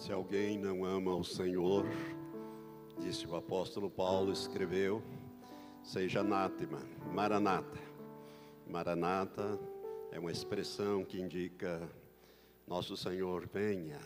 Se 0.00 0.10
alguém 0.10 0.56
não 0.58 0.82
ama 0.82 1.14
o 1.14 1.22
Senhor, 1.22 1.84
disse 2.98 3.26
o 3.26 3.36
apóstolo 3.36 3.90
Paulo, 3.90 4.32
escreveu, 4.32 5.02
seja 5.84 6.20
anátema, 6.20 6.78
maranata. 7.12 7.78
Maranata 8.66 9.58
é 10.10 10.18
uma 10.18 10.32
expressão 10.32 11.04
que 11.04 11.20
indica 11.20 11.82
nosso 12.66 12.96
Senhor 12.96 13.46
venha. 13.52 13.98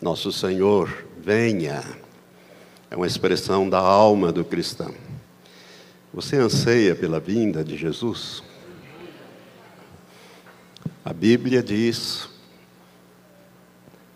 Nosso 0.00 0.30
Senhor 0.30 0.88
venha. 1.18 1.82
É 2.88 2.94
uma 2.94 3.08
expressão 3.08 3.68
da 3.68 3.80
alma 3.80 4.30
do 4.30 4.44
cristão. 4.44 4.94
Você 6.14 6.36
anseia 6.36 6.94
pela 6.94 7.18
vinda 7.18 7.64
de 7.64 7.76
Jesus? 7.76 8.44
A 11.04 11.12
Bíblia 11.12 11.64
diz, 11.64 12.29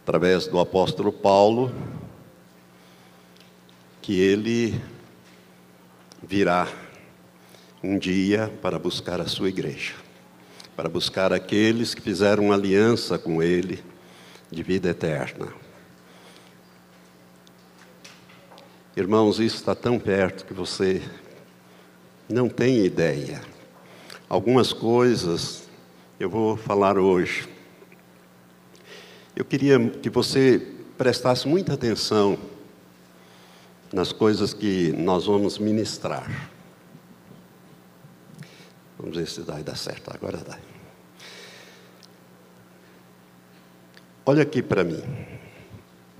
através 0.04 0.46
do 0.46 0.58
apóstolo 0.60 1.10
Paulo, 1.10 1.72
que 4.02 4.20
ele 4.20 4.78
virá 6.22 6.68
um 7.82 7.98
dia 7.98 8.52
para 8.60 8.78
buscar 8.78 9.18
a 9.18 9.26
sua 9.26 9.48
igreja, 9.48 9.94
para 10.76 10.90
buscar 10.90 11.32
aqueles 11.32 11.94
que 11.94 12.02
fizeram 12.02 12.52
aliança 12.52 13.18
com 13.18 13.42
ele 13.42 13.82
de 14.50 14.62
vida 14.62 14.90
eterna. 14.90 15.48
Irmãos, 18.94 19.40
isso 19.40 19.56
está 19.56 19.74
tão 19.74 19.98
perto 19.98 20.44
que 20.44 20.52
você 20.52 21.00
não 22.28 22.50
tem 22.50 22.84
ideia. 22.84 23.40
Algumas 24.28 24.70
coisas 24.70 25.66
eu 26.20 26.28
vou 26.28 26.58
falar 26.58 26.98
hoje. 26.98 27.53
Eu 29.36 29.44
queria 29.44 29.90
que 29.90 30.08
você 30.08 30.62
prestasse 30.96 31.48
muita 31.48 31.74
atenção 31.74 32.38
nas 33.92 34.12
coisas 34.12 34.54
que 34.54 34.92
nós 34.92 35.26
vamos 35.26 35.58
ministrar. 35.58 36.50
Vamos 38.96 39.16
ver 39.16 39.26
se 39.26 39.40
vai 39.40 39.64
dar 39.64 39.76
certo. 39.76 40.10
Agora 40.14 40.38
dá. 40.38 40.56
Olha 44.24 44.42
aqui 44.42 44.62
para 44.62 44.84
mim. 44.84 45.02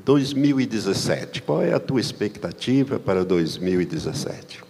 2017. 0.05 1.41
Qual 1.43 1.63
é 1.63 1.73
a 1.73 1.79
tua 1.79 2.01
expectativa 2.01 2.99
para 2.99 3.25
2017? 3.25 4.63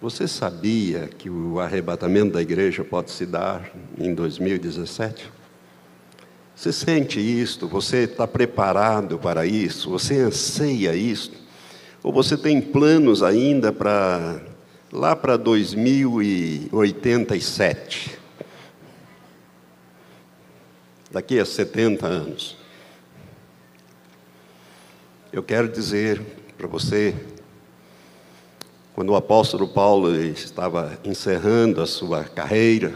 Você 0.00 0.26
sabia 0.26 1.06
que 1.06 1.28
o 1.28 1.60
arrebatamento 1.60 2.32
da 2.32 2.40
igreja 2.40 2.82
pode 2.82 3.10
se 3.10 3.26
dar 3.26 3.70
em 3.98 4.14
2017? 4.14 5.39
Você 6.60 6.72
sente 6.74 7.18
isto? 7.18 7.66
Você 7.68 8.00
está 8.00 8.26
preparado 8.26 9.18
para 9.18 9.46
isso? 9.46 9.88
Você 9.88 10.20
anseia 10.20 10.94
isso? 10.94 11.32
Ou 12.02 12.12
você 12.12 12.36
tem 12.36 12.60
planos 12.60 13.22
ainda 13.22 13.72
para 13.72 14.42
lá 14.92 15.16
para 15.16 15.38
2087? 15.38 18.18
Daqui 21.10 21.38
a 21.38 21.46
70 21.46 22.06
anos. 22.06 22.58
Eu 25.32 25.42
quero 25.42 25.66
dizer 25.66 26.20
para 26.58 26.66
você, 26.66 27.14
quando 28.94 29.08
o 29.08 29.16
apóstolo 29.16 29.66
Paulo 29.66 30.14
estava 30.14 30.98
encerrando 31.06 31.80
a 31.80 31.86
sua 31.86 32.24
carreira, 32.24 32.92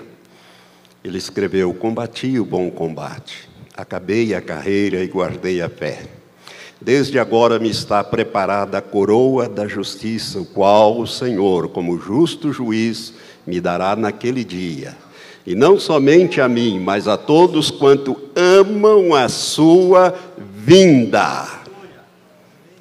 ele 1.02 1.16
escreveu: 1.16 1.72
Combati 1.72 2.38
o 2.38 2.44
bom 2.44 2.70
combate, 2.70 3.53
Acabei 3.76 4.34
a 4.34 4.40
carreira 4.40 5.02
e 5.02 5.08
guardei 5.08 5.60
a 5.60 5.68
fé. 5.68 6.06
Desde 6.80 7.18
agora 7.18 7.58
me 7.58 7.70
está 7.70 8.04
preparada 8.04 8.78
a 8.78 8.82
coroa 8.82 9.48
da 9.48 9.66
justiça, 9.66 10.38
o 10.38 10.44
qual 10.44 11.00
o 11.00 11.06
Senhor, 11.06 11.68
como 11.70 11.98
justo 11.98 12.52
juiz, 12.52 13.14
me 13.46 13.60
dará 13.60 13.96
naquele 13.96 14.44
dia. 14.44 14.96
E 15.46 15.54
não 15.54 15.78
somente 15.78 16.40
a 16.40 16.48
mim, 16.48 16.78
mas 16.78 17.08
a 17.08 17.16
todos 17.16 17.70
quanto 17.70 18.16
amam 18.36 19.14
a 19.14 19.28
sua 19.28 20.14
vinda. 20.38 21.46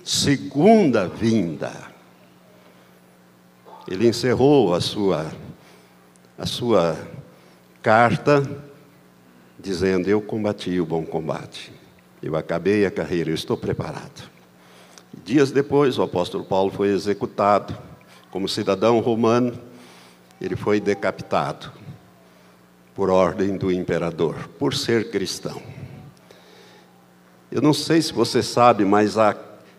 Segunda 0.04 1.08
vinda. 1.08 1.72
Ele 3.88 4.08
encerrou 4.08 4.74
a 4.74 4.80
sua 4.80 5.32
a 6.38 6.46
sua 6.46 6.98
carta 7.82 8.44
dizendo: 9.64 10.10
Eu 10.10 10.22
combati 10.22 10.80
o 10.80 10.86
bom 10.86 11.06
combate, 11.06 11.72
eu 12.22 12.36
acabei 12.36 12.86
a 12.86 12.92
carreira, 12.92 13.30
eu 13.30 13.36
estou 13.36 13.58
preparado. 13.58 14.30
Dias 15.24 15.52
depois, 15.52 15.98
o 15.98 16.04
apóstolo 16.04 16.44
Paulo 16.44 16.70
foi 16.70 16.90
executado. 16.90 17.76
Como 18.30 18.50
cidadão 18.50 19.00
romano, 19.00 19.58
ele 20.42 20.56
foi 20.56 20.80
decapitado 20.80 21.72
por 22.94 23.10
ordem 23.10 23.56
do 23.56 23.72
imperador, 23.72 24.50
por 24.60 24.74
ser 24.74 25.12
cristão. 25.12 25.62
Eu 27.52 27.62
não 27.62 27.74
sei 27.74 28.02
se 28.02 28.12
você 28.12 28.42
sabe, 28.42 28.84
mas 28.84 29.18
há, 29.18 29.36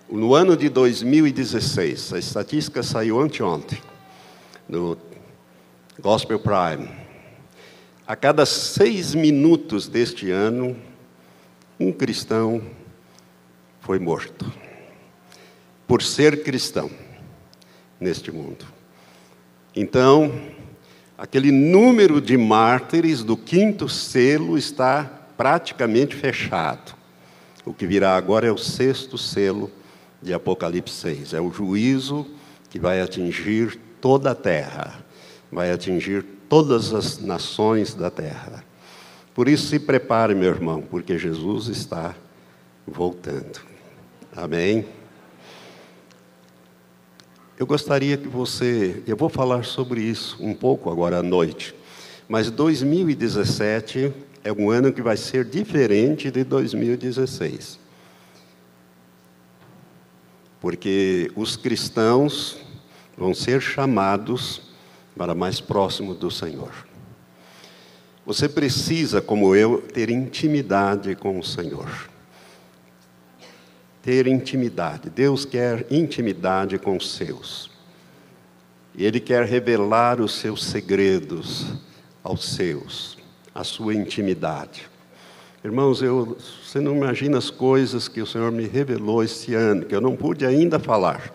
no 0.09 0.35
ano 0.35 0.57
de 0.57 0.69
2016, 0.69 2.13
a 2.13 2.19
estatística 2.19 2.83
saiu 2.83 3.21
anteontem, 3.21 3.81
no 4.69 4.97
Gospel 6.01 6.39
Prime, 6.39 6.89
a 8.07 8.15
cada 8.15 8.45
seis 8.45 9.15
minutos 9.15 9.89
deste 9.89 10.31
ano, 10.31 10.77
um 11.81 11.91
cristão 11.91 12.63
foi 13.81 13.99
morto. 13.99 14.53
Por 15.87 16.03
ser 16.03 16.43
cristão 16.43 16.91
neste 17.99 18.31
mundo. 18.31 18.67
Então, 19.75 20.33
aquele 21.17 21.51
número 21.51 22.21
de 22.21 22.37
mártires 22.37 23.23
do 23.23 23.37
quinto 23.37 23.89
selo 23.89 24.57
está 24.59 25.05
praticamente 25.37 26.15
fechado. 26.15 26.95
O 27.65 27.73
que 27.73 27.87
virá 27.87 28.17
agora 28.17 28.47
é 28.47 28.53
o 28.53 28.59
sexto 28.59 29.17
selo 29.17 29.71
de 30.23 30.35
Apocalipse 30.35 30.95
6. 30.95 31.35
É 31.35 31.41
o 31.41 31.51
juízo 31.51 32.27
que 32.69 32.79
vai 32.79 33.01
atingir 33.01 33.79
toda 34.01 34.33
a 34.33 34.35
terra, 34.35 35.03
vai 35.51 35.71
atingir 35.71 36.25
todas 36.49 36.93
as 36.93 37.19
nações 37.19 37.95
da 37.95 38.11
terra. 38.11 38.65
Por 39.35 39.49
isso, 39.49 39.67
se 39.67 39.79
prepare, 39.79 40.35
meu 40.35 40.51
irmão, 40.51 40.83
porque 40.83 41.19
Jesus 41.19 41.69
está 41.69 42.15
voltando. 42.87 43.61
Amém? 44.37 44.87
Eu 47.59 47.67
gostaria 47.67 48.17
que 48.17 48.29
você. 48.29 49.03
Eu 49.07 49.17
vou 49.17 49.29
falar 49.29 49.65
sobre 49.65 50.01
isso 50.01 50.37
um 50.41 50.55
pouco 50.55 50.91
agora 50.91 51.19
à 51.19 51.23
noite. 51.23 51.75
Mas 52.29 52.51
2017 52.51 54.13
é 54.43 54.53
um 54.53 54.71
ano 54.71 54.93
que 54.93 55.01
vai 55.01 55.17
ser 55.17 55.45
diferente 55.45 56.31
de 56.31 56.43
2016. 56.43 57.79
Porque 60.61 61.31
os 61.37 61.57
cristãos 61.57 62.59
vão 63.17 63.35
ser 63.35 63.61
chamados 63.61 64.63
para 65.17 65.35
mais 65.35 65.61
próximo 65.61 66.15
do 66.15 66.31
Senhor. 66.31 66.73
Você 68.27 68.49
precisa, 68.49 69.21
como 69.21 69.55
eu, 69.55 69.83
ter 69.83 70.09
intimidade 70.09 71.15
com 71.15 71.39
o 71.39 71.45
Senhor. 71.45 71.89
Ter 74.03 74.27
intimidade. 74.27 75.11
Deus 75.11 75.45
quer 75.45 75.87
intimidade 75.91 76.79
com 76.79 76.97
os 76.97 77.13
seus. 77.13 77.71
E 78.95 79.05
Ele 79.05 79.21
quer 79.21 79.45
revelar 79.45 80.21
os 80.21 80.35
seus 80.35 80.65
segredos 80.65 81.67
aos 82.23 82.45
seus, 82.55 83.19
a 83.55 83.63
sua 83.63 83.95
intimidade. 83.95 84.89
Irmãos, 85.63 86.03
eu, 86.03 86.37
você 86.63 86.81
não 86.81 86.97
imagina 86.97 87.39
as 87.39 87.51
coisas 87.51 88.09
que 88.09 88.21
o 88.21 88.27
Senhor 88.27 88.53
me 88.53 88.67
revelou 88.67 89.23
este 89.23 89.55
ano, 89.55 89.85
que 89.85 89.95
eu 89.95 90.01
não 90.01 90.17
pude 90.17 90.47
ainda 90.47 90.79
falar. 90.79 91.33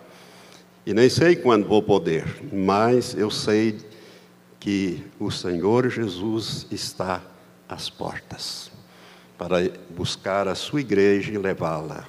E 0.90 0.92
nem 0.92 1.08
sei 1.08 1.36
quando 1.36 1.68
vou 1.68 1.80
poder, 1.80 2.24
mas 2.52 3.14
eu 3.14 3.30
sei 3.30 3.76
que 4.58 5.00
o 5.20 5.30
Senhor 5.30 5.88
Jesus 5.88 6.66
está 6.68 7.22
às 7.68 7.88
portas 7.88 8.72
para 9.38 9.70
buscar 9.90 10.48
a 10.48 10.56
sua 10.56 10.80
igreja 10.80 11.30
e 11.30 11.38
levá-la. 11.38 12.08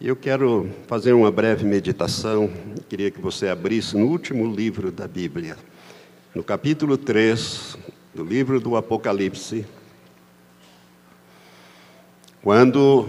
Eu 0.00 0.16
quero 0.16 0.68
fazer 0.88 1.12
uma 1.12 1.30
breve 1.30 1.64
meditação, 1.64 2.50
queria 2.88 3.12
que 3.12 3.20
você 3.20 3.46
abrisse 3.46 3.96
no 3.96 4.06
último 4.06 4.52
livro 4.52 4.90
da 4.90 5.06
Bíblia, 5.06 5.56
no 6.34 6.42
capítulo 6.42 6.98
3 6.98 7.78
do 8.12 8.24
livro 8.24 8.58
do 8.58 8.74
Apocalipse, 8.74 9.64
quando 12.42 13.08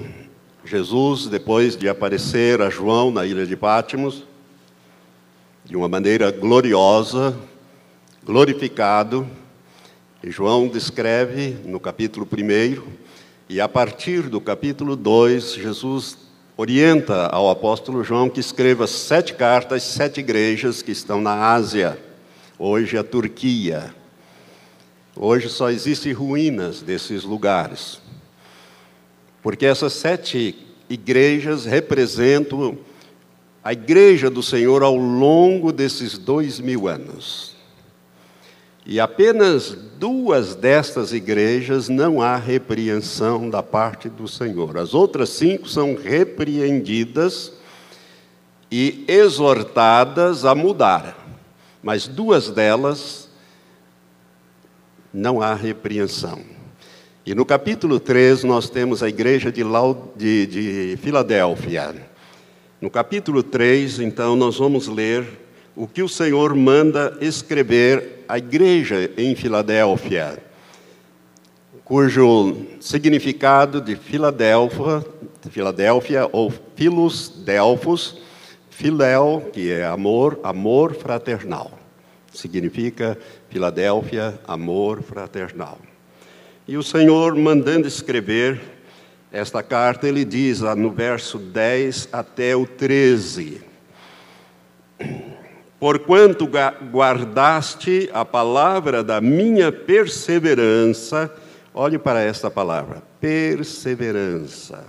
Jesus, 0.63 1.25
depois 1.25 1.75
de 1.75 1.89
aparecer 1.89 2.61
a 2.61 2.69
João 2.69 3.09
na 3.09 3.25
ilha 3.25 3.47
de 3.47 3.55
Pátimos, 3.57 4.34
de 5.65 5.75
uma 5.75 5.87
maneira 5.87 6.29
gloriosa, 6.29 7.35
glorificado. 8.23 9.27
E 10.23 10.29
João 10.29 10.67
descreve 10.67 11.57
no 11.65 11.79
capítulo 11.79 12.27
1 12.31 12.83
E 13.49 13.59
a 13.59 13.67
partir 13.67 14.29
do 14.29 14.39
capítulo 14.39 14.95
2, 14.95 15.55
Jesus 15.55 16.17
orienta 16.55 17.25
ao 17.27 17.49
apóstolo 17.49 18.03
João 18.03 18.29
que 18.29 18.39
escreva 18.39 18.85
sete 18.85 19.33
cartas, 19.33 19.81
sete 19.81 20.19
igrejas 20.19 20.83
que 20.83 20.91
estão 20.91 21.19
na 21.19 21.51
Ásia, 21.51 21.97
hoje 22.59 22.95
a 22.95 23.03
Turquia. 23.03 23.93
Hoje 25.15 25.49
só 25.49 25.71
existem 25.71 26.13
ruínas 26.13 26.83
desses 26.83 27.23
lugares, 27.23 27.99
porque 29.41 29.65
essas 29.65 29.93
sete 29.93 30.55
igrejas 30.87 31.65
representam 31.65 32.77
a 33.65 33.73
igreja 33.73 34.29
do 34.29 34.43
Senhor 34.43 34.83
ao 34.83 34.95
longo 34.95 35.71
desses 35.71 36.19
dois 36.19 36.59
mil 36.59 36.87
anos. 36.87 37.55
E 38.85 38.99
apenas 38.99 39.75
duas 39.97 40.53
destas 40.53 41.11
igrejas 41.11 41.89
não 41.89 42.21
há 42.21 42.35
repreensão 42.35 43.49
da 43.49 43.63
parte 43.63 44.07
do 44.07 44.27
Senhor. 44.27 44.77
As 44.77 44.93
outras 44.93 45.29
cinco 45.29 45.67
são 45.67 45.95
repreendidas 45.95 47.53
e 48.69 49.03
exortadas 49.07 50.45
a 50.45 50.53
mudar. 50.53 51.17
Mas 51.81 52.07
duas 52.07 52.51
delas 52.51 53.27
não 55.11 55.41
há 55.41 55.55
repreensão. 55.55 56.39
E 57.25 57.33
no 57.33 57.43
capítulo 57.43 57.99
3 57.99 58.43
nós 58.43 58.69
temos 58.69 59.01
a 59.01 59.09
igreja 59.09 59.51
de, 59.51 59.63
de, 60.15 60.45
de 60.45 60.97
Filadélfia. 60.97 62.13
No 62.85 62.91
capítulo 62.91 63.41
3, 63.41 63.99
então, 63.99 64.35
nós 64.35 64.59
vamos 64.59 64.87
ler 64.87 65.25
o 65.75 65.87
que 65.87 66.03
o 66.03 66.07
Senhor 66.07 66.53
manda 66.53 67.17
escrever 67.19 68.23
a 68.27 68.37
igreja 68.37 69.09
em 69.17 69.35
Filadélfia, 69.35 70.37
cujo 71.83 72.55
significado 72.79 73.81
de 73.81 73.95
Filadélfia, 73.95 75.03
Filadélfia 75.49 76.29
ou 76.31 76.53
Filos 76.75 77.29
Delfos, 77.43 78.21
Filéu, 78.69 79.49
que 79.51 79.71
é 79.71 79.83
amor, 79.83 80.39
amor 80.43 80.93
fraternal. 80.93 81.71
Significa 82.31 83.17
Filadélfia, 83.49 84.39
amor 84.47 85.01
fraternal. 85.01 85.79
E 86.67 86.77
o 86.77 86.83
Senhor, 86.83 87.35
mandando 87.35 87.87
escrever 87.87 88.74
esta 89.35 89.61
carta, 89.61 90.07
ele 90.07 90.23
diz 90.23 90.61
no 90.61 90.89
verso 90.89 91.37
10 91.37 92.09
até 92.11 92.55
o 92.55 92.65
13: 92.65 93.61
Porquanto 95.77 96.49
guardaste 96.89 98.09
a 98.13 98.23
palavra 98.23 99.03
da 99.03 99.19
minha 99.19 99.73
perseverança, 99.73 101.29
olhe 101.73 101.97
para 101.97 102.21
esta 102.21 102.49
palavra, 102.49 103.03
perseverança. 103.19 104.85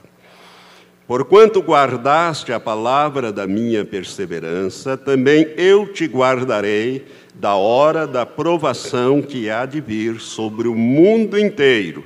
Porquanto 1.09 1.61
guardaste 1.61 2.53
a 2.53 2.59
palavra 2.61 3.33
da 3.33 3.47
minha 3.47 3.85
perseverança, 3.85 4.97
também 4.97 5.53
eu 5.57 5.93
te 5.93 6.05
guardarei 6.07 7.05
da 7.35 7.55
hora 7.55 8.07
da 8.07 8.25
provação 8.25 9.21
que 9.23 9.51
há 9.51 9.67
de 9.67 9.81
vir 9.81 10.21
sobre 10.21 10.67
o 10.67 10.75
mundo 10.75 11.39
inteiro, 11.39 12.05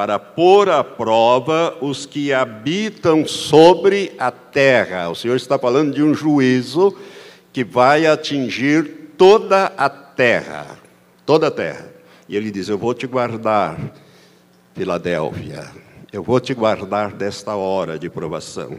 para 0.00 0.18
pôr 0.18 0.70
à 0.70 0.82
prova 0.82 1.76
os 1.78 2.06
que 2.06 2.32
habitam 2.32 3.26
sobre 3.26 4.12
a 4.18 4.30
terra. 4.30 5.10
O 5.10 5.14
Senhor 5.14 5.36
está 5.36 5.58
falando 5.58 5.92
de 5.92 6.02
um 6.02 6.14
juízo 6.14 6.96
que 7.52 7.62
vai 7.62 8.06
atingir 8.06 9.10
toda 9.18 9.66
a 9.76 9.90
terra, 9.90 10.78
toda 11.26 11.48
a 11.48 11.50
terra. 11.50 11.92
E 12.26 12.34
ele 12.34 12.50
diz: 12.50 12.70
Eu 12.70 12.78
vou 12.78 12.94
te 12.94 13.06
guardar, 13.06 13.78
Filadélfia, 14.74 15.66
eu 16.10 16.22
vou 16.22 16.40
te 16.40 16.54
guardar 16.54 17.12
desta 17.12 17.54
hora 17.54 17.98
de 17.98 18.08
provação. 18.08 18.78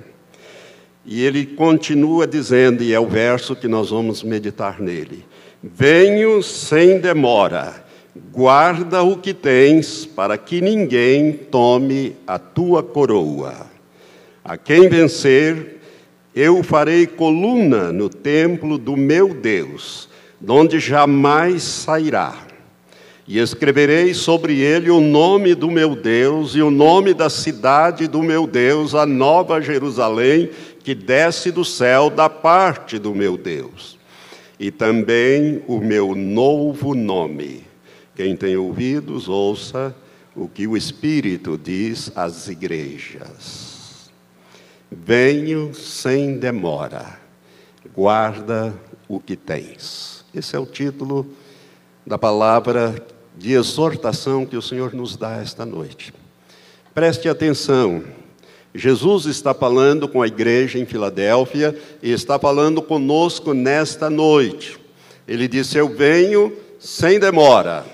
E 1.06 1.24
ele 1.24 1.46
continua 1.46 2.26
dizendo, 2.26 2.82
e 2.82 2.94
é 2.96 3.00
o 3.00 3.06
verso 3.06 3.56
que 3.56 3.68
nós 3.68 3.92
vamos 3.92 4.24
meditar 4.24 4.82
nele: 4.82 5.24
Venho 5.62 6.42
sem 6.42 7.00
demora, 7.00 7.91
guarda 8.16 9.04
o 9.04 9.18
que 9.18 9.34
tens, 9.34 10.06
para 10.06 10.38
que 10.38 10.62
ninguém 10.62 11.32
tome 11.34 12.16
a 12.28 12.38
tua 12.38 12.84
coroa. 12.84 13.68
A 14.44 14.58
quem 14.58 14.90
vencer, 14.90 15.80
eu 16.36 16.64
farei 16.64 17.08
coluna 17.08 17.92
no 17.92 18.10
templo 18.10 18.78
do 18.78 18.98
meu 18.98 19.34
Deus, 19.34 20.10
donde 20.40 20.80
jamais 20.80 21.64
sairá. 21.64 22.36
E 23.28 23.40
escreverei 23.40 24.14
sobre 24.14 24.60
ele 24.60 24.90
o 24.90 25.00
nome 25.00 25.56
do 25.56 25.72
meu 25.72 25.96
Deus 25.96 26.56
e 26.56 26.62
o 26.62 26.72
nome 26.72 27.14
da 27.14 27.30
cidade 27.30 28.08
do 28.08 28.22
meu 28.22 28.46
Deus, 28.46 28.94
a 28.94 29.06
nova 29.06 29.62
Jerusalém, 29.62 30.50
que 30.84 30.94
desce 30.96 31.52
do 31.52 31.64
céu 31.64 32.10
da 32.10 32.28
parte 32.28 32.98
do 32.98 33.14
meu 33.14 33.38
Deus. 33.38 33.98
E 34.60 34.70
também 34.70 35.62
o 35.68 35.80
meu 35.80 36.16
novo 36.16 36.94
nome. 36.94 37.71
Quem 38.16 38.36
tem 38.36 38.58
ouvidos, 38.58 39.28
ouça 39.28 39.96
o 40.36 40.48
que 40.48 40.68
o 40.68 40.76
Espírito 40.76 41.58
diz 41.58 42.12
às 42.16 42.48
igrejas. 42.48 44.10
Venho 44.92 45.74
sem 45.74 46.38
demora, 46.38 47.20
guarda 47.96 48.74
o 49.08 49.20
que 49.20 49.36
tens. 49.36 50.26
Esse 50.34 50.56
é 50.56 50.60
o 50.60 50.66
título 50.66 51.28
da 52.06 52.18
palavra 52.18 52.96
de 53.38 53.54
exortação 53.54 54.46
que 54.46 54.58
o 54.58 54.62
Senhor 54.62 54.94
nos 54.94 55.16
dá 55.16 55.38
esta 55.38 55.66
noite. 55.66 56.14
Preste 56.94 57.30
atenção, 57.30 58.04
Jesus 58.74 59.26
está 59.26 59.54
falando 59.54 60.08
com 60.08 60.22
a 60.22 60.28
igreja 60.28 60.80
em 60.80 60.86
Filadélfia 60.86 61.78
e 62.02 62.12
está 62.12 62.40
falando 62.40 62.82
conosco 62.82 63.54
nesta 63.54 64.10
noite. 64.10 64.78
Ele 65.28 65.48
disse: 65.48 65.78
Eu 65.78 65.90
venho 65.90 66.54
sem 66.80 67.20
demora. 67.20 67.86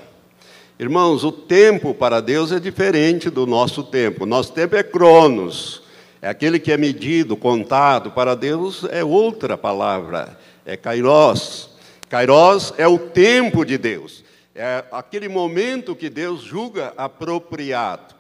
Irmãos, 0.79 1.23
o 1.23 1.31
tempo 1.31 1.91
para 1.91 2.21
Deus 2.21 2.51
é 2.51 2.59
diferente 2.59 3.31
do 3.31 3.47
nosso 3.47 3.83
tempo. 3.83 4.27
Nosso 4.27 4.53
tempo 4.53 4.75
é 4.75 4.83
cronos. 4.83 5.81
É 6.21 6.29
aquele 6.29 6.59
que 6.59 6.71
é 6.71 6.77
medido, 6.77 7.35
contado, 7.35 8.11
para 8.11 8.35
Deus 8.35 8.83
é 8.91 9.03
outra 9.03 9.57
palavra, 9.57 10.37
é 10.65 10.77
kairos. 10.77 11.69
Kairos 12.09 12.73
é 12.77 12.87
o 12.87 12.97
tempo 12.97 13.63
de 13.65 13.77
Deus, 13.77 14.23
é 14.55 14.83
aquele 14.91 15.27
momento 15.27 15.95
que 15.95 16.09
Deus 16.09 16.41
julga 16.41 16.93
apropriado. 16.97 18.15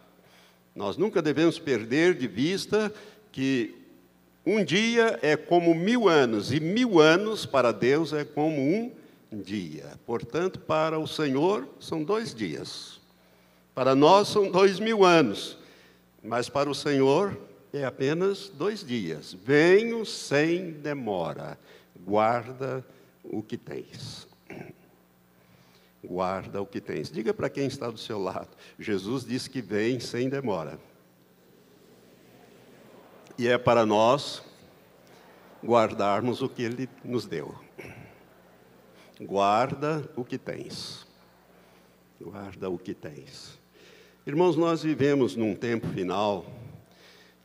Nós 0.75 0.95
nunca 0.95 1.21
devemos 1.21 1.57
perder 1.57 2.13
de 2.13 2.27
vista 2.27 2.93
que 3.31 3.75
um 4.45 4.63
dia 4.63 5.17
é 5.21 5.35
como 5.35 5.73
mil 5.73 6.07
anos, 6.07 6.51
e 6.51 6.59
mil 6.59 6.99
anos 6.99 7.45
para 7.45 7.71
Deus 7.71 8.13
é 8.13 8.23
como 8.23 8.61
um 8.61 8.83
dia. 8.83 9.06
Portanto, 10.05 10.59
para 10.59 10.99
o 10.99 11.07
Senhor 11.07 11.67
são 11.79 12.03
dois 12.03 12.33
dias. 12.33 12.99
Para 13.75 13.93
nós 13.93 14.27
são 14.27 14.49
dois 14.49 14.79
mil 14.79 15.03
anos. 15.03 15.57
Mas 16.23 16.49
para 16.49 16.69
o 16.69 16.75
Senhor 16.75 17.37
é 17.73 17.85
apenas 17.85 18.49
dois 18.49 18.83
dias. 18.83 19.33
Venho 19.33 20.05
sem 20.05 20.71
demora, 20.71 21.57
guarda 22.05 22.85
o 23.23 23.41
que 23.41 23.57
tens. 23.57 24.27
Guarda 26.03 26.61
o 26.61 26.65
que 26.65 26.79
tens. 26.79 27.11
Diga 27.11 27.33
para 27.33 27.49
quem 27.49 27.67
está 27.67 27.89
do 27.89 27.97
seu 27.97 28.19
lado: 28.19 28.49
Jesus 28.79 29.25
disse 29.25 29.49
que 29.49 29.61
vem 29.61 29.99
sem 29.99 30.29
demora. 30.29 30.79
E 33.37 33.47
é 33.47 33.57
para 33.57 33.85
nós 33.85 34.41
guardarmos 35.63 36.41
o 36.41 36.49
que 36.49 36.63
Ele 36.63 36.89
nos 37.03 37.25
deu. 37.25 37.66
Guarda 39.19 40.07
o 40.15 40.23
que 40.23 40.37
tens. 40.37 41.05
Guarda 42.21 42.69
o 42.69 42.77
que 42.77 42.93
tens. 42.93 43.57
Irmãos, 44.25 44.55
nós 44.55 44.83
vivemos 44.83 45.35
num 45.35 45.55
tempo 45.55 45.87
final 45.87 46.45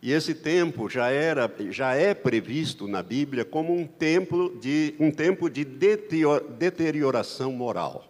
e 0.02 0.11
esse 0.12 0.35
tempo 0.35 0.88
já 0.91 1.11
era, 1.11 1.49
já 1.71 1.95
é 1.95 2.12
previsto 2.12 2.88
na 2.88 3.02
Bíblia 3.02 3.45
como 3.45 3.73
um 3.73 3.87
tempo 3.87 4.52
de 4.61 4.95
um 4.99 5.12
tempo 5.12 5.49
de 5.49 5.64
deterioração 5.64 7.52
moral. 7.52 8.05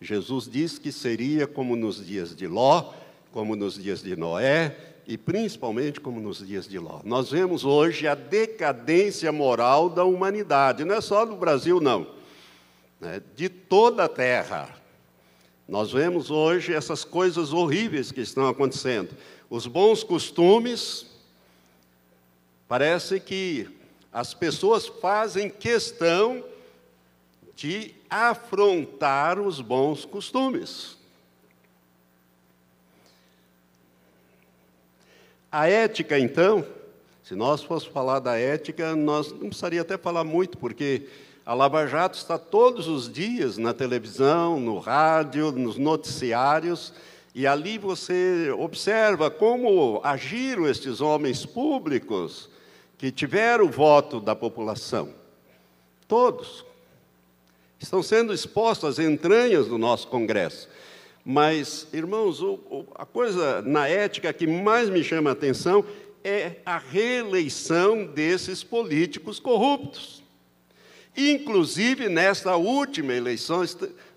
Jesus 0.00 0.48
diz 0.48 0.78
que 0.78 0.90
seria 0.90 1.46
como 1.46 1.76
nos 1.76 2.04
dias 2.04 2.34
de 2.34 2.48
Ló, 2.48 2.92
como 3.32 3.54
nos 3.54 3.80
dias 3.80 4.02
de 4.02 4.16
Noé 4.16 4.76
e 5.06 5.16
principalmente 5.16 6.00
como 6.00 6.20
nos 6.20 6.44
dias 6.44 6.68
de 6.68 6.78
Ló. 6.78 7.00
Nós 7.04 7.30
vemos 7.30 7.64
hoje 7.64 8.08
a 8.08 8.16
decadência 8.16 9.30
moral 9.30 9.88
da 9.88 10.04
humanidade, 10.04 10.84
não 10.84 10.96
é 10.96 11.00
só 11.00 11.24
do 11.24 11.36
Brasil 11.36 11.80
não, 11.80 12.17
né? 13.00 13.22
de 13.34 13.48
toda 13.48 14.04
a 14.04 14.08
terra. 14.08 14.74
Nós 15.66 15.92
vemos 15.92 16.30
hoje 16.30 16.72
essas 16.72 17.04
coisas 17.04 17.52
horríveis 17.52 18.10
que 18.10 18.20
estão 18.20 18.48
acontecendo. 18.48 19.16
Os 19.50 19.66
bons 19.66 20.02
costumes, 20.02 21.06
parece 22.66 23.20
que 23.20 23.68
as 24.12 24.32
pessoas 24.32 24.86
fazem 24.86 25.50
questão 25.50 26.42
de 27.54 27.94
afrontar 28.08 29.38
os 29.38 29.60
bons 29.60 30.04
costumes. 30.04 30.96
A 35.50 35.68
ética, 35.68 36.18
então, 36.18 36.64
se 37.22 37.34
nós 37.34 37.62
fôssemos 37.62 37.92
falar 37.92 38.20
da 38.20 38.38
ética, 38.38 38.94
nós 38.94 39.32
não 39.32 39.48
precisaria 39.48 39.80
até 39.80 39.98
falar 39.98 40.24
muito, 40.24 40.56
porque 40.58 41.08
a 41.48 41.54
Lava 41.54 41.86
Jato 41.86 42.18
está 42.18 42.36
todos 42.36 42.88
os 42.88 43.10
dias 43.10 43.56
na 43.56 43.72
televisão, 43.72 44.60
no 44.60 44.78
rádio, 44.78 45.50
nos 45.50 45.78
noticiários, 45.78 46.92
e 47.34 47.46
ali 47.46 47.78
você 47.78 48.50
observa 48.50 49.30
como 49.30 49.98
agiram 50.04 50.68
estes 50.68 51.00
homens 51.00 51.46
públicos 51.46 52.50
que 52.98 53.10
tiveram 53.10 53.64
o 53.64 53.70
voto 53.70 54.20
da 54.20 54.36
população. 54.36 55.08
Todos. 56.06 56.66
Estão 57.80 58.02
sendo 58.02 58.34
expostos 58.34 58.98
às 58.98 58.98
entranhas 58.98 59.68
do 59.68 59.78
nosso 59.78 60.08
Congresso. 60.08 60.68
Mas, 61.24 61.88
irmãos, 61.94 62.42
o, 62.42 62.60
o, 62.70 62.84
a 62.94 63.06
coisa 63.06 63.62
na 63.62 63.88
ética 63.88 64.34
que 64.34 64.46
mais 64.46 64.90
me 64.90 65.02
chama 65.02 65.30
a 65.30 65.32
atenção 65.32 65.82
é 66.22 66.56
a 66.66 66.76
reeleição 66.76 68.04
desses 68.04 68.62
políticos 68.62 69.40
corruptos. 69.40 70.27
Inclusive, 71.20 72.08
nesta 72.08 72.54
última 72.54 73.12
eleição, 73.12 73.64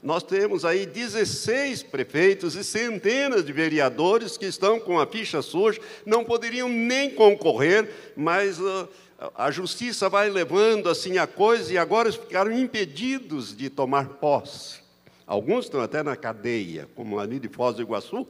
nós 0.04 0.22
temos 0.22 0.64
aí 0.64 0.86
16 0.86 1.82
prefeitos 1.82 2.56
e 2.56 2.64
centenas 2.64 3.44
de 3.44 3.52
vereadores 3.52 4.38
que 4.38 4.46
estão 4.46 4.80
com 4.80 5.00
a 5.00 5.08
ficha 5.08 5.42
suja, 5.42 5.82
não 6.06 6.24
poderiam 6.24 6.70
nem 6.70 7.10
concorrer, 7.10 7.90
mas 8.16 8.60
uh, 8.60 8.88
a 9.34 9.50
justiça 9.50 10.10
vai 10.10 10.30
levando 10.30 10.88
assim 10.88 11.18
a 11.18 11.26
coisa 11.26 11.74
e 11.74 11.78
agora 11.80 12.12
ficaram 12.12 12.52
impedidos 12.52 13.58
de 13.58 13.68
tomar 13.68 14.08
posse. 14.20 14.82
Alguns 15.26 15.66
estão 15.66 15.82
até 15.82 16.04
na 16.04 16.16
cadeia, 16.16 16.88
como 16.94 17.18
ali 17.18 17.40
de 17.40 17.50
Foz 17.50 17.76
do 17.78 17.82
Iguaçu. 17.82 18.28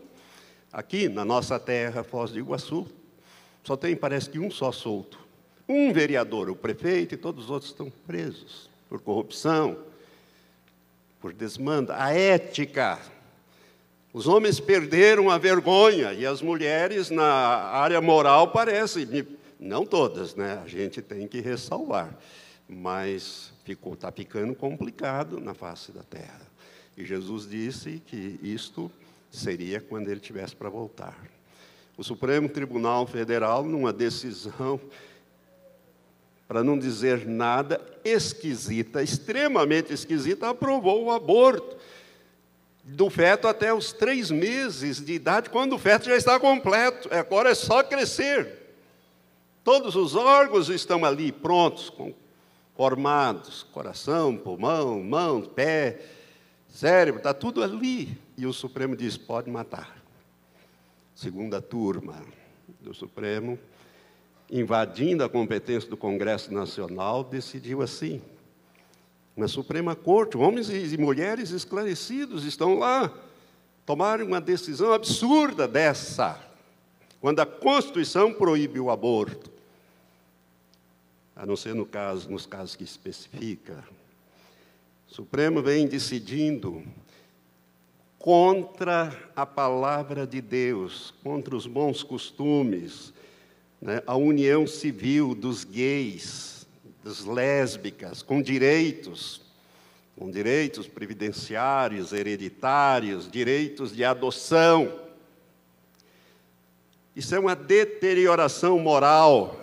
Aqui 0.72 1.10
na 1.10 1.26
nossa 1.26 1.60
terra, 1.60 2.06
Foz 2.06 2.32
do 2.32 2.40
Iguaçu, 2.40 2.88
só 3.66 3.76
tem, 3.76 3.98
parece 3.98 4.30
que 4.30 4.40
um 4.40 4.50
só 4.50 4.72
solto. 4.72 5.20
Um 5.72 5.94
vereador, 5.94 6.50
o 6.50 6.56
prefeito, 6.56 7.16
e 7.16 7.18
todos 7.18 7.46
os 7.46 7.50
outros 7.50 7.72
estão 7.72 7.90
presos 8.06 8.70
por 8.90 9.00
corrupção, 9.00 9.78
por 11.22 11.32
desmanda. 11.32 11.96
A 11.96 12.14
ética. 12.14 13.00
Os 14.12 14.28
homens 14.28 14.60
perderam 14.60 15.30
a 15.30 15.38
vergonha 15.38 16.12
e 16.12 16.26
as 16.26 16.42
mulheres, 16.42 17.10
na 17.10 17.24
área 17.24 18.02
moral, 18.02 18.50
parecem, 18.50 19.26
não 19.58 19.86
todas, 19.86 20.36
né? 20.36 20.62
A 20.62 20.68
gente 20.68 21.02
tem 21.02 21.26
que 21.26 21.40
ressalvar, 21.40 22.14
mas 22.68 23.54
ficou, 23.64 23.94
está 23.94 24.12
ficando 24.12 24.54
complicado 24.54 25.40
na 25.40 25.54
face 25.54 25.94
da 25.94 26.04
terra. 26.04 26.42
E 26.98 27.06
Jesus 27.06 27.50
disse 27.50 28.04
que 28.06 28.38
isto 28.44 28.92
seria 29.32 29.80
quando 29.80 30.10
ele 30.10 30.20
tivesse 30.20 30.54
para 30.54 30.68
voltar. 30.68 31.18
O 31.98 32.04
Supremo 32.04 32.50
Tribunal 32.50 33.08
Federal, 33.08 33.64
numa 33.64 33.94
decisão 33.94 34.78
para 36.52 36.66
não 36.66 36.78
dizer 36.78 37.26
nada, 37.26 37.80
esquisita, 38.04 39.02
extremamente 39.02 39.94
esquisita, 39.94 40.50
aprovou 40.50 41.06
o 41.06 41.10
aborto 41.10 41.78
do 42.84 43.10
feto 43.10 43.48
até 43.48 43.74
os 43.74 43.94
três 43.94 44.30
meses 44.30 45.00
de 45.00 45.14
idade, 45.14 45.50
quando 45.50 45.78
o 45.78 45.80
feto 45.80 46.08
já 46.08 46.18
está 46.18 46.38
completo. 46.38 47.08
Agora 47.10 47.52
é 47.52 47.56
só 47.56 47.82
crescer. 47.82 48.76
Todos 49.64 49.96
os 49.96 50.14
órgãos 50.14 50.68
estão 50.68 51.06
ali 51.06 51.32
prontos, 51.32 51.90
formados: 52.76 53.64
coração, 53.72 54.36
pulmão, 54.36 55.02
mão, 55.02 55.42
pé, 55.44 56.02
cérebro, 56.68 57.20
está 57.20 57.34
tudo 57.34 57.64
ali. 57.64 58.20
E 58.38 58.46
o 58.46 58.52
Supremo 58.52 58.94
diz: 58.94 59.16
pode 59.16 59.50
matar. 59.50 60.04
Segunda 61.16 61.62
turma 61.62 62.22
do 62.82 62.94
Supremo 62.94 63.58
invadindo 64.52 65.24
a 65.24 65.30
competência 65.30 65.90
do 65.90 65.96
Congresso 65.96 66.54
Nacional, 66.54 67.24
decidiu 67.24 67.82
assim. 67.82 68.22
Na 69.36 69.48
Suprema 69.48 69.96
Corte, 69.96 70.38
homens 70.38 70.70
e 70.70 70.98
mulheres 70.98 71.52
esclarecidos 71.52 72.44
estão 72.44 72.78
lá, 72.78 73.12
tomaram 73.86 74.26
uma 74.26 74.42
decisão 74.42 74.92
absurda 74.92 75.68
dessa, 75.68 76.38
quando 77.22 77.40
a 77.40 77.46
Constituição 77.46 78.34
proíbe 78.34 78.80
o 78.80 78.92
aborto, 78.92 79.50
a 81.34 81.46
não 81.46 81.56
ser 81.56 81.74
no 81.74 81.86
caso, 81.86 82.30
nos 82.30 82.46
casos 82.46 82.76
que 82.76 82.84
especifica. 82.84 83.86
O 85.10 85.14
Supremo 85.14 85.62
vem 85.62 85.88
decidindo 85.88 86.84
contra 88.20 89.18
a 89.36 89.46
palavra 89.46 90.28
de 90.28 90.42
Deus, 90.42 91.14
contra 91.24 91.56
os 91.56 91.66
bons 91.66 92.04
costumes, 92.04 93.14
né, 93.82 94.04
a 94.06 94.16
união 94.16 94.68
civil 94.68 95.34
dos 95.34 95.64
gays, 95.64 96.68
das 97.04 97.26
lésbicas, 97.26 98.22
com 98.22 98.42
direitos, 98.42 99.42
com 100.16 100.30
direitos 100.30 100.88
previdenciários, 100.88 102.14
hereditários, 102.14 103.30
direitos 103.30 103.96
de 103.96 104.04
adoção. 104.04 105.00
Isso 107.16 107.34
é 107.34 107.40
uma 107.40 107.56
deterioração 107.56 108.78
moral. 108.78 109.60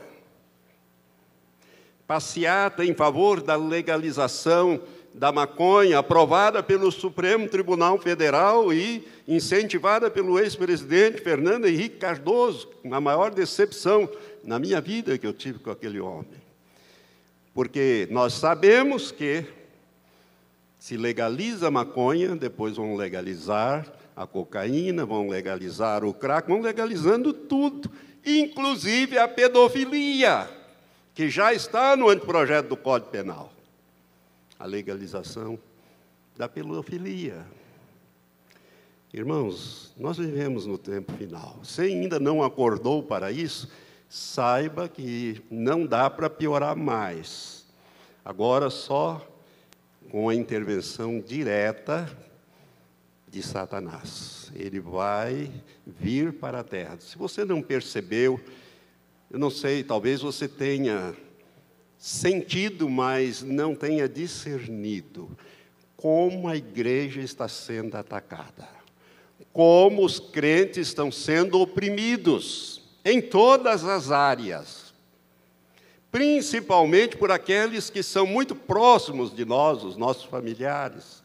Passeata 2.06 2.84
em 2.84 2.94
favor 2.94 3.40
da 3.40 3.54
legalização 3.54 4.80
da 5.18 5.32
maconha, 5.32 5.98
aprovada 5.98 6.62
pelo 6.62 6.92
Supremo 6.92 7.48
Tribunal 7.48 7.98
Federal 7.98 8.72
e 8.72 9.04
incentivada 9.26 10.08
pelo 10.08 10.38
ex-presidente 10.38 11.20
Fernando 11.20 11.66
Henrique 11.66 11.96
Cardoso, 11.96 12.68
a 12.88 13.00
maior 13.00 13.32
decepção 13.32 14.08
na 14.44 14.60
minha 14.60 14.80
vida 14.80 15.18
que 15.18 15.26
eu 15.26 15.32
tive 15.32 15.58
com 15.58 15.72
aquele 15.72 15.98
homem. 15.98 16.40
Porque 17.52 18.06
nós 18.12 18.34
sabemos 18.34 19.10
que 19.10 19.44
se 20.78 20.96
legaliza 20.96 21.66
a 21.66 21.70
maconha, 21.70 22.36
depois 22.36 22.76
vão 22.76 22.94
legalizar 22.94 23.92
a 24.14 24.24
cocaína, 24.24 25.04
vão 25.04 25.28
legalizar 25.28 26.04
o 26.04 26.14
crack, 26.14 26.46
vão 26.46 26.60
legalizando 26.60 27.32
tudo, 27.32 27.90
inclusive 28.24 29.18
a 29.18 29.26
pedofilia, 29.26 30.48
que 31.12 31.28
já 31.28 31.52
está 31.52 31.96
no 31.96 32.08
anteprojeto 32.08 32.68
do 32.68 32.76
Código 32.76 33.10
Penal 33.10 33.57
a 34.58 34.66
legalização 34.66 35.58
da 36.36 36.48
pedofilia. 36.48 37.46
Irmãos, 39.12 39.94
nós 39.96 40.18
vivemos 40.18 40.66
no 40.66 40.76
tempo 40.76 41.12
final. 41.12 41.58
Se 41.64 41.82
ainda 41.82 42.20
não 42.20 42.42
acordou 42.42 43.02
para 43.02 43.32
isso, 43.32 43.70
saiba 44.08 44.88
que 44.88 45.42
não 45.50 45.86
dá 45.86 46.10
para 46.10 46.28
piorar 46.28 46.76
mais. 46.76 47.66
Agora 48.24 48.68
só 48.68 49.26
com 50.10 50.28
a 50.28 50.34
intervenção 50.34 51.20
direta 51.20 52.08
de 53.26 53.42
Satanás. 53.42 54.50
Ele 54.54 54.80
vai 54.80 55.50
vir 55.86 56.34
para 56.34 56.60
a 56.60 56.64
terra. 56.64 56.98
Se 57.00 57.16
você 57.16 57.44
não 57.44 57.62
percebeu, 57.62 58.40
eu 59.30 59.38
não 59.38 59.50
sei, 59.50 59.82
talvez 59.82 60.20
você 60.20 60.48
tenha 60.48 61.14
sentido, 61.98 62.88
mas 62.88 63.42
não 63.42 63.74
tenha 63.74 64.08
discernido 64.08 65.36
como 65.96 66.46
a 66.46 66.56
igreja 66.56 67.20
está 67.20 67.48
sendo 67.48 67.96
atacada, 67.96 68.68
como 69.52 70.04
os 70.04 70.20
crentes 70.20 70.86
estão 70.86 71.10
sendo 71.10 71.60
oprimidos 71.60 72.82
em 73.04 73.20
todas 73.20 73.84
as 73.84 74.12
áreas, 74.12 74.94
principalmente 76.12 77.16
por 77.16 77.32
aqueles 77.32 77.90
que 77.90 78.02
são 78.02 78.26
muito 78.26 78.54
próximos 78.54 79.34
de 79.34 79.44
nós, 79.44 79.82
os 79.82 79.96
nossos 79.96 80.24
familiares, 80.24 81.20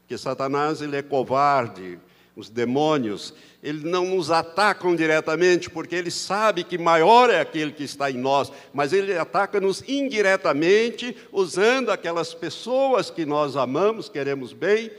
porque 0.00 0.18
Satanás 0.18 0.82
ele 0.82 0.96
é 0.96 1.02
covarde, 1.02 1.98
os 2.36 2.50
demônios, 2.50 3.32
eles 3.62 3.82
não 3.82 4.04
nos 4.06 4.30
atacam 4.30 4.94
diretamente, 4.94 5.68
porque 5.68 5.96
ele 5.96 6.10
sabe 6.10 6.62
que 6.62 6.78
maior 6.78 7.28
é 7.28 7.40
aquele 7.40 7.72
que 7.72 7.82
está 7.82 8.10
em 8.10 8.16
nós, 8.16 8.52
mas 8.72 8.92
ele 8.92 9.16
ataca-nos 9.18 9.82
indiretamente, 9.88 11.16
usando 11.32 11.90
aquelas 11.90 12.32
pessoas 12.32 13.10
que 13.10 13.26
nós 13.26 13.56
amamos, 13.56 14.08
queremos 14.08 14.52
bem, 14.52 14.90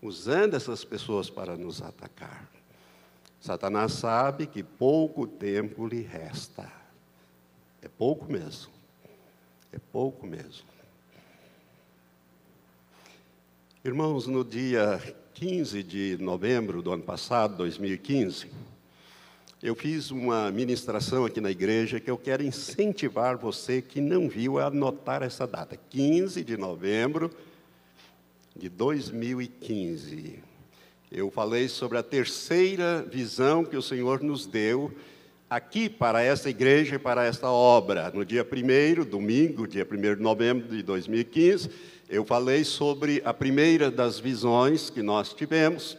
usando 0.00 0.54
essas 0.54 0.84
pessoas 0.84 1.28
para 1.28 1.56
nos 1.56 1.82
atacar. 1.82 2.48
Satanás 3.40 3.92
sabe 3.92 4.46
que 4.46 4.62
pouco 4.62 5.26
tempo 5.26 5.86
lhe 5.86 6.00
resta. 6.00 6.70
É 7.82 7.88
pouco 7.88 8.30
mesmo. 8.30 8.72
É 9.72 9.78
pouco 9.92 10.26
mesmo. 10.26 10.66
Irmãos, 13.84 14.26
no 14.26 14.44
dia 14.44 15.00
15 15.38 15.84
de 15.84 16.18
novembro 16.18 16.82
do 16.82 16.92
ano 16.92 17.04
passado, 17.04 17.58
2015, 17.58 18.48
eu 19.62 19.76
fiz 19.76 20.10
uma 20.10 20.50
ministração 20.50 21.24
aqui 21.24 21.40
na 21.40 21.48
igreja 21.48 22.00
que 22.00 22.10
eu 22.10 22.18
quero 22.18 22.42
incentivar 22.42 23.36
você 23.36 23.80
que 23.80 24.00
não 24.00 24.28
viu 24.28 24.58
a 24.58 24.66
anotar 24.66 25.22
essa 25.22 25.46
data, 25.46 25.78
15 25.90 26.42
de 26.42 26.56
novembro 26.56 27.30
de 28.56 28.68
2015. 28.68 30.40
Eu 31.08 31.30
falei 31.30 31.68
sobre 31.68 31.98
a 31.98 32.02
terceira 32.02 33.06
visão 33.08 33.64
que 33.64 33.76
o 33.76 33.82
Senhor 33.82 34.20
nos 34.20 34.44
deu 34.44 34.92
aqui 35.48 35.88
para 35.88 36.20
essa 36.20 36.50
igreja 36.50 36.96
e 36.96 36.98
para 36.98 37.24
esta 37.24 37.48
obra. 37.48 38.10
No 38.10 38.24
dia 38.24 38.44
1 38.44 39.04
domingo, 39.04 39.68
dia 39.68 39.86
1 39.88 40.16
de 40.16 40.20
novembro 40.20 40.66
de 40.68 40.82
2015, 40.82 41.70
eu 42.08 42.24
falei 42.24 42.64
sobre 42.64 43.20
a 43.24 43.34
primeira 43.34 43.90
das 43.90 44.18
visões 44.18 44.88
que 44.88 45.02
nós 45.02 45.34
tivemos. 45.34 45.96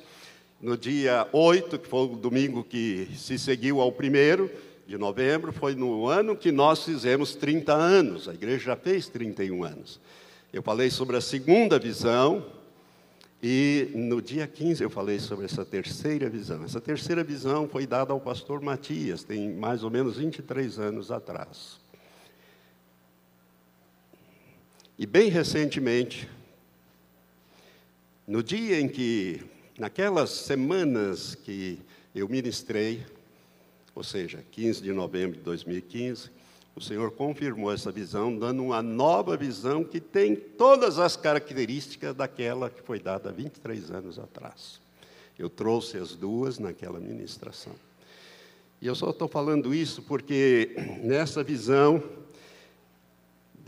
No 0.60 0.76
dia 0.76 1.28
8, 1.32 1.78
que 1.78 1.88
foi 1.88 2.06
o 2.06 2.16
domingo 2.16 2.64
que 2.64 3.08
se 3.16 3.38
seguiu 3.38 3.80
ao 3.80 3.92
primeiro 3.92 4.50
de 4.88 4.98
novembro, 4.98 5.54
foi 5.54 5.76
no 5.76 6.08
ano 6.08 6.36
que 6.36 6.52
nós 6.52 6.84
fizemos 6.84 7.36
30 7.36 7.74
anos. 7.74 8.28
A 8.28 8.34
igreja 8.34 8.66
já 8.66 8.76
fez 8.76 9.08
31 9.08 9.64
anos. 9.64 10.00
Eu 10.52 10.64
falei 10.64 10.90
sobre 10.90 11.16
a 11.16 11.22
segunda 11.22 11.78
visão, 11.78 12.44
e 13.42 13.92
no 13.94 14.20
dia 14.20 14.48
15 14.48 14.84
eu 14.84 14.90
falei 14.90 15.20
sobre 15.20 15.46
essa 15.46 15.64
terceira 15.64 16.28
visão. 16.28 16.64
Essa 16.64 16.82
terceira 16.82 17.24
visão 17.24 17.70
foi 17.70 17.86
dada 17.86 18.12
ao 18.12 18.20
pastor 18.20 18.62
Matias, 18.62 19.24
tem 19.24 19.54
mais 19.54 19.84
ou 19.84 19.92
menos 19.92 20.18
23 20.18 20.80
anos 20.80 21.12
atrás. 21.12 21.80
E 25.02 25.06
bem 25.06 25.30
recentemente, 25.30 26.30
no 28.28 28.44
dia 28.44 28.82
em 28.82 28.90
que, 28.90 29.42
naquelas 29.78 30.30
semanas 30.30 31.36
que 31.36 31.80
eu 32.14 32.28
ministrei, 32.28 33.06
ou 33.96 34.04
seja, 34.04 34.44
15 34.52 34.82
de 34.82 34.92
novembro 34.92 35.38
de 35.38 35.44
2015, 35.46 36.30
o 36.76 36.82
Senhor 36.82 37.12
confirmou 37.12 37.72
essa 37.72 37.94
visão, 37.94 38.38
dando 38.38 38.62
uma 38.62 38.82
nova 38.82 39.38
visão 39.38 39.86
que 39.86 40.02
tem 40.02 40.36
todas 40.36 41.00
as 41.00 41.16
características 41.16 42.14
daquela 42.14 42.70
que 42.70 42.82
foi 42.82 43.00
dada 43.00 43.32
23 43.32 43.92
anos 43.92 44.20
atrás. 44.20 44.82
Eu 45.38 45.50
trouxe 45.50 45.98
as 45.98 46.14
duas 46.14 46.60
naquela 46.60 47.00
ministração. 47.00 47.74
E 48.82 48.88
eu 48.88 48.96
só 48.96 49.12
estou 49.12 49.30
falando 49.30 49.74
isso 49.74 50.02
porque 50.02 50.76
nessa 51.02 51.42
visão, 51.42 52.04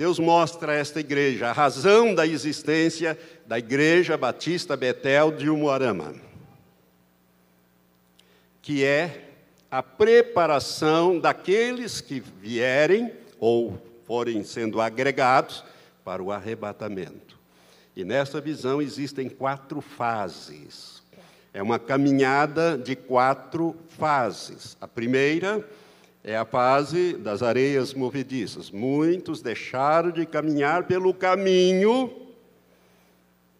Deus 0.01 0.17
mostra 0.17 0.71
a 0.71 0.75
esta 0.75 0.99
igreja 0.99 1.49
a 1.49 1.51
razão 1.51 2.15
da 2.15 2.25
existência 2.25 3.15
da 3.45 3.59
Igreja 3.59 4.17
Batista 4.17 4.75
Betel 4.75 5.31
de 5.31 5.47
Umuarama, 5.47 6.15
que 8.63 8.83
é 8.83 9.29
a 9.69 9.83
preparação 9.83 11.19
daqueles 11.19 12.01
que 12.01 12.19
vierem 12.19 13.13
ou 13.39 13.79
forem 14.03 14.43
sendo 14.43 14.81
agregados 14.81 15.63
para 16.03 16.23
o 16.23 16.31
arrebatamento. 16.31 17.37
E 17.95 18.03
nessa 18.03 18.41
visão 18.41 18.81
existem 18.81 19.29
quatro 19.29 19.81
fases. 19.81 21.03
É 21.53 21.61
uma 21.61 21.77
caminhada 21.77 22.75
de 22.75 22.95
quatro 22.95 23.75
fases. 23.99 24.75
A 24.81 24.87
primeira 24.87 25.63
é 26.23 26.35
a 26.37 26.45
fase 26.45 27.13
das 27.13 27.41
areias 27.41 27.93
movediças. 27.93 28.69
Muitos 28.69 29.41
deixaram 29.41 30.11
de 30.11 30.25
caminhar 30.25 30.85
pelo 30.85 31.13
caminho 31.13 32.11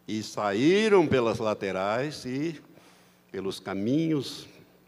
e 0.07 0.21
saíram 0.21 1.07
pelas 1.07 1.39
laterais 1.39 2.23
e 2.25 2.61
pelos 3.31 3.59
caminhos 3.59 4.47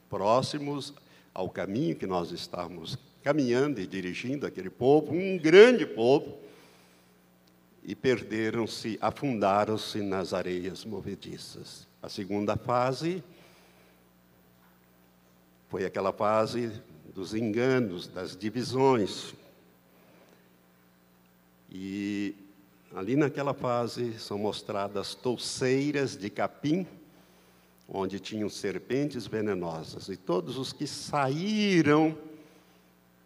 próximos 0.09 0.93
ao 1.33 1.49
caminho 1.49 1.95
que 1.95 2.05
nós 2.05 2.31
estávamos 2.31 2.97
caminhando 3.23 3.79
e 3.79 3.87
dirigindo 3.87 4.45
aquele 4.45 4.69
povo, 4.69 5.13
um 5.13 5.37
grande 5.37 5.85
povo, 5.85 6.37
e 7.85 7.95
perderam-se, 7.95 8.97
afundaram-se 9.01 10.01
nas 10.01 10.33
areias 10.33 10.85
movediças. 10.85 11.87
A 12.01 12.07
segunda 12.07 12.55
fase 12.55 13.23
foi 15.69 15.85
aquela 15.85 16.13
fase 16.13 16.71
dos 17.13 17.33
enganos, 17.33 18.07
das 18.07 18.35
divisões. 18.35 19.33
E 21.69 22.35
ali 22.95 23.15
naquela 23.15 23.53
fase 23.53 24.19
são 24.19 24.37
mostradas 24.37 25.15
touceiras 25.15 26.17
de 26.17 26.29
capim 26.29 26.85
onde 27.87 28.19
tinham 28.19 28.49
serpentes 28.49 29.27
venenosas, 29.27 30.07
e 30.07 30.15
todos 30.15 30.57
os 30.57 30.71
que 30.71 30.87
saíram 30.87 32.17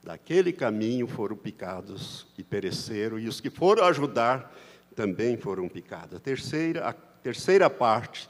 daquele 0.03 0.51
caminho 0.51 1.07
foram 1.07 1.35
picados 1.35 2.25
e 2.37 2.43
pereceram, 2.43 3.19
e 3.19 3.27
os 3.27 3.39
que 3.39 3.49
foram 3.49 3.85
ajudar 3.85 4.53
também 4.95 5.37
foram 5.37 5.69
picados. 5.69 6.17
A 6.17 6.19
terceira, 6.19 6.87
a 6.87 6.93
terceira 6.93 7.69
parte, 7.69 8.29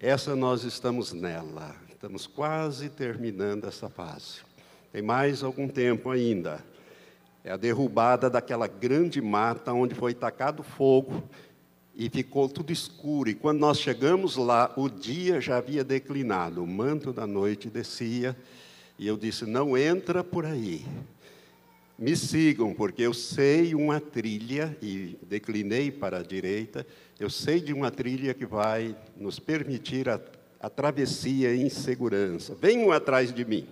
essa 0.00 0.34
nós 0.34 0.64
estamos 0.64 1.12
nela, 1.12 1.74
estamos 2.04 2.26
quase 2.26 2.90
terminando 2.90 3.66
essa 3.66 3.88
fase. 3.88 4.40
Tem 4.92 5.00
mais 5.00 5.42
algum 5.42 5.66
tempo 5.66 6.10
ainda. 6.10 6.62
É 7.42 7.50
a 7.50 7.56
derrubada 7.56 8.28
daquela 8.28 8.66
grande 8.66 9.22
mata 9.22 9.72
onde 9.72 9.94
foi 9.94 10.12
tacado 10.12 10.62
fogo 10.62 11.24
e 11.94 12.10
ficou 12.10 12.46
tudo 12.46 12.70
escuro. 12.70 13.30
E 13.30 13.34
quando 13.34 13.58
nós 13.58 13.80
chegamos 13.80 14.36
lá, 14.36 14.70
o 14.76 14.90
dia 14.90 15.40
já 15.40 15.56
havia 15.56 15.82
declinado, 15.82 16.62
o 16.62 16.66
manto 16.66 17.10
da 17.10 17.26
noite 17.26 17.70
descia, 17.70 18.36
e 18.98 19.06
eu 19.06 19.16
disse: 19.16 19.46
Não 19.46 19.74
entra 19.74 20.22
por 20.22 20.44
aí. 20.44 20.84
Me 21.98 22.14
sigam, 22.14 22.74
porque 22.74 23.00
eu 23.00 23.14
sei 23.14 23.74
uma 23.74 23.98
trilha, 23.98 24.76
e 24.82 25.16
declinei 25.22 25.90
para 25.90 26.18
a 26.18 26.22
direita, 26.22 26.86
eu 27.18 27.30
sei 27.30 27.60
de 27.60 27.72
uma 27.72 27.90
trilha 27.90 28.34
que 28.34 28.44
vai 28.44 28.94
nos 29.16 29.38
permitir 29.38 30.06
a, 30.10 30.20
a 30.64 30.70
travessia 30.70 31.54
em 31.54 31.68
segurança. 31.68 32.54
Venham 32.54 32.90
atrás 32.90 33.34
de 33.34 33.44
mim. 33.44 33.68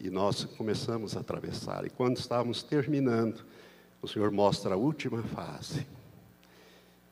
E 0.00 0.08
nós 0.08 0.44
começamos 0.44 1.14
a 1.14 1.20
atravessar. 1.20 1.84
E 1.84 1.90
quando 1.90 2.16
estávamos 2.16 2.62
terminando, 2.62 3.44
o 4.00 4.08
Senhor 4.08 4.30
mostra 4.30 4.72
a 4.72 4.78
última 4.78 5.22
fase. 5.22 5.86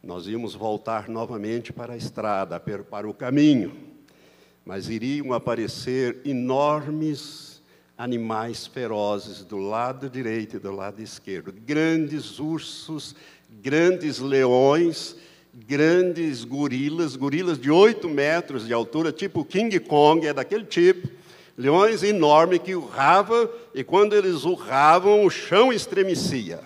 Nós 0.02 0.26
íamos 0.26 0.54
voltar 0.54 1.10
novamente 1.10 1.74
para 1.74 1.92
a 1.92 1.96
estrada, 1.96 2.58
para 2.58 3.06
o 3.06 3.12
caminho, 3.12 3.76
mas 4.64 4.88
iriam 4.88 5.34
aparecer 5.34 6.22
enormes 6.24 7.60
animais 7.98 8.66
ferozes 8.66 9.44
do 9.44 9.58
lado 9.58 10.08
direito 10.08 10.56
e 10.56 10.58
do 10.58 10.72
lado 10.72 11.02
esquerdo 11.02 11.52
grandes 11.52 12.38
ursos, 12.38 13.14
grandes 13.60 14.20
leões, 14.20 15.16
grandes 15.64 16.44
gorilas, 16.44 17.16
gorilas 17.16 17.58
de 17.58 17.70
8 17.70 18.08
metros 18.08 18.66
de 18.66 18.72
altura, 18.72 19.12
tipo 19.12 19.44
King 19.44 19.78
Kong, 19.80 20.26
é 20.26 20.32
daquele 20.32 20.64
tipo 20.64 21.08
leões 21.56 22.02
enormes 22.02 22.58
que 22.58 22.74
urravam, 22.74 23.48
e 23.74 23.82
quando 23.82 24.14
eles 24.14 24.44
urravam, 24.44 25.24
o 25.24 25.30
chão 25.30 25.72
estremecia. 25.72 26.60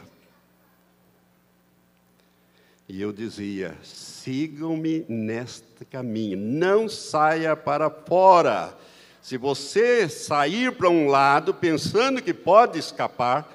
E 2.88 3.00
eu 3.00 3.12
dizia: 3.12 3.76
sigam-me 3.84 5.04
neste 5.08 5.84
caminho, 5.84 6.36
não 6.36 6.88
saia 6.88 7.54
para 7.54 7.88
fora. 7.88 8.76
Se 9.22 9.36
você 9.36 10.08
sair 10.08 10.72
para 10.72 10.88
um 10.88 11.06
lado 11.06 11.54
pensando 11.54 12.20
que 12.20 12.34
pode 12.34 12.78
escapar, 12.78 13.48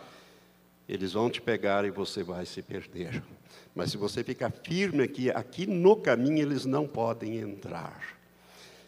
eles 0.88 1.13
vão 1.13 1.30
te 1.30 1.41
pegar 1.41 1.84
e 1.84 1.89
você 1.89 2.24
vai 2.24 2.45
se 2.45 2.62
perder. 2.62 3.21
Mas 3.76 3.92
se 3.92 3.98
você 3.98 4.24
ficar 4.24 4.52
firme 4.64 5.04
aqui, 5.04 5.30
aqui 5.30 5.68
no 5.68 5.98
caminho 5.98 6.40
eles 6.40 6.66
não 6.66 6.88
podem 6.88 7.38
entrar. 7.38 8.16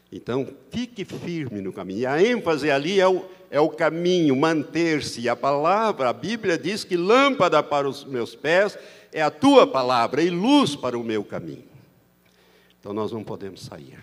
Então, 0.10 0.48
fique 0.72 1.04
firme 1.04 1.60
no 1.60 1.74
caminho. 1.74 2.00
E 2.00 2.06
a 2.06 2.24
ênfase 2.24 2.72
ali 2.72 2.98
é 2.98 3.08
o, 3.08 3.26
é 3.52 3.60
o 3.60 3.68
caminho, 3.68 4.34
manter-se. 4.38 5.28
A 5.28 5.36
palavra, 5.36 6.08
a 6.08 6.14
Bíblia 6.14 6.58
diz 6.58 6.86
que 6.86 6.96
lâmpada 6.96 7.62
para 7.62 7.90
os 7.90 8.06
meus 8.06 8.34
pés 8.34 8.80
é 9.12 9.22
a 9.22 9.30
tua 9.30 9.68
palavra 9.68 10.22
e 10.22 10.30
luz 10.30 10.78
para 10.78 10.98
o 10.98 11.04
meu 11.04 11.26
caminho. 11.26 11.66
Então 12.80 12.94
nós 12.94 13.12
não 13.12 13.24
podemos 13.24 13.62
sair. 13.62 14.00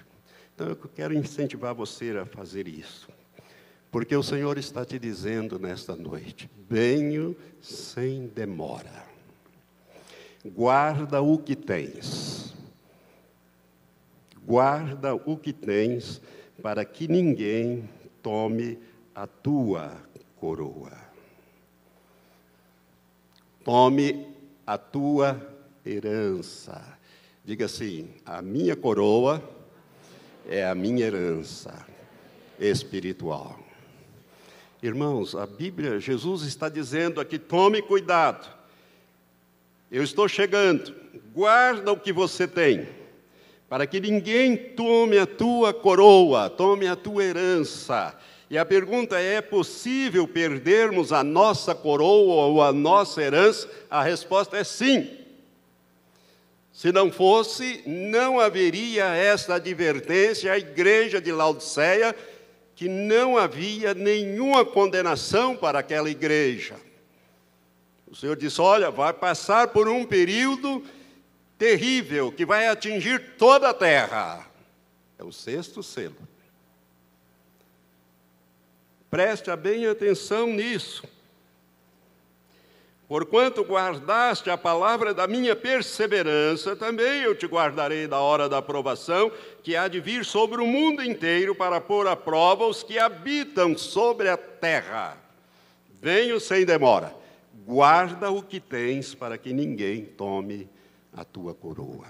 Então 0.55 0.68
eu 0.68 0.77
quero 0.94 1.14
incentivar 1.14 1.75
você 1.75 2.11
a 2.11 2.27
fazer 2.27 2.68
isso. 2.68 3.09
Porque 3.90 4.14
o 4.14 4.23
Senhor 4.23 4.59
está 4.59 4.85
te 4.85 4.99
dizendo 4.99 5.59
nesta 5.59 5.97
noite: 5.97 6.51
venho 6.68 7.35
sem 7.62 8.27
demora. 8.27 9.13
Guarda 10.44 11.22
o 11.22 11.38
que 11.38 11.57
tens. 11.57 12.54
Guarda 14.46 15.14
o 15.14 15.38
que 15.38 15.54
tens, 15.54 16.20
para 16.62 16.85
que 16.85 17.09
ninguém 17.09 17.88
tome 18.22 18.78
a 19.14 19.26
tua 19.26 19.96
coroa. 20.37 20.92
Tome 23.64 24.26
a 24.66 24.76
tua 24.76 25.40
herança. 25.85 26.98
Diga 27.42 27.64
assim: 27.64 28.11
a 28.26 28.42
minha 28.42 28.76
coroa 28.76 29.42
é 30.46 30.66
a 30.66 30.74
minha 30.74 31.07
herança 31.07 31.87
espiritual. 32.61 33.59
Irmãos, 34.83 35.35
a 35.35 35.46
Bíblia, 35.46 35.98
Jesus 35.98 36.42
está 36.42 36.68
dizendo 36.68 37.18
aqui: 37.18 37.38
tome 37.38 37.80
cuidado. 37.80 38.63
Eu 39.94 40.02
estou 40.02 40.26
chegando, 40.26 40.92
guarda 41.33 41.92
o 41.92 41.96
que 41.96 42.12
você 42.12 42.48
tem, 42.48 42.88
para 43.68 43.87
que 43.87 44.00
ninguém 44.00 44.57
tome 44.57 45.16
a 45.16 45.24
tua 45.24 45.72
coroa, 45.72 46.50
tome 46.50 46.88
a 46.88 46.96
tua 46.96 47.22
herança. 47.22 48.12
E 48.50 48.59
a 48.59 48.64
pergunta 48.64 49.20
é: 49.20 49.35
é 49.35 49.40
possível 49.40 50.26
perdermos 50.26 51.12
a 51.12 51.22
nossa 51.22 51.76
coroa 51.76 52.46
ou 52.46 52.61
a 52.61 52.72
nossa 52.72 53.22
herança? 53.22 53.70
A 53.88 54.02
resposta 54.02 54.57
é 54.57 54.64
sim. 54.64 55.09
Se 56.72 56.90
não 56.90 57.12
fosse, 57.12 57.85
não 57.87 58.40
haveria 58.40 59.04
esta 59.14 59.54
advertência 59.54 60.50
à 60.50 60.59
igreja 60.59 61.20
de 61.20 61.30
Laodiceia, 61.30 62.16
que 62.74 62.88
não 62.88 63.38
havia 63.38 63.94
nenhuma 63.94 64.64
condenação 64.64 65.54
para 65.54 65.78
aquela 65.78 66.11
igreja. 66.11 66.74
O 68.14 68.16
Senhor 68.16 68.37
disse: 68.37 68.61
Olha, 68.61 68.92
vai 68.92 69.12
passar 69.12 69.66
por 69.68 69.88
um 69.88 70.05
período 70.05 70.85
terrível 71.59 72.31
que 72.31 72.46
vai 72.46 72.68
atingir 72.68 73.35
toda 73.37 73.70
a 73.70 73.74
terra. 73.74 74.46
É 75.18 75.24
o 75.24 75.33
sexto 75.33 75.83
selo. 75.83 76.14
Preste 79.11 79.55
bem 79.57 79.88
atenção 79.88 80.46
nisso. 80.46 81.03
Porquanto 83.09 83.64
guardaste 83.64 84.48
a 84.48 84.57
palavra 84.57 85.12
da 85.12 85.27
minha 85.27 85.57
perseverança, 85.57 86.77
também 86.77 87.22
eu 87.22 87.35
te 87.35 87.46
guardarei 87.46 88.07
da 88.07 88.20
hora 88.20 88.48
da 88.48 88.59
aprovação, 88.59 89.33
que 89.61 89.74
há 89.74 89.88
de 89.88 89.98
vir 89.98 90.24
sobre 90.24 90.62
o 90.62 90.66
mundo 90.66 91.03
inteiro 91.03 91.53
para 91.53 91.81
pôr 91.81 92.07
à 92.07 92.14
prova 92.14 92.64
os 92.64 92.81
que 92.81 92.96
habitam 92.96 93.77
sobre 93.77 94.29
a 94.29 94.37
terra. 94.37 95.16
Venho 96.00 96.38
sem 96.38 96.64
demora. 96.64 97.23
Guarda 97.66 98.30
o 98.30 98.42
que 98.42 98.58
tens 98.58 99.14
para 99.14 99.38
que 99.38 99.52
ninguém 99.52 100.04
tome 100.04 100.68
a 101.12 101.24
tua 101.24 101.54
coroa. 101.54 102.06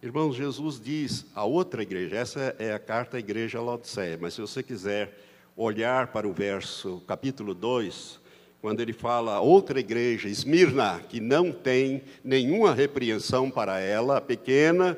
Irmãos, 0.00 0.36
Jesus 0.36 0.80
diz 0.80 1.26
a 1.34 1.44
outra 1.44 1.82
igreja, 1.82 2.16
essa 2.16 2.54
é 2.58 2.72
a 2.72 2.78
carta 2.78 3.16
à 3.16 3.20
igreja 3.20 3.60
Laodiceia, 3.60 4.16
mas 4.20 4.34
se 4.34 4.40
você 4.40 4.62
quiser 4.62 5.18
olhar 5.56 6.08
para 6.08 6.28
o 6.28 6.32
verso, 6.32 7.02
capítulo 7.04 7.52
2, 7.52 8.20
quando 8.60 8.80
ele 8.80 8.92
fala 8.92 9.34
a 9.34 9.40
outra 9.40 9.80
igreja, 9.80 10.28
Esmirna, 10.28 11.00
que 11.08 11.20
não 11.20 11.50
tem 11.50 12.02
nenhuma 12.22 12.74
repreensão 12.74 13.50
para 13.50 13.80
ela, 13.80 14.18
a 14.18 14.20
pequena, 14.20 14.96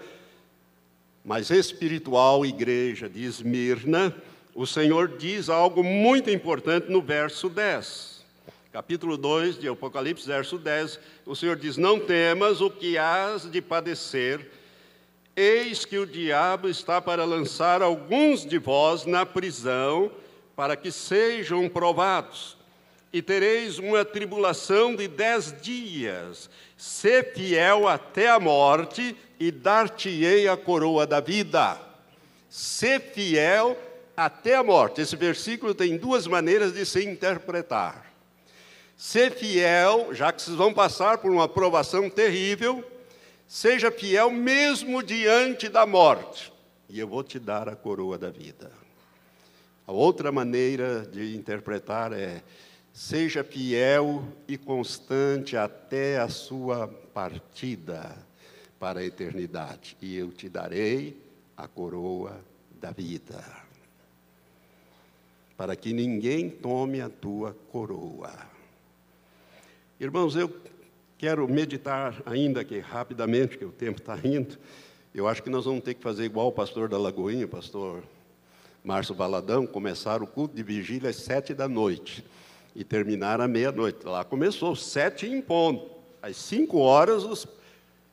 mas 1.24 1.50
espiritual 1.50 2.44
igreja 2.44 3.08
de 3.08 3.24
Esmirna, 3.24 4.14
o 4.54 4.66
Senhor 4.66 5.16
diz 5.16 5.48
algo 5.48 5.82
muito 5.82 6.30
importante 6.30 6.90
no 6.90 7.00
verso 7.00 7.48
10. 7.48 8.20
Capítulo 8.72 9.16
2 9.16 9.58
de 9.58 9.68
Apocalipse, 9.68 10.26
verso 10.26 10.56
10, 10.56 11.00
o 11.26 11.34
Senhor 11.34 11.56
diz: 11.56 11.76
Não 11.76 11.98
temas 11.98 12.60
o 12.60 12.70
que 12.70 12.96
hás 12.96 13.50
de 13.50 13.60
padecer, 13.60 14.48
eis 15.34 15.84
que 15.84 15.98
o 15.98 16.06
diabo 16.06 16.68
está 16.68 17.00
para 17.00 17.24
lançar 17.24 17.82
alguns 17.82 18.46
de 18.46 18.58
vós 18.58 19.04
na 19.04 19.26
prisão, 19.26 20.10
para 20.54 20.76
que 20.76 20.92
sejam 20.92 21.68
provados. 21.68 22.56
E 23.12 23.20
tereis 23.20 23.80
uma 23.80 24.04
tribulação 24.04 24.94
de 24.94 25.08
dez 25.08 25.52
dias. 25.60 26.48
Sê 26.76 27.24
fiel 27.24 27.88
até 27.88 28.30
a 28.30 28.38
morte, 28.38 29.16
e 29.40 29.50
dar-te-ei 29.50 30.46
a 30.46 30.56
coroa 30.56 31.06
da 31.06 31.18
vida. 31.18 31.76
Sê 32.48 33.00
fiel 33.00 33.70
até 33.70 33.89
a 34.24 34.62
morte. 34.62 35.00
Esse 35.00 35.16
versículo 35.16 35.74
tem 35.74 35.96
duas 35.96 36.26
maneiras 36.26 36.74
de 36.74 36.84
se 36.84 37.04
interpretar. 37.04 38.12
Ser 38.96 39.32
fiel, 39.32 40.12
já 40.12 40.30
que 40.30 40.42
vocês 40.42 40.56
vão 40.56 40.74
passar 40.74 41.18
por 41.18 41.30
uma 41.30 41.48
provação 41.48 42.10
terrível, 42.10 42.84
seja 43.48 43.90
fiel 43.90 44.30
mesmo 44.30 45.02
diante 45.02 45.68
da 45.70 45.86
morte, 45.86 46.52
e 46.88 47.00
eu 47.00 47.08
vou 47.08 47.24
te 47.24 47.38
dar 47.38 47.66
a 47.68 47.74
coroa 47.74 48.18
da 48.18 48.28
vida. 48.28 48.70
A 49.86 49.92
outra 49.92 50.30
maneira 50.30 51.00
de 51.10 51.34
interpretar 51.34 52.12
é: 52.12 52.42
seja 52.92 53.42
fiel 53.42 54.22
e 54.46 54.58
constante 54.58 55.56
até 55.56 56.18
a 56.18 56.28
sua 56.28 56.86
partida 56.86 58.14
para 58.78 59.00
a 59.00 59.04
eternidade, 59.04 59.96
e 60.02 60.14
eu 60.14 60.30
te 60.30 60.48
darei 60.48 61.16
a 61.56 61.66
coroa 61.66 62.38
da 62.78 62.90
vida 62.90 63.59
para 65.60 65.76
que 65.76 65.92
ninguém 65.92 66.48
tome 66.48 67.02
a 67.02 67.10
tua 67.10 67.54
coroa. 67.70 68.32
Irmãos, 70.00 70.34
eu 70.34 70.50
quero 71.18 71.46
meditar 71.46 72.22
ainda 72.24 72.62
aqui 72.62 72.78
rapidamente, 72.78 73.58
que 73.58 73.66
o 73.66 73.70
tempo 73.70 74.00
está 74.00 74.18
indo. 74.24 74.56
Eu 75.14 75.28
acho 75.28 75.42
que 75.42 75.50
nós 75.50 75.66
vamos 75.66 75.84
ter 75.84 75.92
que 75.92 76.02
fazer 76.02 76.24
igual 76.24 76.46
o 76.48 76.52
pastor 76.52 76.88
da 76.88 76.96
Lagoinha, 76.96 77.44
o 77.44 77.48
pastor 77.48 78.02
Márcio 78.82 79.14
Valadão, 79.14 79.66
começar 79.66 80.22
o 80.22 80.26
culto 80.26 80.56
de 80.56 80.62
vigília 80.62 81.10
às 81.10 81.16
sete 81.16 81.52
da 81.52 81.68
noite 81.68 82.24
e 82.74 82.82
terminar 82.82 83.38
à 83.38 83.46
meia-noite. 83.46 84.06
Lá 84.06 84.24
começou, 84.24 84.74
sete 84.74 85.26
em 85.26 85.42
ponto. 85.42 85.90
Às 86.22 86.38
cinco 86.38 86.78
horas, 86.78 87.22
os, 87.22 87.46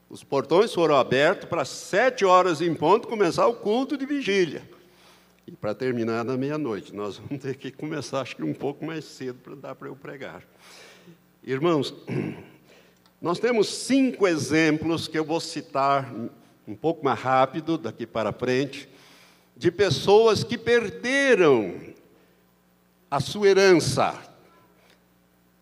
os 0.10 0.22
portões 0.22 0.74
foram 0.74 0.98
abertos 0.98 1.48
para 1.48 1.64
sete 1.64 2.26
horas 2.26 2.60
em 2.60 2.76
ponto 2.76 3.08
começar 3.08 3.48
o 3.48 3.54
culto 3.54 3.96
de 3.96 4.06
vigília. 4.06 4.64
E 5.48 5.52
para 5.54 5.74
terminar 5.74 6.26
na 6.26 6.36
meia-noite, 6.36 6.94
nós 6.94 7.16
vamos 7.30 7.42
ter 7.42 7.56
que 7.56 7.72
começar, 7.72 8.20
acho 8.20 8.36
que 8.36 8.44
um 8.44 8.54
pouco 8.54 8.86
mais 8.86 9.06
cedo, 9.06 9.40
para 9.42 9.56
dar 9.56 9.76
para 9.76 9.88
eu 9.88 9.96
pregar. 9.96 10.44
Irmãos, 11.42 11.96
nós 13.22 13.40
temos 13.40 13.70
cinco 13.70 14.28
exemplos 14.28 15.08
que 15.08 15.18
eu 15.18 15.24
vou 15.24 15.40
citar 15.40 16.14
um 16.68 16.76
pouco 16.76 17.06
mais 17.06 17.18
rápido, 17.18 17.78
daqui 17.78 18.06
para 18.06 18.34
frente, 18.34 18.90
de 19.56 19.72
pessoas 19.72 20.44
que 20.44 20.58
perderam 20.58 21.80
a 23.10 23.22
sua 23.22 23.48
herança. 23.48 24.22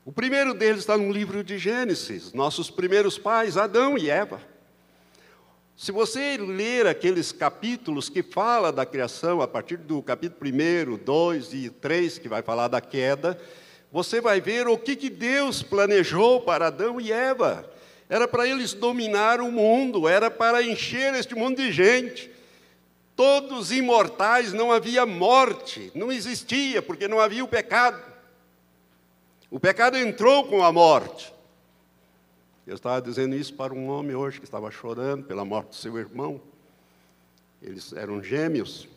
O 0.04 0.12
primeiro 0.12 0.56
deles 0.56 0.80
está 0.80 0.98
no 0.98 1.12
livro 1.12 1.44
de 1.44 1.60
Gênesis, 1.60 2.34
nossos 2.34 2.72
primeiros 2.72 3.20
pais, 3.20 3.56
Adão 3.56 3.96
e 4.00 4.10
Eva. 4.10 4.42
Se 5.78 5.92
você 5.92 6.38
ler 6.38 6.88
aqueles 6.88 7.34
capítulos 7.34 8.08
que 8.08 8.24
fala 8.24 8.72
da 8.72 8.86
criação, 8.86 9.42
a 9.42 9.48
partir 9.48 9.76
do 9.76 10.02
capítulo 10.02 10.50
1, 10.50 10.96
2 11.04 11.54
e 11.54 11.70
3, 11.70 12.18
que 12.18 12.30
vai 12.30 12.42
falar 12.42 12.70
da 12.70 12.80
queda, 12.80 13.38
você 13.92 14.22
vai 14.22 14.40
ver 14.40 14.70
o 14.70 14.78
que, 14.78 14.96
que 14.96 15.10
Deus 15.10 15.62
planejou 15.62 16.40
para 16.40 16.68
Adão 16.68 17.02
e 17.02 17.12
Eva. 17.12 17.70
Era 18.08 18.26
para 18.26 18.48
eles 18.48 18.74
dominar 18.74 19.42
o 19.42 19.52
mundo, 19.52 20.08
era 20.08 20.32
para 20.32 20.64
encher 20.64 21.14
este 21.14 21.36
mundo 21.36 21.58
de 21.58 21.74
gente. 21.74 22.32
Todos 23.14 23.70
imortais, 23.70 24.54
não 24.54 24.72
havia 24.72 25.06
morte, 25.06 25.92
não 25.94 26.10
existia, 26.10 26.82
porque 26.82 27.06
não 27.06 27.20
havia 27.20 27.44
o 27.44 27.50
pecado. 27.50 28.02
O 29.52 29.60
pecado 29.60 29.98
entrou 29.98 30.46
com 30.46 30.64
a 30.64 30.72
morte. 30.72 31.35
Eu 32.68 32.76
estava 32.76 33.00
dizendo 33.00 33.36
isso 33.36 33.54
para 33.54 33.74
um 33.74 33.88
homem 33.90 34.16
hoje 34.16 34.40
que 34.40 34.46
estava 34.46 34.72
chorando 34.72 35.24
pela 35.24 35.46
morte 35.46 35.70
do 35.70 35.76
seu 35.76 35.98
irmão. 36.00 36.42
Eles 37.62 37.94
eram 37.94 38.24
gêmeos. 38.24 38.88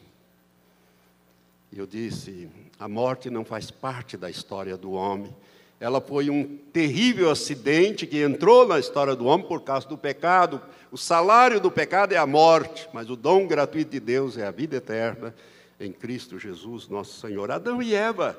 E 1.71 1.79
eu 1.79 1.87
disse: 1.87 2.49
a 2.79 2.89
morte 2.89 3.29
não 3.29 3.45
faz 3.45 3.71
parte 3.71 4.17
da 4.17 4.31
história 4.31 4.75
do 4.75 4.93
homem. 4.93 5.35
Ela 5.79 6.01
foi 6.01 6.31
um 6.31 6.57
terrível 6.73 7.31
acidente 7.31 8.07
que 8.07 8.23
entrou 8.23 8.67
na 8.67 8.79
história 8.79 9.15
do 9.15 9.27
homem 9.27 9.47
por 9.47 9.61
causa 9.61 9.87
do 9.87 9.99
pecado. 9.99 10.63
O 10.91 10.97
salário 10.97 11.61
do 11.61 11.71
pecado 11.71 12.15
é 12.15 12.17
a 12.17 12.27
morte, 12.27 12.89
mas 12.95 13.11
o 13.11 13.17
dom 13.17 13.47
gratuito 13.47 13.91
de 13.91 14.01
Deus 14.01 14.39
é 14.39 14.47
a 14.47 14.51
vida 14.51 14.77
eterna 14.77 15.35
em 15.79 15.93
Cristo 15.93 16.39
Jesus, 16.39 16.89
nosso 16.89 17.21
Senhor. 17.21 17.51
Adão 17.51 17.83
e 17.83 17.95
Eva. 17.95 18.37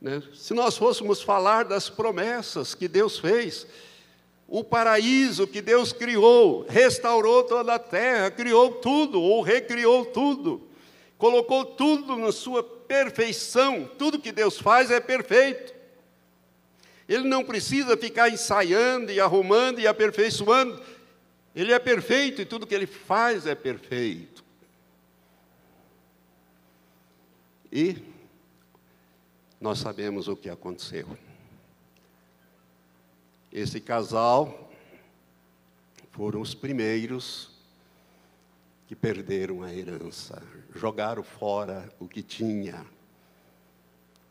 Né? 0.00 0.20
Se 0.34 0.52
nós 0.52 0.76
fôssemos 0.76 1.22
falar 1.22 1.64
das 1.64 1.88
promessas 1.88 2.74
que 2.74 2.88
Deus 2.88 3.20
fez, 3.20 3.66
o 4.54 4.62
paraíso 4.62 5.46
que 5.46 5.62
Deus 5.62 5.94
criou, 5.94 6.66
restaurou 6.68 7.42
toda 7.42 7.74
a 7.74 7.78
terra, 7.78 8.30
criou 8.30 8.70
tudo, 8.70 9.18
ou 9.18 9.40
recriou 9.40 10.04
tudo, 10.04 10.68
colocou 11.16 11.64
tudo 11.64 12.18
na 12.18 12.30
sua 12.32 12.62
perfeição, 12.62 13.90
tudo 13.96 14.18
que 14.18 14.30
Deus 14.30 14.58
faz 14.58 14.90
é 14.90 15.00
perfeito. 15.00 15.72
Ele 17.08 17.26
não 17.26 17.42
precisa 17.42 17.96
ficar 17.96 18.28
ensaiando 18.28 19.10
e 19.10 19.18
arrumando 19.18 19.80
e 19.80 19.86
aperfeiçoando, 19.86 20.82
ele 21.56 21.72
é 21.72 21.78
perfeito 21.78 22.42
e 22.42 22.44
tudo 22.44 22.66
que 22.66 22.74
ele 22.74 22.86
faz 22.86 23.46
é 23.46 23.54
perfeito. 23.54 24.44
E 27.72 27.96
nós 29.58 29.78
sabemos 29.78 30.28
o 30.28 30.36
que 30.36 30.50
aconteceu. 30.50 31.08
Esse 33.52 33.80
casal 33.80 34.70
foram 36.10 36.40
os 36.40 36.54
primeiros 36.54 37.50
que 38.86 38.96
perderam 38.96 39.62
a 39.62 39.74
herança, 39.74 40.42
jogaram 40.74 41.22
fora 41.22 41.86
o 42.00 42.08
que 42.08 42.22
tinha. 42.22 42.86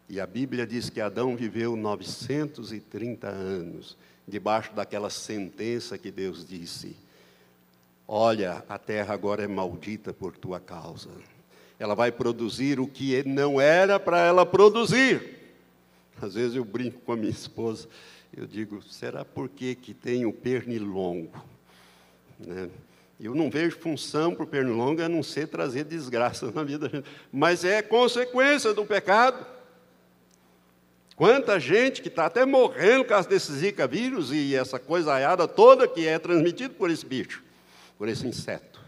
E 0.09 0.19
a 0.19 0.25
Bíblia 0.25 0.65
diz 0.65 0.89
que 0.89 0.99
Adão 0.99 1.35
viveu 1.35 1.75
930 1.75 3.27
anos, 3.27 3.95
debaixo 4.27 4.73
daquela 4.73 5.09
sentença 5.09 5.99
que 5.99 6.09
Deus 6.09 6.45
disse: 6.45 6.95
Olha, 8.07 8.65
a 8.67 8.79
terra 8.79 9.13
agora 9.13 9.43
é 9.43 9.47
maldita 9.47 10.11
por 10.11 10.35
tua 10.35 10.59
causa. 10.59 11.09
Ela 11.77 11.93
vai 11.93 12.11
produzir 12.11 12.79
o 12.79 12.87
que 12.87 13.23
não 13.23 13.61
era 13.61 13.99
para 13.99 14.19
ela 14.19 14.45
produzir. 14.45 15.39
Às 16.21 16.33
vezes 16.33 16.55
eu 16.55 16.65
brinco 16.65 16.99
com 17.01 17.13
a 17.13 17.17
minha 17.17 17.31
esposa, 17.31 17.87
eu 18.35 18.45
digo: 18.45 18.81
será 18.81 19.25
por 19.25 19.49
que, 19.49 19.75
tem 19.93 20.25
o 20.25 20.33
pernilongo? 20.33 21.31
Né? 22.39 22.69
Eu 23.19 23.35
não 23.35 23.51
vejo 23.51 23.77
função 23.77 24.33
para 24.33 24.43
o 24.43 24.47
pernilongo 24.47 25.01
a 25.03 25.09
não 25.09 25.21
ser 25.21 25.47
trazer 25.47 25.83
desgraça 25.83 26.49
na 26.51 26.63
vida. 26.63 27.03
Mas 27.31 27.63
é 27.63 27.81
consequência 27.81 28.73
do 28.73 28.83
pecado. 28.83 29.45
Quanta 31.15 31.59
gente 31.59 32.01
que 32.01 32.07
está 32.07 32.25
até 32.25 32.45
morrendo 32.45 33.03
por 33.03 33.09
causa 33.09 33.29
desse 33.29 33.53
Zika 33.53 33.85
vírus 33.85 34.31
e 34.31 34.55
essa 34.55 34.79
coisa 34.79 35.13
aiada 35.13 35.47
toda 35.47 35.87
que 35.87 36.07
é 36.07 36.17
transmitida 36.17 36.73
por 36.73 36.89
esse 36.89 37.05
bicho, 37.05 37.43
por 37.95 38.09
esse 38.09 38.25
inseto. 38.25 38.81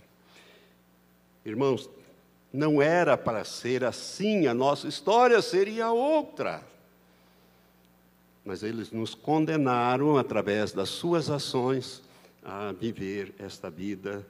Irmãos, 1.46 1.88
não 2.52 2.82
era 2.82 3.16
para 3.16 3.44
ser 3.44 3.84
assim, 3.84 4.48
a 4.48 4.54
nossa 4.54 4.88
história 4.88 5.40
seria 5.44 5.92
outra. 5.92 6.64
Mas 8.46 8.64
eles 8.64 8.92
nos 8.92 9.16
condenaram 9.16 10.18
através 10.18 10.72
das 10.72 10.90
suas 10.90 11.30
ações 11.30 12.02
a 12.44 12.72
viver 12.74 13.34
esta 13.40 13.70
vida 13.70 14.26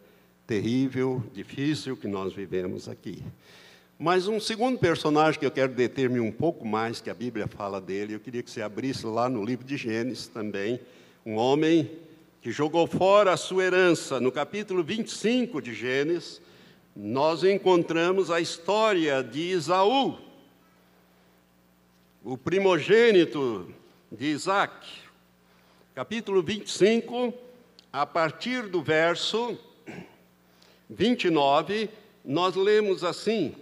terrível, 0.46 1.24
difícil 1.34 1.98
que 1.98 2.08
nós 2.08 2.34
vivemos 2.34 2.88
aqui. 2.88 3.24
Mas 3.98 4.28
um 4.28 4.40
segundo 4.40 4.78
personagem 4.78 5.40
que 5.40 5.46
eu 5.46 5.52
quero 5.52 5.74
deter-me 5.74 6.20
um 6.20 6.32
pouco 6.32 6.66
mais, 6.66 7.00
que 7.00 7.10
a 7.10 7.14
Bíblia 7.14 7.48
fala 7.48 7.80
dele, 7.80 8.14
eu 8.14 8.20
queria 8.20 8.44
que 8.44 8.52
você 8.52 8.62
abrisse 8.62 9.06
lá 9.06 9.30
no 9.30 9.44
livro 9.44 9.66
de 9.66 9.78
Gênesis 9.78 10.28
também, 10.28 10.80
um 11.26 11.36
homem 11.36 11.90
que 12.42 12.52
jogou 12.52 12.86
fora 12.86 13.32
a 13.32 13.38
sua 13.38 13.64
herança. 13.64 14.20
No 14.20 14.32
capítulo 14.32 14.84
25 14.84 15.62
de 15.62 15.74
Gênesis, 15.74 16.42
nós 16.96 17.44
encontramos 17.44 18.30
a 18.30 18.42
história 18.42 19.24
de 19.24 19.40
Isaú, 19.40 20.18
o 22.24 22.38
primogênito 22.38 23.74
de 24.14 24.28
Isaac. 24.28 24.74
Capítulo 25.96 26.44
25, 26.44 27.34
a 27.92 28.06
partir 28.06 28.68
do 28.68 28.82
verso 28.82 29.58
29, 30.88 31.90
nós 32.24 32.56
lemos 32.56 33.04
assim, 33.04 33.56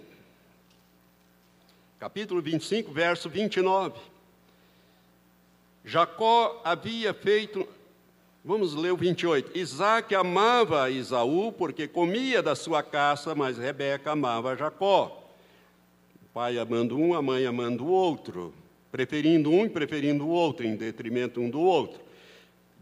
capítulo 1.98 2.42
25, 2.42 2.92
verso 2.92 3.30
29. 3.30 3.98
Jacó 5.86 6.62
havia 6.66 7.14
feito, 7.14 7.66
vamos 8.44 8.76
ler 8.76 8.92
o 8.92 8.98
28. 8.98 9.58
Isaac 9.58 10.14
amava 10.14 10.90
Isaú 10.90 11.54
porque 11.54 11.88
comia 11.88 12.44
da 12.44 12.56
sua 12.56 12.84
caça, 12.84 13.34
mas 13.34 13.58
Rebeca 13.58 14.12
amava 14.12 14.58
Jacó. 14.58 15.18
O 16.22 16.34
pai 16.34 16.58
amando 16.60 16.98
um, 16.98 17.14
a 17.14 17.22
mãe 17.22 17.46
amando 17.46 17.86
o 17.86 17.90
outro, 17.90 18.54
preferindo 18.91 19.49
um 19.51 19.65
e 19.65 19.69
preferindo 19.69 20.25
o 20.25 20.30
outro, 20.30 20.65
em 20.65 20.75
detrimento 20.75 21.39
um 21.39 21.49
do 21.49 21.62
outro. 21.62 22.01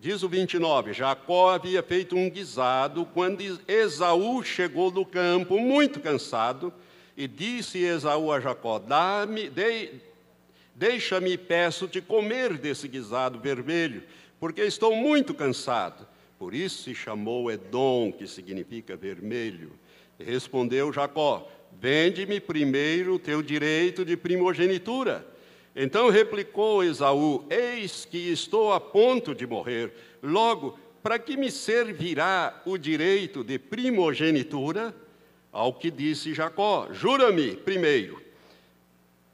Diz 0.01 0.23
o 0.23 0.29
29, 0.29 0.93
Jacó 0.93 1.49
havia 1.49 1.83
feito 1.83 2.15
um 2.15 2.29
guisado 2.29 3.05
quando 3.13 3.43
Esaú 3.67 4.41
chegou 4.43 4.89
do 4.89 5.05
campo 5.05 5.59
muito 5.59 5.99
cansado 5.99 6.73
e 7.17 7.27
disse 7.27 7.79
Esaú 7.79 8.31
a 8.31 8.39
Jacó: 8.39 8.79
Dá-me, 8.79 9.49
de, 9.49 9.91
deixa-me, 10.73 11.37
peço-te 11.37 11.99
comer 11.99 12.57
desse 12.57 12.87
guisado 12.87 13.39
vermelho, 13.39 14.03
porque 14.39 14.61
estou 14.61 14.95
muito 14.95 15.33
cansado. 15.33 16.07
Por 16.39 16.55
isso 16.55 16.83
se 16.83 16.95
chamou 16.95 17.51
Edom, 17.51 18.13
que 18.13 18.25
significa 18.25 18.95
vermelho. 18.95 19.73
Respondeu 20.17 20.93
Jacó: 20.93 21.45
Vende-me 21.77 22.39
primeiro 22.39 23.15
o 23.15 23.19
teu 23.19 23.43
direito 23.43 24.05
de 24.05 24.15
primogenitura. 24.15 25.27
Então 25.75 26.09
replicou 26.09 26.83
Esaú: 26.83 27.45
Eis 27.49 28.05
que 28.05 28.17
estou 28.31 28.73
a 28.73 28.79
ponto 28.79 29.33
de 29.35 29.45
morrer. 29.45 29.93
Logo, 30.21 30.77
para 31.01 31.17
que 31.17 31.37
me 31.37 31.51
servirá 31.51 32.61
o 32.65 32.77
direito 32.77 33.43
de 33.43 33.57
primogenitura? 33.57 34.93
Ao 35.51 35.73
que 35.73 35.89
disse 35.89 36.33
Jacó: 36.33 36.89
Jura-me 36.91 37.55
primeiro. 37.55 38.21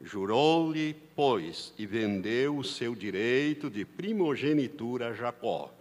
Jurou-lhe, 0.02 0.96
pois, 1.16 1.74
e 1.78 1.86
vendeu 1.86 2.58
o 2.58 2.64
seu 2.64 2.94
direito 2.94 3.70
de 3.70 3.84
primogenitura 3.84 5.10
a 5.10 5.14
Jacó. 5.14 5.74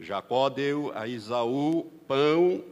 Jacó 0.00 0.48
deu 0.48 0.92
a 0.94 1.08
Esaú 1.08 1.84
pão 2.06 2.64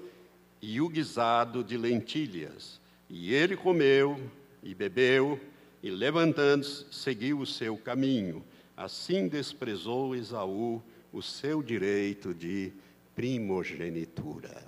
e 0.62 0.80
o 0.80 0.88
guisado 0.88 1.62
de 1.62 1.76
lentilhas. 1.76 2.80
E 3.08 3.34
ele 3.34 3.56
comeu 3.56 4.18
e 4.62 4.74
bebeu 4.74 5.38
e 5.84 5.90
levantando-se, 5.90 6.86
seguiu 6.90 7.40
o 7.40 7.46
seu 7.46 7.76
caminho. 7.76 8.42
Assim 8.74 9.28
desprezou 9.28 10.16
Esaú 10.16 10.82
o 11.12 11.20
seu 11.20 11.62
direito 11.62 12.32
de 12.32 12.72
primogenitura. 13.14 14.66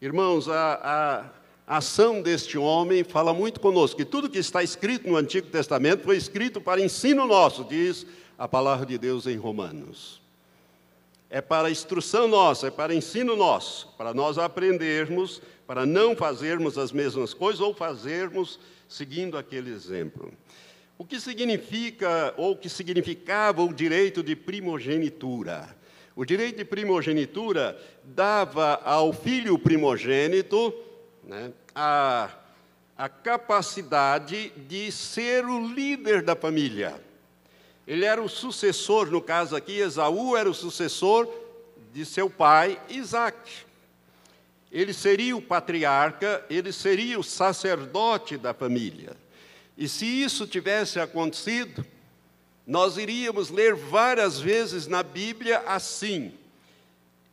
Irmãos, 0.00 0.48
a, 0.48 1.30
a 1.66 1.76
ação 1.76 2.22
deste 2.22 2.56
homem 2.56 3.04
fala 3.04 3.34
muito 3.34 3.60
conosco, 3.60 3.98
que 3.98 4.06
tudo 4.06 4.30
que 4.30 4.38
está 4.38 4.62
escrito 4.62 5.06
no 5.06 5.16
Antigo 5.16 5.48
Testamento 5.48 6.04
foi 6.04 6.16
escrito 6.16 6.62
para 6.62 6.80
ensino 6.80 7.26
nosso, 7.26 7.62
diz 7.62 8.06
a 8.38 8.48
palavra 8.48 8.86
de 8.86 8.96
Deus 8.96 9.26
em 9.26 9.36
Romanos. 9.36 10.18
É 11.28 11.42
para 11.42 11.70
instrução 11.70 12.26
nossa, 12.26 12.68
é 12.68 12.70
para 12.70 12.94
ensino 12.94 13.36
nosso, 13.36 13.88
para 13.98 14.14
nós 14.14 14.38
aprendermos, 14.38 15.42
para 15.66 15.84
não 15.84 16.16
fazermos 16.16 16.78
as 16.78 16.90
mesmas 16.90 17.34
coisas 17.34 17.60
ou 17.60 17.74
fazermos 17.74 18.58
seguindo 18.90 19.38
aquele 19.38 19.70
exemplo. 19.70 20.32
O 20.98 21.04
que 21.04 21.18
significa 21.18 22.34
ou 22.36 22.56
que 22.56 22.68
significava 22.68 23.62
o 23.62 23.72
direito 23.72 24.22
de 24.22 24.34
primogenitura? 24.36 25.74
O 26.14 26.24
direito 26.24 26.56
de 26.56 26.64
primogenitura 26.64 27.80
dava 28.04 28.74
ao 28.84 29.12
filho 29.12 29.58
primogênito 29.58 30.74
né, 31.24 31.52
a, 31.74 32.30
a 32.98 33.08
capacidade 33.08 34.50
de 34.68 34.90
ser 34.90 35.46
o 35.46 35.72
líder 35.72 36.20
da 36.22 36.34
família. 36.34 37.00
Ele 37.86 38.04
era 38.04 38.20
o 38.20 38.28
sucessor, 38.28 39.10
no 39.10 39.22
caso 39.22 39.56
aqui, 39.56 39.78
Esaú 39.78 40.36
era 40.36 40.50
o 40.50 40.54
sucessor 40.54 41.32
de 41.92 42.04
seu 42.04 42.28
pai 42.28 42.78
Isaac 42.88 43.69
ele 44.70 44.92
seria 44.92 45.36
o 45.36 45.42
patriarca, 45.42 46.44
ele 46.48 46.72
seria 46.72 47.18
o 47.18 47.24
sacerdote 47.24 48.36
da 48.36 48.54
família. 48.54 49.16
E 49.76 49.88
se 49.88 50.04
isso 50.04 50.46
tivesse 50.46 51.00
acontecido, 51.00 51.84
nós 52.66 52.96
iríamos 52.96 53.50
ler 53.50 53.74
várias 53.74 54.38
vezes 54.38 54.86
na 54.86 55.02
Bíblia 55.02 55.58
assim: 55.66 56.32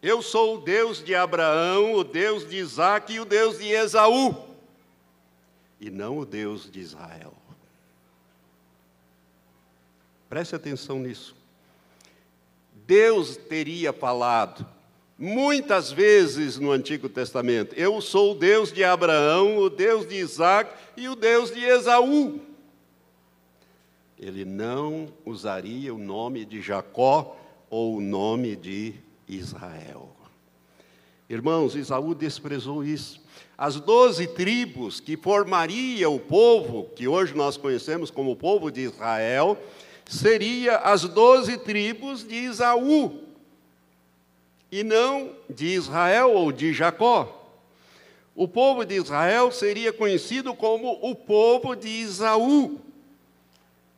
Eu 0.02 0.22
sou 0.22 0.58
o 0.58 0.62
Deus 0.62 1.04
de 1.04 1.14
Abraão, 1.14 1.94
o 1.94 2.04
Deus 2.04 2.48
de 2.48 2.58
Isaac 2.58 3.14
e 3.14 3.20
o 3.20 3.26
Deus 3.26 3.60
de 3.60 3.68
Esaú, 3.68 4.36
e 5.80 5.92
não 5.92 6.18
o 6.18 6.26
Deus 6.26 6.72
de 6.72 6.80
Israel. 6.80 7.34
Preste 10.28 10.56
atenção 10.56 11.00
nisso. 11.00 11.36
Deus 12.88 13.36
teria 13.36 13.92
falado, 13.94 14.66
Muitas 15.20 15.92
vezes 15.92 16.60
no 16.60 16.72
Antigo 16.72 17.10
Testamento, 17.10 17.74
eu 17.76 18.00
sou 18.02 18.34
o 18.34 18.36
Deus 18.36 18.72
de 18.72 18.84
Abraão, 18.84 19.58
o 19.58 19.68
Deus 19.68 20.08
de 20.08 20.16
Isaac 20.16 20.72
e 20.96 21.10
o 21.10 21.16
Deus 21.16 21.50
de 21.50 21.64
Esaú. 21.64 22.40
Ele 24.20 24.46
não 24.46 25.08
usaria 25.26 25.92
o 25.92 25.98
nome 25.98 26.46
de 26.46 26.62
Jacó 26.62 27.36
ou 27.68 27.98
o 27.98 28.02
nome 28.02 28.56
de 28.56 28.94
Israel. 29.28 30.16
Irmãos, 31.28 31.76
Esaú 31.76 32.14
desprezou 32.14 32.84
isso. 32.84 33.20
As 33.58 33.80
doze 33.80 34.28
tribos 34.28 35.00
que 35.00 35.18
formaria 35.18 36.08
o 36.08 36.20
povo, 36.20 36.90
que 36.96 37.08
hoje 37.08 37.36
nós 37.36 37.58
conhecemos 37.58 38.12
como 38.12 38.32
o 38.32 38.36
povo 38.36 38.70
de 38.70 38.82
Israel, 38.82 39.58
seria 40.06 40.78
as 40.78 41.02
doze 41.02 41.58
tribos 41.58 42.24
de 42.24 42.36
Esaú 42.36 43.27
e 44.72 44.84
não 44.84 45.32
de 45.50 45.68
Israel 45.68 46.32
ou 46.32 46.52
de 46.52 46.74
Jacó. 46.74 47.34
O 48.36 48.48
povo 48.48 48.86
de 48.86 48.96
Israel 48.96 49.52
seria 49.52 49.92
conhecido 49.92 50.54
como 50.54 51.00
o 51.02 51.16
povo 51.16 51.76
de 51.76 51.88
Isaú. 51.88 52.80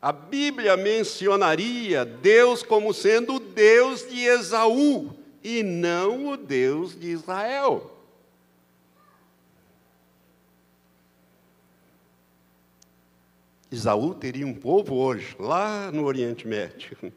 A 0.02 0.14
Bíblia 0.14 0.78
mencionaria 0.78 2.06
Deus 2.06 2.64
como 2.64 2.94
sendo 2.94 3.36
o 3.36 3.40
Deus 3.40 4.08
de 4.08 4.24
Esaú 4.24 5.14
e 5.44 5.62
não 5.62 6.30
o 6.30 6.38
Deus 6.38 6.98
de 6.98 7.08
Israel. 7.08 7.98
Isaú 13.72 14.16
teria 14.16 14.48
um 14.48 14.54
povo 14.54 14.96
hoje, 14.96 15.36
lá 15.38 15.92
no 15.92 16.06
Oriente 16.06 16.48
Médio, 16.48 16.98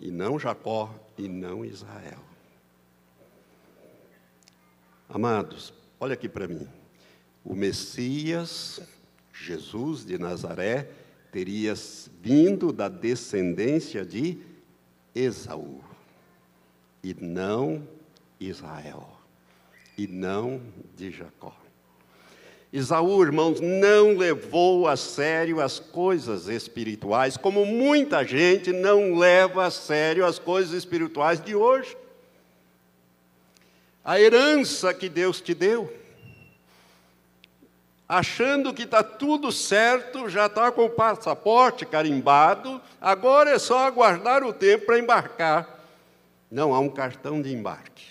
e 0.00 0.10
não 0.10 0.38
Jacó 0.38 0.92
e 1.18 1.28
não 1.28 1.64
Israel. 1.64 2.22
Amados, 5.08 5.74
olha 5.98 6.14
aqui 6.14 6.28
para 6.28 6.46
mim. 6.46 6.66
O 7.44 7.54
Messias, 7.54 8.80
Jesus 9.32 10.04
de 10.04 10.18
Nazaré, 10.18 10.90
teria 11.32 11.74
vindo 12.20 12.72
da 12.72 12.88
descendência 12.88 14.04
de 14.04 14.38
Esaú, 15.14 15.82
e 17.02 17.14
não 17.14 17.86
Israel, 18.38 19.18
e 19.96 20.06
não 20.06 20.60
de 20.96 21.10
Jacó. 21.10 21.67
Esaú, 22.70 23.22
irmãos, 23.22 23.60
não 23.60 24.16
levou 24.16 24.86
a 24.86 24.96
sério 24.96 25.60
as 25.60 25.78
coisas 25.78 26.48
espirituais, 26.48 27.36
como 27.36 27.64
muita 27.64 28.22
gente 28.24 28.72
não 28.72 29.18
leva 29.18 29.64
a 29.64 29.70
sério 29.70 30.26
as 30.26 30.38
coisas 30.38 30.74
espirituais 30.74 31.40
de 31.40 31.54
hoje. 31.54 31.96
A 34.04 34.20
herança 34.20 34.92
que 34.92 35.08
Deus 35.08 35.40
te 35.40 35.54
deu, 35.54 35.90
achando 38.06 38.74
que 38.74 38.82
está 38.82 39.02
tudo 39.02 39.50
certo, 39.50 40.28
já 40.28 40.44
está 40.44 40.70
com 40.70 40.84
o 40.84 40.90
passaporte 40.90 41.86
carimbado, 41.86 42.80
agora 43.00 43.50
é 43.50 43.58
só 43.58 43.78
aguardar 43.86 44.44
o 44.44 44.52
tempo 44.52 44.86
para 44.86 44.98
embarcar. 44.98 45.78
Não, 46.50 46.74
há 46.74 46.80
um 46.80 46.88
cartão 46.90 47.40
de 47.40 47.52
embarque. 47.52 48.08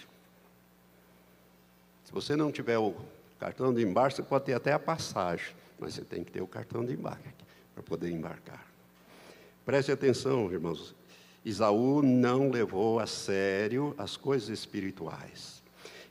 Se 2.05 2.11
você 2.11 2.35
não 2.35 2.51
tiver 2.51 2.77
o 2.77 2.95
cartão 3.39 3.73
de 3.73 3.83
embarque, 3.83 4.17
você 4.17 4.23
pode 4.23 4.45
ter 4.45 4.53
até 4.53 4.73
a 4.73 4.79
passagem, 4.79 5.47
mas 5.79 5.93
você 5.93 6.01
tem 6.01 6.23
que 6.23 6.31
ter 6.31 6.41
o 6.41 6.47
cartão 6.47 6.83
de 6.85 6.93
embarque 6.93 7.29
para 7.73 7.83
poder 7.83 8.09
embarcar. 8.09 8.65
Preste 9.65 9.91
atenção, 9.91 10.51
irmãos. 10.51 10.95
Isaú 11.45 12.01
não 12.01 12.49
levou 12.49 12.99
a 12.99 13.05
sério 13.05 13.93
as 13.97 14.17
coisas 14.17 14.49
espirituais. 14.49 15.61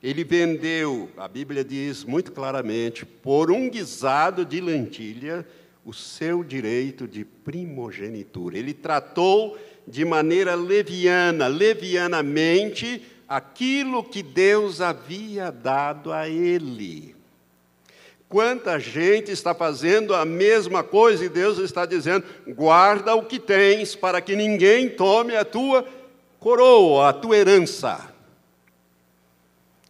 Ele 0.02 0.22
vendeu, 0.22 1.10
a 1.16 1.26
Bíblia 1.26 1.64
diz 1.64 2.04
muito 2.04 2.30
claramente, 2.30 3.04
por 3.04 3.50
um 3.50 3.68
guisado 3.68 4.44
de 4.44 4.60
lentilha, 4.60 5.46
o 5.84 5.92
seu 5.92 6.44
direito 6.44 7.08
de 7.08 7.24
primogenitura. 7.24 8.56
Ele 8.58 8.72
tratou 8.72 9.58
de 9.86 10.04
maneira 10.04 10.54
leviana, 10.54 11.46
levianamente, 11.48 13.02
aquilo 13.28 14.04
que 14.04 14.22
Deus 14.22 14.80
havia 14.80 15.50
dado 15.50 16.12
a 16.12 16.28
ele. 16.28 17.15
Quanta 18.28 18.78
gente 18.78 19.30
está 19.30 19.54
fazendo 19.54 20.14
a 20.14 20.24
mesma 20.24 20.82
coisa 20.82 21.24
e 21.24 21.28
Deus 21.28 21.58
está 21.58 21.86
dizendo: 21.86 22.24
guarda 22.48 23.14
o 23.14 23.24
que 23.24 23.38
tens, 23.38 23.94
para 23.94 24.20
que 24.20 24.34
ninguém 24.34 24.88
tome 24.88 25.36
a 25.36 25.44
tua 25.44 25.86
coroa, 26.40 27.08
a 27.08 27.12
tua 27.12 27.36
herança 27.36 28.16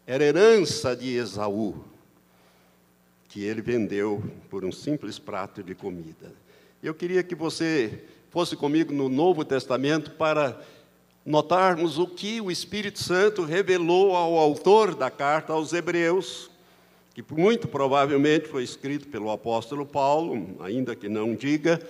era 0.07 0.23
herança 0.23 0.95
de 0.95 1.17
Esaú, 1.17 1.85
que 3.29 3.43
ele 3.43 3.61
vendeu 3.61 4.23
por 4.49 4.65
um 4.65 4.71
simples 4.71 5.19
prato 5.19 5.65
de 5.65 5.75
comida. 5.75 6.33
Eu 6.81 6.95
queria 6.95 7.25
que 7.25 7.35
você 7.35 8.05
fosse 8.31 8.55
comigo 8.55 8.93
no 8.93 9.09
Novo 9.09 9.45
Testamento 9.45 10.13
para 10.13 10.61
notarmos 11.25 11.99
o 11.99 12.07
que 12.07 12.41
o 12.41 12.53
Espírito 12.53 13.03
Santo 13.03 13.43
revelou 13.43 14.15
ao 14.15 14.37
autor 14.37 14.95
da 14.95 15.11
carta 15.11 15.53
aos 15.53 15.73
Hebreus, 15.73 16.49
que 17.17 17.25
muito 17.33 17.67
provavelmente 17.67 18.47
foi 18.47 18.63
escrito 18.63 19.09
pelo 19.09 19.31
apóstolo 19.31 19.87
Paulo, 19.87 20.55
ainda 20.61 20.95
que 20.95 21.09
não 21.09 21.35
diga, 21.35 21.81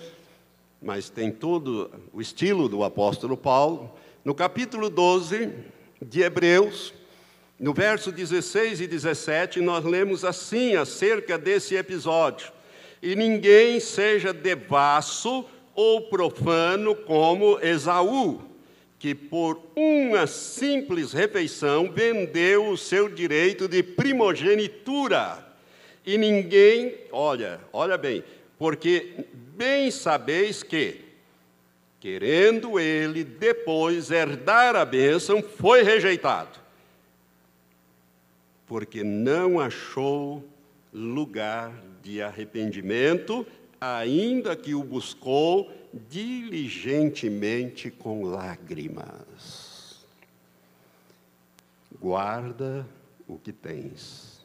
mas 0.80 1.10
tem 1.10 1.32
todo 1.32 1.90
o 2.12 2.20
estilo 2.20 2.68
do 2.68 2.84
apóstolo 2.84 3.36
Paulo. 3.36 3.90
No 4.24 4.36
capítulo 4.36 4.88
12 4.88 5.50
de 6.00 6.20
Hebreus, 6.22 6.94
no 7.58 7.74
verso 7.74 8.12
16 8.12 8.82
e 8.82 8.86
17, 8.86 9.60
nós 9.60 9.84
lemos 9.84 10.24
assim 10.24 10.76
acerca 10.76 11.36
desse 11.36 11.74
episódio: 11.74 12.52
E 13.02 13.16
ninguém 13.16 13.80
seja 13.80 14.32
devasso 14.32 15.44
ou 15.74 16.02
profano 16.02 16.94
como 16.94 17.58
Esaú, 17.60 18.42
que 18.98 19.14
por 19.14 19.60
uma 19.74 20.26
simples 20.26 21.12
refeição 21.12 21.90
vendeu 21.90 22.68
o 22.68 22.76
seu 22.76 23.08
direito 23.08 23.68
de 23.68 23.82
primogenitura. 23.82 25.44
E 26.04 26.16
ninguém, 26.16 26.94
olha, 27.12 27.60
olha 27.72 27.98
bem, 27.98 28.24
porque 28.58 29.26
bem 29.32 29.90
sabeis 29.90 30.62
que, 30.62 31.00
querendo 32.00 32.78
ele 32.78 33.24
depois 33.24 34.10
herdar 34.10 34.76
a 34.76 34.84
bênção, 34.84 35.42
foi 35.42 35.82
rejeitado 35.82 36.66
porque 38.66 39.04
não 39.04 39.60
achou 39.60 40.44
lugar 40.92 41.72
de 42.02 42.20
arrependimento, 42.20 43.46
ainda 43.80 44.56
que 44.56 44.74
o 44.74 44.82
buscou 44.82 45.70
diligentemente 46.08 47.90
com 47.90 48.24
lágrimas. 48.24 50.04
Guarda 52.00 52.86
o 53.26 53.38
que 53.38 53.52
tens, 53.52 54.44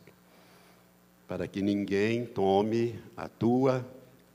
para 1.27 1.47
que 1.47 1.61
ninguém 1.61 2.25
tome 2.25 2.99
a 3.15 3.27
tua 3.27 3.85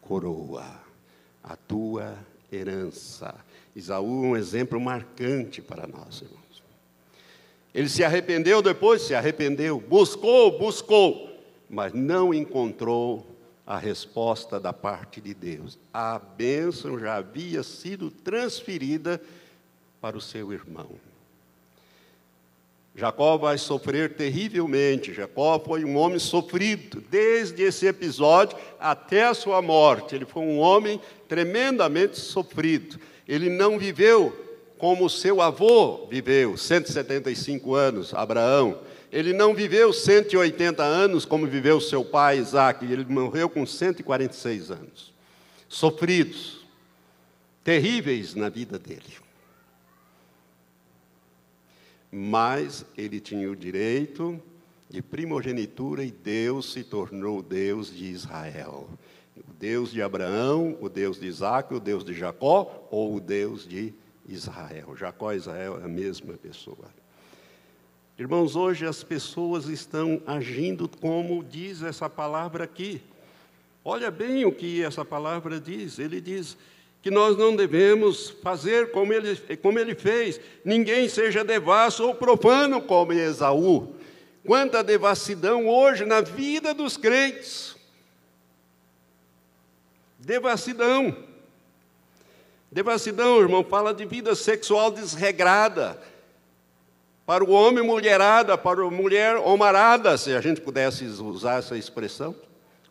coroa, 0.00 0.80
a 1.42 1.56
tua 1.56 2.16
herança. 2.52 3.35
Isaú 3.74 4.24
é 4.24 4.28
um 4.28 4.37
exemplo 4.37 4.80
marcante 4.80 5.61
para 5.61 5.87
nós, 5.87 6.22
irmãos. 6.22 6.62
Ele 7.74 7.88
se 7.88 8.02
arrependeu 8.04 8.62
depois, 8.62 9.02
se 9.02 9.14
arrependeu, 9.14 9.78
buscou, 9.80 10.59
buscou, 10.59 11.30
mas 11.68 11.92
não 11.92 12.32
encontrou 12.32 13.36
a 13.66 13.79
resposta 13.79 14.61
da 14.61 14.72
parte 14.72 15.20
de 15.20 15.35
Deus. 15.35 15.79
A 15.92 16.18
bênção 16.18 16.98
já 16.98 17.16
havia 17.16 17.62
sido 17.62 18.11
transferida 18.11 19.20
para 20.00 20.16
o 20.16 20.20
seu 20.20 20.52
irmão. 20.52 20.88
Jacó 22.94 23.37
vai 23.37 23.59
sofrer 23.59 24.14
terrivelmente. 24.14 25.12
Jacó 25.12 25.59
foi 25.59 25.85
um 25.85 25.96
homem 25.96 26.18
sofrido 26.18 27.02
desde 27.11 27.62
esse 27.62 27.87
episódio 27.87 28.57
até 28.81 29.26
a 29.26 29.35
sua 29.35 29.61
morte. 29.61 30.14
Ele 30.14 30.24
foi 30.24 30.42
um 30.42 30.59
homem 30.59 30.98
tremendamente 31.29 32.18
sofrido. 32.18 32.98
Ele 33.29 33.50
não 33.50 33.79
viveu 33.79 34.44
como 34.79 35.11
seu 35.11 35.42
avô 35.42 36.07
viveu, 36.07 36.57
175 36.57 37.74
anos, 37.74 38.14
Abraão. 38.14 38.79
Ele 39.12 39.33
não 39.33 39.55
viveu 39.55 39.92
180 39.92 40.83
anos 40.83 41.25
como 41.25 41.47
viveu 41.47 41.81
seu 41.81 42.05
pai 42.05 42.38
Isaac, 42.38 42.85
ele 42.85 43.05
morreu 43.05 43.49
com 43.49 43.64
146 43.64 44.71
anos. 44.71 45.14
Sofridos, 45.69 46.66
terríveis 47.62 48.35
na 48.35 48.49
vida 48.49 48.79
dele. 48.79 49.03
Mas 52.11 52.85
ele 52.97 53.21
tinha 53.21 53.51
o 53.51 53.57
direito 53.57 54.40
de 54.88 55.03
primogenitura 55.03 56.05
e 56.05 56.11
Deus 56.11 56.73
se 56.73 56.85
tornou 56.85 57.40
o 57.40 57.42
Deus 57.42 57.95
de 57.95 58.07
Israel. 58.07 58.88
O 59.37 59.53
Deus 59.59 59.90
de 59.90 60.01
Abraão, 60.01 60.79
o 60.81 60.88
Deus 60.88 61.21
de 61.21 61.27
Isaac, 61.27 61.75
o 61.75 61.81
Deus 61.81 62.05
de 62.05 62.14
Jacó 62.14 62.88
ou 62.90 63.16
o 63.16 63.21
Deus 63.21 63.66
de 63.69 63.92
Israel. 64.29 64.97
Jacó 64.97 65.33
e 65.33 65.37
Israel 65.37 65.79
é 65.81 65.85
a 65.85 65.88
mesma 65.88 66.35
pessoa. 66.35 66.88
Irmãos, 68.18 68.57
hoje 68.57 68.87
as 68.87 69.05
pessoas 69.05 69.66
estão 69.66 70.22
agindo 70.26 70.88
como 70.88 71.44
diz 71.44 71.83
essa 71.83 72.09
palavra 72.09 72.64
aqui. 72.64 73.02
Olha 73.85 74.11
bem 74.11 74.46
o 74.46 74.52
que 74.52 74.83
essa 74.83 75.05
palavra 75.05 75.61
diz. 75.61 75.98
Ele 75.98 76.18
diz 76.18 76.57
que 77.03 77.11
nós 77.11 77.36
não 77.36 77.55
devemos 77.55 78.30
fazer 78.43 78.91
como 78.91 79.12
ele, 79.12 79.36
como 79.61 79.78
ele 79.78 79.95
fez. 79.95 80.41
Ninguém 80.64 81.11
seja 81.11 81.45
devasso 81.45 82.07
ou 82.07 82.14
profano 82.14 82.80
como 82.80 83.12
Esaú. 83.12 83.95
Quanta 84.47 84.82
devassidão 84.82 85.68
hoje 85.68 86.07
na 86.07 86.22
vida 86.22 86.72
dos 86.72 86.97
crentes. 86.97 87.76
Devassidão. 90.18 91.14
Devassidão, 92.72 93.43
irmão, 93.43 93.62
fala 93.62 93.93
de 93.93 94.07
vida 94.07 94.34
sexual 94.34 94.91
desregrada. 94.91 96.01
Para 97.27 97.45
o 97.45 97.51
homem, 97.51 97.83
mulherada, 97.83 98.57
para 98.57 98.83
a 98.83 98.91
mulher, 98.91 99.37
homarada, 99.37 100.16
se 100.16 100.33
a 100.33 100.41
gente 100.41 100.61
pudesse 100.61 101.05
usar 101.05 101.59
essa 101.59 101.77
expressão. 101.77 102.37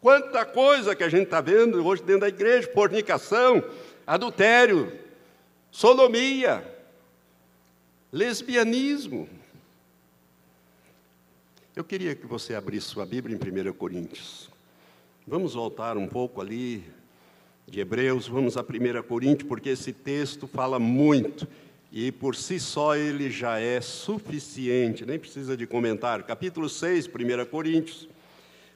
Quanta 0.02 0.44
coisa 0.46 0.94
que 0.94 1.04
a 1.04 1.10
gente 1.10 1.24
está 1.24 1.40
vendo 1.40 1.84
hoje 1.86 2.04
dentro 2.04 2.22
da 2.22 2.28
igreja: 2.28 2.70
fornicação, 2.74 3.64
adultério, 4.06 4.92
sodomia, 5.72 6.70
lesbianismo. 8.12 9.30
Eu 11.74 11.86
queria 11.86 12.14
que 12.14 12.28
você 12.28 12.56
abrisse 12.56 12.88
sua 12.88 13.06
Bíblia 13.06 13.38
em 13.38 13.70
1 13.70 13.74
Coríntios. 13.74 14.50
Vamos 15.26 15.54
voltar 15.54 15.98
um 15.98 16.08
pouco 16.08 16.42
ali 16.42 16.84
de 17.66 17.80
Hebreus, 17.80 18.28
vamos 18.28 18.58
a 18.58 18.62
1 18.62 19.02
Coríntios, 19.08 19.48
porque 19.48 19.70
esse 19.70 19.94
texto 19.94 20.46
fala 20.46 20.78
muito 20.78 21.48
e 21.96 22.12
por 22.12 22.36
si 22.36 22.60
só 22.60 22.93
ele 22.93 23.32
já 23.32 23.58
é 23.58 23.80
suficiente, 23.80 25.06
nem 25.06 25.18
precisa 25.18 25.56
de 25.56 25.66
comentário. 25.66 26.26
Capítulo 26.26 26.68
6, 26.68 27.08
1 27.08 27.46
Coríntios. 27.46 28.10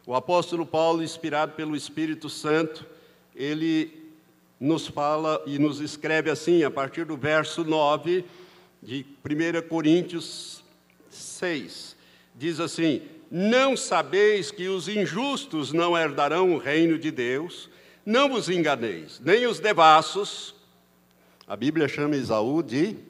O 0.08 0.16
apóstolo 0.16 0.66
Paulo, 0.66 1.04
inspirado 1.04 1.52
pelo 1.52 1.76
Espírito 1.76 2.30
Santo, 2.30 2.88
ele 3.36 3.92
nos 4.58 4.88
fala 4.88 5.44
e 5.46 5.60
nos 5.60 5.82
escreve 5.82 6.30
assim, 6.30 6.64
a 6.64 6.72
partir 6.72 7.04
do 7.04 7.18
verso 7.18 7.66
9 7.66 8.24
de 8.82 9.06
1 9.22 9.68
Coríntios 9.68 10.64
6. 11.10 11.98
Diz 12.34 12.62
assim: 12.62 13.02
Não 13.30 13.76
sabeis 13.76 14.50
que 14.50 14.70
os 14.70 14.88
injustos 14.88 15.74
não 15.74 15.98
herdarão 15.98 16.54
o 16.54 16.58
reino 16.58 16.98
de 16.98 17.12
Deus? 17.12 17.70
Não 18.06 18.30
vos 18.30 18.48
enganeis, 18.48 19.20
nem 19.20 19.46
os 19.46 19.60
devassos. 19.60 20.56
A 21.46 21.58
Bíblia 21.58 21.90
chama 21.90 22.16
Esaú 22.16 22.64
de 22.64 23.09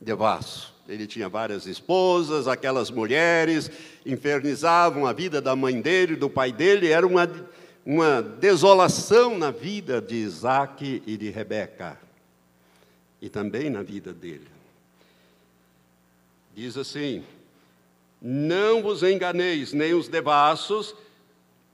devasso. 0.00 0.74
Ele 0.88 1.06
tinha 1.06 1.28
várias 1.28 1.66
esposas, 1.66 2.46
aquelas 2.46 2.90
mulheres 2.90 3.70
infernizavam 4.04 5.06
a 5.06 5.12
vida 5.12 5.40
da 5.40 5.56
mãe 5.56 5.80
dele, 5.80 6.14
do 6.14 6.30
pai 6.30 6.52
dele, 6.52 6.88
era 6.88 7.06
uma, 7.06 7.28
uma 7.84 8.22
desolação 8.22 9.36
na 9.36 9.50
vida 9.50 10.00
de 10.00 10.14
Isaac 10.14 11.02
e 11.04 11.16
de 11.16 11.30
Rebeca, 11.30 11.98
e 13.20 13.28
também 13.28 13.68
na 13.68 13.82
vida 13.82 14.12
dele. 14.12 14.46
Diz 16.54 16.76
assim: 16.76 17.24
Não 18.22 18.80
vos 18.80 19.02
enganeis, 19.02 19.72
nem 19.72 19.92
os 19.92 20.06
devassos, 20.06 20.94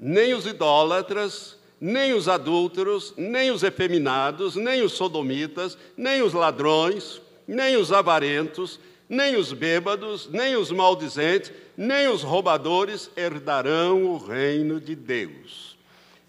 nem 0.01 0.33
os 0.33 0.47
idólatras, 0.47 1.57
nem 1.79 2.15
os 2.15 2.29
adúlteros, 2.29 3.13
nem 3.17 3.51
os 3.51 3.63
efeminados, 3.63 4.57
nem 4.57 4.83
os 4.83 4.93
sodomitas, 4.93 5.77
nem 5.97 6.23
os 6.23 6.33
ladrões, 6.33 7.21
nem 7.53 7.77
os 7.77 7.93
avarentos, 7.93 8.81
nem 9.09 9.37
os 9.37 9.53
bêbados, 9.53 10.29
nem 10.31 10.57
os 10.57 10.71
maldizentes, 10.71 11.53
nem 11.77 12.09
os 12.09 12.23
roubadores 12.23 13.11
herdarão 13.17 14.05
o 14.05 14.17
reino 14.17 14.81
de 14.81 14.95
Deus. 14.95 15.77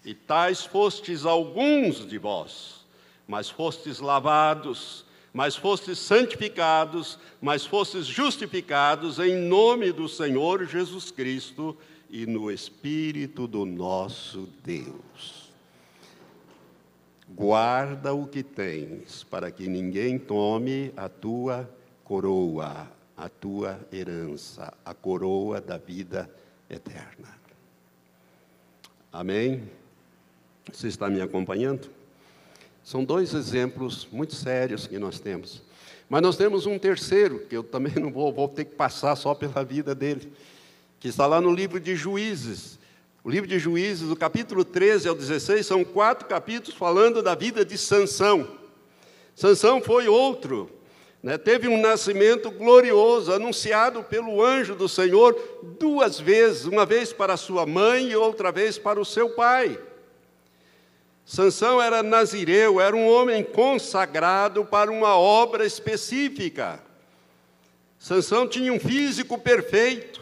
E 0.04 0.12
tais 0.12 0.64
fostes 0.64 1.24
alguns 1.24 2.06
de 2.06 2.18
vós, 2.18 2.84
mas 3.26 3.48
fostes 3.48 4.00
lavados, 4.00 5.04
mas 5.32 5.56
fostes 5.56 5.98
santificados, 5.98 7.18
mas 7.40 7.64
fostes 7.64 8.06
justificados 8.06 9.18
em 9.18 9.34
nome 9.34 9.90
do 9.90 10.08
Senhor 10.08 10.66
Jesus 10.66 11.10
Cristo 11.10 11.76
e 12.10 12.26
no 12.26 12.50
Espírito 12.50 13.46
do 13.46 13.64
nosso 13.64 14.48
Deus. 14.62 15.43
Guarda 17.28 18.12
o 18.12 18.26
que 18.26 18.42
tens, 18.42 19.24
para 19.24 19.50
que 19.50 19.66
ninguém 19.66 20.18
tome 20.18 20.92
a 20.96 21.08
tua 21.08 21.68
coroa, 22.04 22.86
a 23.16 23.28
tua 23.28 23.80
herança, 23.92 24.72
a 24.84 24.92
coroa 24.92 25.60
da 25.60 25.78
vida 25.78 26.30
eterna. 26.68 27.28
Amém? 29.12 29.68
Você 30.72 30.88
está 30.88 31.08
me 31.08 31.20
acompanhando? 31.20 31.88
São 32.82 33.04
dois 33.04 33.32
exemplos 33.32 34.06
muito 34.12 34.34
sérios 34.34 34.86
que 34.86 34.98
nós 34.98 35.18
temos. 35.18 35.62
Mas 36.08 36.20
nós 36.20 36.36
temos 36.36 36.66
um 36.66 36.78
terceiro, 36.78 37.40
que 37.46 37.56
eu 37.56 37.62
também 37.62 37.94
não 38.00 38.12
vou, 38.12 38.32
vou 38.32 38.48
ter 38.48 38.66
que 38.66 38.74
passar 38.74 39.16
só 39.16 39.34
pela 39.34 39.64
vida 39.64 39.94
dele, 39.94 40.32
que 41.00 41.08
está 41.08 41.26
lá 41.26 41.40
no 41.40 41.52
livro 41.52 41.80
de 41.80 41.96
Juízes, 41.96 42.78
o 43.24 43.30
livro 43.30 43.48
de 43.48 43.58
Juízes, 43.58 44.06
do 44.06 44.14
capítulo 44.14 44.66
13 44.66 45.08
ao 45.08 45.14
16, 45.14 45.64
são 45.64 45.82
quatro 45.82 46.28
capítulos 46.28 46.76
falando 46.76 47.22
da 47.22 47.34
vida 47.34 47.64
de 47.64 47.78
Sansão. 47.78 48.46
Sansão 49.34 49.80
foi 49.80 50.06
outro, 50.06 50.70
né? 51.22 51.38
teve 51.38 51.66
um 51.66 51.80
nascimento 51.80 52.50
glorioso, 52.50 53.32
anunciado 53.32 54.04
pelo 54.04 54.44
anjo 54.44 54.74
do 54.74 54.86
Senhor 54.86 55.34
duas 55.78 56.20
vezes, 56.20 56.66
uma 56.66 56.84
vez 56.84 57.14
para 57.14 57.38
sua 57.38 57.64
mãe 57.64 58.10
e 58.10 58.16
outra 58.16 58.52
vez 58.52 58.76
para 58.76 59.00
o 59.00 59.06
seu 59.06 59.30
pai. 59.30 59.80
Sansão 61.24 61.80
era 61.80 62.02
nazireu, 62.02 62.78
era 62.78 62.94
um 62.94 63.08
homem 63.08 63.42
consagrado 63.42 64.66
para 64.66 64.90
uma 64.90 65.16
obra 65.16 65.64
específica. 65.64 66.78
Sansão 67.98 68.46
tinha 68.46 68.70
um 68.70 68.78
físico 68.78 69.38
perfeito, 69.38 70.20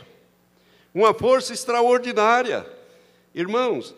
uma 0.95 1.13
força 1.13 1.53
extraordinária. 1.53 2.72
Irmãos, 3.35 3.95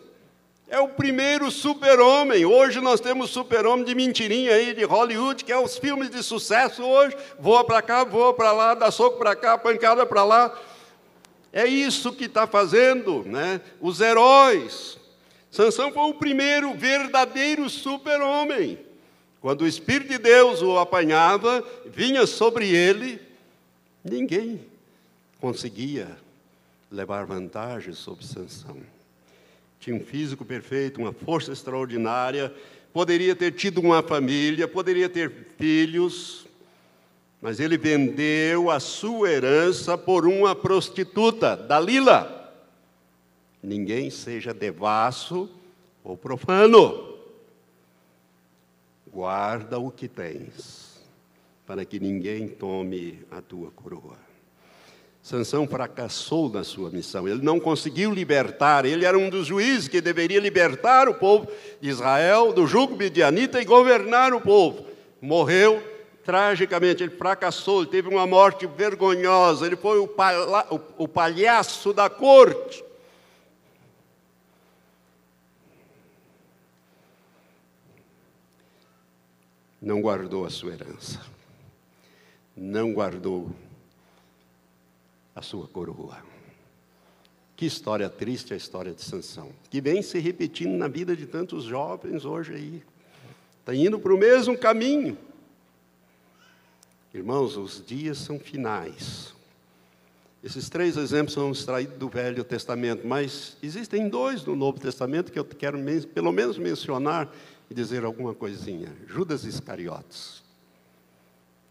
é 0.67 0.79
o 0.79 0.87
primeiro 0.87 1.51
super-homem. 1.51 2.45
Hoje 2.45 2.79
nós 2.79 2.99
temos 2.99 3.29
super-homem 3.29 3.85
de 3.85 3.93
mentirinha 3.93 4.53
aí, 4.53 4.73
de 4.73 4.83
Hollywood, 4.83 5.43
que 5.43 5.51
é 5.51 5.57
os 5.57 5.77
filmes 5.77 6.09
de 6.09 6.23
sucesso 6.23 6.83
hoje. 6.83 7.15
Voa 7.37 7.63
para 7.63 7.81
cá, 7.81 8.03
voa 8.03 8.33
para 8.33 8.51
lá, 8.51 8.73
dá 8.73 8.89
soco 8.89 9.17
para 9.17 9.35
cá, 9.35 9.57
pancada 9.57 10.05
para 10.05 10.23
lá. 10.23 10.59
É 11.51 11.65
isso 11.65 12.13
que 12.13 12.25
está 12.25 12.47
fazendo, 12.47 13.23
né? 13.25 13.61
Os 13.79 14.01
heróis. 14.01 14.97
Sansão 15.51 15.91
foi 15.91 16.03
o 16.03 16.13
primeiro 16.15 16.73
verdadeiro 16.73 17.69
super-homem. 17.69 18.79
Quando 19.39 19.61
o 19.61 19.67
Espírito 19.67 20.09
de 20.09 20.17
Deus 20.17 20.61
o 20.61 20.77
apanhava, 20.77 21.63
vinha 21.85 22.25
sobre 22.25 22.73
ele, 22.73 23.21
ninguém 24.03 24.65
conseguia 25.39 26.17
levar 26.89 27.25
vantagem 27.25 27.93
sobre 27.93 28.25
Sansão 28.25 28.94
tinha 29.79 29.95
um 29.95 29.99
físico 29.99 30.43
perfeito, 30.43 30.99
uma 30.99 31.13
força 31.13 31.51
extraordinária, 31.51 32.53
poderia 32.91 33.35
ter 33.35 33.51
tido 33.51 33.79
uma 33.81 34.01
família, 34.01 34.67
poderia 34.67 35.09
ter 35.09 35.47
filhos, 35.57 36.45
mas 37.41 37.59
ele 37.59 37.77
vendeu 37.77 38.71
a 38.71 38.79
sua 38.79 39.29
herança 39.29 39.97
por 39.97 40.25
uma 40.25 40.55
prostituta, 40.55 41.55
Dalila. 41.55 42.53
Ninguém 43.61 44.09
seja 44.09 44.53
devasso 44.53 45.49
ou 46.03 46.15
profano. 46.15 47.15
Guarda 49.07 49.77
o 49.79 49.91
que 49.91 50.07
tens, 50.07 50.99
para 51.65 51.85
que 51.85 51.99
ninguém 51.99 52.47
tome 52.47 53.23
a 53.29 53.41
tua 53.41 53.71
coroa. 53.71 54.24
Sansão 55.25 55.67
fracassou 55.67 56.51
na 56.51 56.63
sua 56.63 56.91
missão. 56.91 57.27
Ele 57.27 57.41
não 57.41 57.59
conseguiu 57.59 58.13
libertar. 58.13 58.85
Ele 58.85 59.05
era 59.05 59.17
um 59.17 59.27
dos 59.27 59.47
juízes 59.47 59.87
que 59.87 59.99
deveria 59.99 60.39
libertar 60.39 61.09
o 61.09 61.15
povo 61.15 61.49
de 61.81 61.89
Israel 61.89 62.53
do 62.53 62.67
jugo 62.67 62.95
midianita 62.95 63.59
e 63.59 63.65
governar 63.65 64.35
o 64.35 64.39
povo. 64.39 64.85
Morreu 65.19 65.81
tragicamente. 66.23 67.01
Ele 67.01 67.15
fracassou. 67.15 67.81
Ele 67.81 67.89
teve 67.89 68.07
uma 68.07 68.27
morte 68.27 68.67
vergonhosa. 68.67 69.65
Ele 69.65 69.75
foi 69.75 69.97
o, 69.97 70.07
o 70.95 71.07
palhaço 71.07 71.91
da 71.91 72.07
corte. 72.07 72.85
Não 79.81 79.99
guardou 80.03 80.45
a 80.45 80.51
sua 80.51 80.73
herança. 80.73 81.19
Não 82.55 82.93
guardou 82.93 83.49
a 85.35 85.41
sua 85.41 85.67
coroa. 85.67 86.17
Que 87.55 87.65
história 87.65 88.09
triste 88.09 88.53
a 88.53 88.57
história 88.57 88.93
de 88.93 89.01
Sansão, 89.01 89.51
que 89.69 89.81
vem 89.81 90.01
se 90.01 90.19
repetindo 90.19 90.77
na 90.77 90.87
vida 90.87 91.15
de 91.15 91.25
tantos 91.25 91.65
jovens 91.65 92.25
hoje 92.25 92.53
aí. 92.53 92.83
Está 93.59 93.75
indo 93.75 93.99
para 93.99 94.13
o 94.13 94.17
mesmo 94.17 94.57
caminho. 94.57 95.17
Irmãos, 97.13 97.55
os 97.57 97.83
dias 97.85 98.17
são 98.17 98.39
finais. 98.39 99.33
Esses 100.43 100.69
três 100.69 100.95
exemplos 100.95 101.33
são 101.33 101.51
extraídos 101.51 101.97
do 101.97 102.07
Velho 102.07 102.43
Testamento, 102.43 103.07
mas 103.07 103.57
existem 103.63 104.07
dois 104.07 104.43
no 104.43 104.55
Novo 104.55 104.79
Testamento 104.79 105.31
que 105.31 105.39
eu 105.39 105.45
quero 105.45 105.79
pelo 106.13 106.31
menos 106.31 106.57
mencionar 106.57 107.33
e 107.69 107.73
dizer 107.73 108.03
alguma 108.03 108.33
coisinha. 108.33 108.93
Judas 109.07 109.43
Iscariotes. 109.43 110.43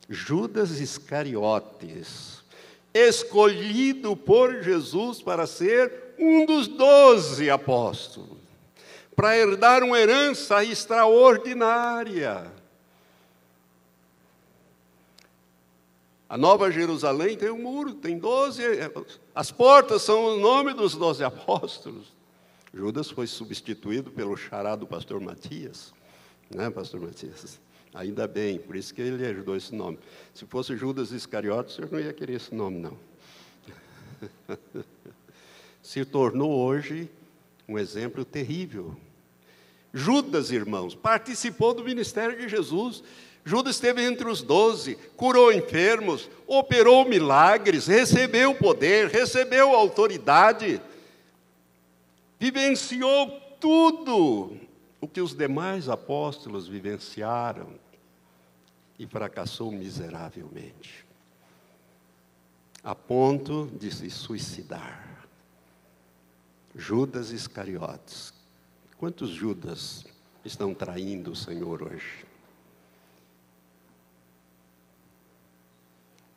Judas 0.08 0.80
Iscariotes 0.80 2.43
escolhido 2.94 4.16
por 4.16 4.62
Jesus 4.62 5.20
para 5.20 5.46
ser 5.46 6.14
um 6.16 6.46
dos 6.46 6.68
doze 6.68 7.50
apóstolos, 7.50 8.38
para 9.16 9.36
herdar 9.36 9.82
uma 9.82 9.98
herança 9.98 10.64
extraordinária. 10.64 12.52
A 16.28 16.38
Nova 16.38 16.70
Jerusalém 16.70 17.36
tem 17.36 17.50
um 17.50 17.58
muro, 17.58 17.94
tem 17.94 18.16
doze, 18.16 18.62
as 19.34 19.50
portas 19.50 20.02
são 20.02 20.24
o 20.24 20.38
nome 20.38 20.72
dos 20.72 20.94
doze 20.94 21.22
apóstolos. 21.24 22.14
Judas 22.72 23.10
foi 23.10 23.26
substituído 23.26 24.10
pelo 24.10 24.36
chará 24.36 24.74
do 24.74 24.86
pastor 24.86 25.20
Matias, 25.20 25.92
né, 26.50 26.70
pastor 26.70 27.00
Matias? 27.00 27.60
Ainda 27.94 28.26
bem, 28.26 28.58
por 28.58 28.74
isso 28.74 28.92
que 28.92 29.00
ele 29.00 29.24
ajudou 29.24 29.54
esse 29.54 29.72
nome. 29.72 30.00
Se 30.34 30.44
fosse 30.46 30.76
Judas 30.76 31.12
Iscariotes, 31.12 31.78
eu 31.78 31.88
não 31.88 32.00
ia 32.00 32.12
querer 32.12 32.34
esse 32.34 32.52
nome, 32.52 32.80
não. 32.80 32.98
Se 35.80 36.04
tornou 36.04 36.50
hoje 36.50 37.08
um 37.68 37.78
exemplo 37.78 38.24
terrível. 38.24 38.96
Judas, 39.92 40.50
irmãos, 40.50 40.92
participou 40.92 41.72
do 41.72 41.84
ministério 41.84 42.36
de 42.36 42.48
Jesus. 42.48 43.04
Judas 43.44 43.76
esteve 43.76 44.02
entre 44.02 44.28
os 44.28 44.42
doze, 44.42 44.98
curou 45.16 45.52
enfermos, 45.52 46.28
operou 46.48 47.08
milagres, 47.08 47.86
recebeu 47.86 48.56
poder, 48.56 49.06
recebeu 49.06 49.70
autoridade, 49.70 50.80
vivenciou 52.40 53.40
tudo 53.60 54.58
o 55.00 55.06
que 55.06 55.20
os 55.20 55.32
demais 55.32 55.88
apóstolos 55.88 56.66
vivenciaram 56.66 57.83
e 58.98 59.06
fracassou 59.06 59.72
miseravelmente, 59.72 61.04
a 62.82 62.94
ponto 62.94 63.66
de 63.78 63.90
se 63.90 64.10
suicidar. 64.10 65.26
Judas 66.76 67.30
Iscariotes. 67.30 68.34
Quantos 68.98 69.30
Judas 69.30 70.04
estão 70.44 70.74
traindo 70.74 71.32
o 71.32 71.36
Senhor 71.36 71.82
hoje? 71.82 72.24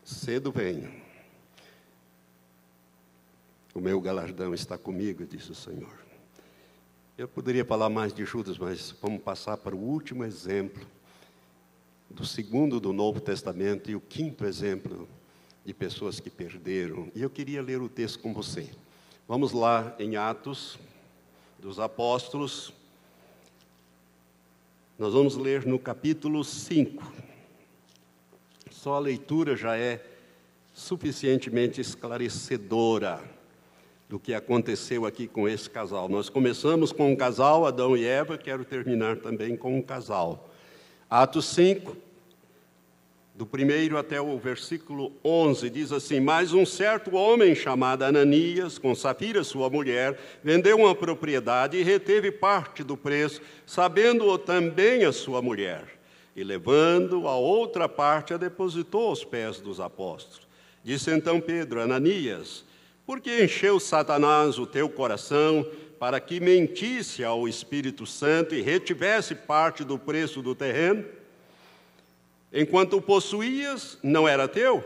Cedo 0.03 0.51
venho. 0.51 1.05
O 3.73 3.79
meu 3.79 3.99
galardão 3.99 4.53
está 4.53 4.77
comigo, 4.77 5.25
disse 5.25 5.51
o 5.51 5.55
Senhor. 5.55 5.93
Eu 7.17 7.27
poderia 7.27 7.65
falar 7.65 7.89
mais 7.89 8.13
de 8.13 8.23
Judas, 8.25 8.57
mas 8.57 8.91
vamos 9.01 9.21
passar 9.21 9.57
para 9.57 9.75
o 9.75 9.79
último 9.79 10.23
exemplo, 10.23 10.85
do 12.09 12.25
segundo 12.25 12.79
do 12.79 12.93
Novo 12.93 13.19
Testamento 13.19 13.91
e 13.91 13.95
o 13.95 14.01
quinto 14.01 14.45
exemplo 14.45 15.07
de 15.65 15.73
pessoas 15.73 16.19
que 16.19 16.29
perderam. 16.29 17.11
E 17.13 17.21
eu 17.21 17.29
queria 17.29 17.61
ler 17.61 17.81
o 17.81 17.89
texto 17.89 18.19
com 18.19 18.33
você. 18.33 18.69
Vamos 19.27 19.51
lá 19.51 19.95
em 19.99 20.15
Atos 20.15 20.79
dos 21.59 21.79
Apóstolos. 21.79 22.73
Nós 24.97 25.13
vamos 25.13 25.35
ler 25.35 25.65
no 25.65 25.77
capítulo 25.77 26.43
5. 26.43 27.03
Só 28.71 28.93
a 28.93 28.99
leitura 28.99 29.55
já 29.55 29.77
é 29.77 30.03
suficientemente 30.73 31.81
esclarecedora 31.81 33.21
do 34.07 34.19
que 34.19 34.33
aconteceu 34.33 35.05
aqui 35.05 35.27
com 35.27 35.49
esse 35.49 35.69
casal. 35.69 36.07
Nós 36.07 36.29
começamos 36.29 36.91
com 36.91 37.11
um 37.11 37.15
casal, 37.15 37.65
Adão 37.65 37.97
e 37.97 38.05
Eva, 38.05 38.37
quero 38.37 38.63
terminar 38.63 39.17
também 39.17 39.57
com 39.57 39.77
um 39.77 39.81
casal. 39.81 40.49
Atos 41.09 41.45
5, 41.45 41.95
do 43.33 43.45
primeiro 43.45 43.97
até 43.97 44.19
o 44.19 44.37
versículo 44.37 45.13
11, 45.23 45.69
diz 45.69 45.93
assim: 45.93 46.19
Mas 46.19 46.51
um 46.51 46.65
certo 46.65 47.15
homem 47.15 47.55
chamado 47.55 48.03
Ananias, 48.03 48.77
com 48.77 48.93
Safira, 48.93 49.41
sua 49.43 49.69
mulher, 49.69 50.19
vendeu 50.43 50.77
uma 50.77 50.93
propriedade 50.93 51.77
e 51.77 51.83
reteve 51.83 52.29
parte 52.29 52.83
do 52.83 52.97
preço, 52.97 53.41
sabendo-o 53.65 54.37
também 54.37 55.05
a 55.05 55.13
sua 55.13 55.41
mulher. 55.41 55.85
E 56.35 56.43
levando 56.43 57.25
a 57.27 57.35
outra 57.37 57.87
parte, 57.87 58.33
a 58.33 58.37
depositou 58.37 59.07
aos 59.07 59.23
pés 59.23 59.61
dos 59.61 59.79
apóstolos. 59.79 60.45
Disse 60.83 61.09
então 61.11 61.39
Pedro: 61.39 61.79
Ananias, 61.79 62.65
porque 63.07 63.45
encheu 63.45 63.79
Satanás 63.79 64.59
o 64.59 64.67
teu 64.67 64.89
coração 64.89 65.65
para 65.97 66.19
que 66.19 66.41
mentisse 66.41 67.23
ao 67.23 67.47
Espírito 67.47 68.05
Santo 68.05 68.53
e 68.53 68.61
retivesse 68.61 69.33
parte 69.33 69.85
do 69.85 69.97
preço 69.97 70.41
do 70.41 70.53
terreno? 70.53 71.05
Enquanto 72.51 72.97
o 72.97 73.01
possuías, 73.01 73.97
não 74.03 74.27
era 74.27 74.45
teu, 74.45 74.83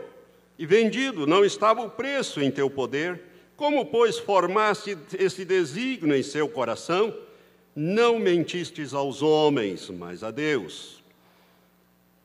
e 0.56 0.64
vendido, 0.64 1.26
não 1.26 1.44
estava 1.44 1.82
o 1.82 1.90
preço 1.90 2.40
em 2.40 2.48
teu 2.48 2.70
poder. 2.70 3.20
Como, 3.56 3.84
pois, 3.86 4.18
formaste 4.18 4.96
esse 5.18 5.44
desígnio 5.44 6.14
em 6.14 6.22
seu 6.22 6.48
coração? 6.48 7.12
Não 7.74 8.20
mentistes 8.20 8.94
aos 8.94 9.20
homens, 9.20 9.90
mas 9.90 10.22
a 10.22 10.30
Deus. 10.30 11.02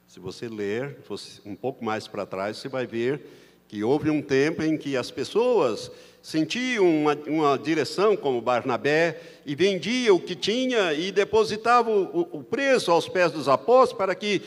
Se 0.08 0.20
você 0.20 0.48
ler 0.48 0.98
um 1.44 1.56
pouco 1.56 1.84
mais 1.84 2.08
para 2.08 2.26
trás, 2.26 2.58
você 2.58 2.70
vai 2.70 2.86
ver 2.86 3.47
que 3.68 3.84
houve 3.84 4.10
um 4.10 4.22
tempo 4.22 4.64
em 4.64 4.78
que 4.78 4.96
as 4.96 5.12
pessoas 5.12 5.92
sentiam 6.22 6.86
uma, 6.86 7.18
uma 7.28 7.58
direção 7.58 8.16
como 8.16 8.42
Barnabé 8.42 9.20
e 9.46 9.56
vendiam 9.56 10.16
o 10.16 10.20
que 10.20 10.36
tinha 10.36 10.94
e 10.94 11.12
depositavam 11.12 12.10
o, 12.14 12.40
o 12.40 12.44
preço 12.44 12.92
aos 12.92 13.08
pés 13.08 13.32
dos 13.32 13.48
apóstolos 13.48 13.98
para 13.98 14.16
que 14.16 14.42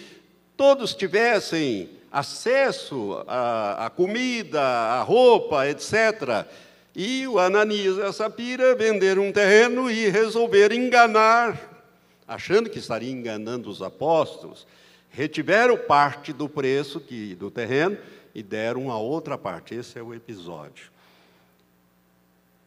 todos 0.56 0.94
tivessem 0.94 1.88
acesso 2.12 3.24
à, 3.26 3.86
à 3.86 3.90
comida, 3.90 4.60
à 4.60 5.02
roupa, 5.02 5.68
etc. 5.68 6.46
E 6.94 7.26
o 7.26 7.38
Ananias 7.38 7.96
e 7.98 8.02
a 8.02 8.12
Sapira 8.12 8.74
venderam 8.74 9.22
um 9.22 9.32
terreno 9.32 9.90
e 9.90 10.08
resolveram 10.08 10.74
enganar, 10.74 11.86
achando 12.26 12.68
que 12.68 12.78
estaria 12.78 13.10
enganando 13.10 13.70
os 13.70 13.80
apóstolos, 13.80 14.66
retiveram 15.08 15.76
parte 15.76 16.32
do 16.32 16.48
preço 16.48 17.00
que, 17.00 17.34
do 17.36 17.50
terreno 17.50 17.96
e 18.34 18.42
deram 18.42 18.90
a 18.90 18.98
outra 18.98 19.36
parte. 19.36 19.74
Esse 19.74 19.98
é 19.98 20.02
o 20.02 20.14
episódio. 20.14 20.90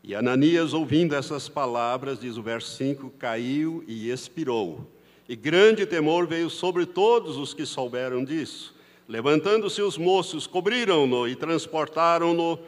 E 0.03 0.13
Ananias, 0.13 0.73
ouvindo 0.73 1.15
essas 1.15 1.47
palavras, 1.47 2.19
diz 2.19 2.35
o 2.35 2.43
verso 2.43 2.75
5, 2.75 3.09
caiu 3.11 3.83
e 3.87 4.09
expirou. 4.09 4.85
E 5.29 5.35
grande 5.35 5.85
temor 5.85 6.27
veio 6.27 6.49
sobre 6.49 6.85
todos 6.85 7.37
os 7.37 7.53
que 7.53 7.65
souberam 7.65 8.25
disso. 8.25 8.75
Levantando-se 9.07 9.81
os 9.81 9.97
moços, 9.97 10.45
cobriram-no 10.45 11.27
e 11.27 11.35
transportaram-no, 11.35 12.59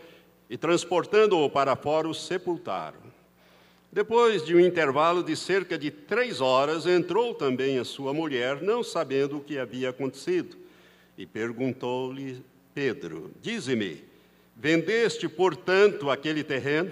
e 0.49 0.57
transportando-o 0.57 1.49
para 1.49 1.75
fora, 1.75 2.07
o 2.07 2.13
sepultaram. 2.13 3.05
Depois 3.91 4.45
de 4.45 4.55
um 4.55 4.59
intervalo 4.59 5.23
de 5.23 5.35
cerca 5.35 5.77
de 5.77 5.91
três 5.91 6.39
horas, 6.39 6.85
entrou 6.85 7.33
também 7.33 7.79
a 7.79 7.85
sua 7.85 8.13
mulher, 8.13 8.61
não 8.61 8.83
sabendo 8.83 9.37
o 9.37 9.41
que 9.41 9.57
havia 9.57 9.89
acontecido, 9.89 10.57
e 11.17 11.25
perguntou-lhe 11.25 12.43
Pedro: 12.76 13.32
Dize-me, 13.41 14.03
vendeste, 14.53 15.30
portanto, 15.30 16.11
aquele 16.11 16.43
terreno? 16.43 16.91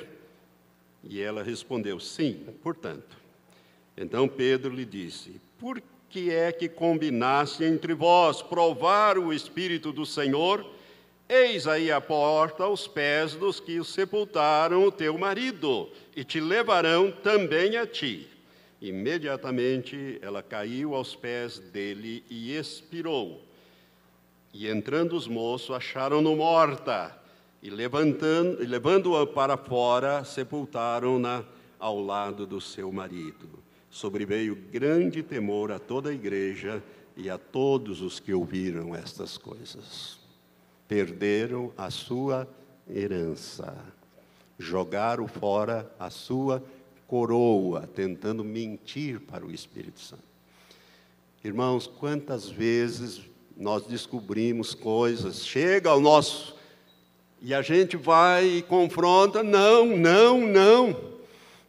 E 1.04 1.22
ela 1.22 1.44
respondeu: 1.44 2.00
Sim, 2.00 2.46
portanto. 2.64 3.18
Então 3.98 4.28
Pedro 4.28 4.74
lhe 4.74 4.86
disse: 4.86 5.42
Por 5.60 5.84
que 6.10 6.32
é 6.32 6.54
que 6.54 6.70
combinaste 6.70 7.66
entre 7.66 7.94
vós 7.94 8.42
provar 8.42 9.18
o 9.18 9.34
Espírito 9.34 9.92
do 9.92 10.06
Senhor? 10.06 10.66
Eis 11.28 11.68
aí 11.68 11.92
a 11.92 12.00
porta 12.00 12.64
aos 12.64 12.88
pés 12.88 13.34
dos 13.34 13.60
que 13.60 13.84
sepultaram 13.84 14.86
o 14.86 14.92
teu 14.92 15.18
marido, 15.18 15.90
e 16.16 16.24
te 16.24 16.40
levarão 16.40 17.12
também 17.12 17.76
a 17.76 17.86
ti. 17.86 18.28
Imediatamente 18.82 20.18
ela 20.22 20.42
caiu 20.42 20.96
aos 20.96 21.14
pés 21.16 21.60
dele 21.60 22.24
e 22.30 22.56
expirou. 22.56 23.53
E 24.54 24.70
entrando 24.70 25.16
os 25.16 25.28
moços, 25.28 25.76
acharam-no 25.76 26.36
morta, 26.36 27.18
e 27.62 27.72
levantando, 27.72 28.60
levando-a 28.60 29.26
para 29.26 29.58
fora, 29.58 30.24
sepultaram-na 30.24 31.43
ao 31.80 31.99
lado 31.99 32.45
do 32.45 32.62
seu 32.62 32.91
marido. 32.91 33.49
Sobreveio 33.89 34.56
grande 34.72 35.24
temor 35.24 35.72
a 35.72 35.80
toda 35.80 36.10
a 36.10 36.14
igreja 36.14 36.84
e 37.18 37.30
a 37.30 37.38
todos 37.38 38.01
os 38.01 38.20
que 38.20 38.34
ouviram 38.34 38.95
estas 38.95 39.38
coisas. 39.38 40.20
Perderam 40.88 41.72
a 41.76 41.89
sua 41.89 42.47
herança, 42.88 43.76
jogaram 44.60 45.28
fora 45.28 45.91
a 45.99 46.10
sua 46.10 46.64
coroa, 47.08 47.88
tentando 47.88 48.43
mentir 48.43 49.20
para 49.20 49.45
o 49.45 49.51
Espírito 49.51 49.99
Santo. 49.99 50.24
Irmãos, 51.43 51.88
quantas 51.88 52.49
vezes 52.49 53.22
nós 53.56 53.86
descobrimos 53.86 54.74
coisas, 54.74 55.45
chega 55.45 55.89
ao 55.89 55.99
nosso, 55.99 56.56
e 57.41 57.54
a 57.54 57.62
gente 57.62 57.97
vai 57.97 58.45
e 58.45 58.62
confronta, 58.62 59.43
não, 59.43 59.86
não, 59.86 60.39
não. 60.39 61.14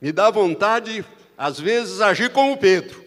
Me 0.01 0.13
dá 0.13 0.31
vontade, 0.31 1.05
às 1.37 1.59
vezes, 1.59 2.01
agir 2.01 2.31
como 2.31 2.57
Pedro. 2.57 3.05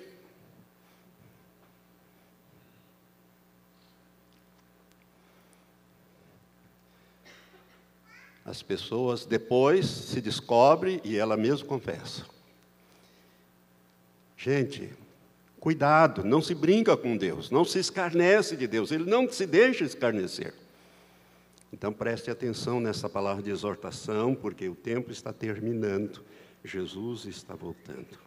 As 8.43 8.61
pessoas 8.61 9.25
depois 9.25 9.85
se 9.85 10.21
descobrem 10.21 11.01
e 11.03 11.17
ela 11.17 11.35
mesma 11.35 11.67
confessa. 11.67 12.25
Gente, 14.37 14.93
Cuidado, 15.67 16.23
não 16.23 16.41
se 16.41 16.55
brinca 16.55 16.95
com 16.95 17.17
Deus, 17.17 17.51
não 17.51 17.65
se 17.65 17.77
escarnece 17.77 18.55
de 18.55 18.65
Deus, 18.67 18.89
Ele 18.89 19.03
não 19.03 19.29
se 19.29 19.45
deixa 19.45 19.83
escarnecer. 19.83 20.53
Então 21.73 21.91
preste 21.91 22.31
atenção 22.31 22.79
nessa 22.79 23.09
palavra 23.09 23.43
de 23.43 23.49
exortação, 23.49 24.33
porque 24.33 24.69
o 24.69 24.75
tempo 24.75 25.11
está 25.11 25.33
terminando, 25.33 26.23
Jesus 26.63 27.25
está 27.25 27.53
voltando. 27.53 28.17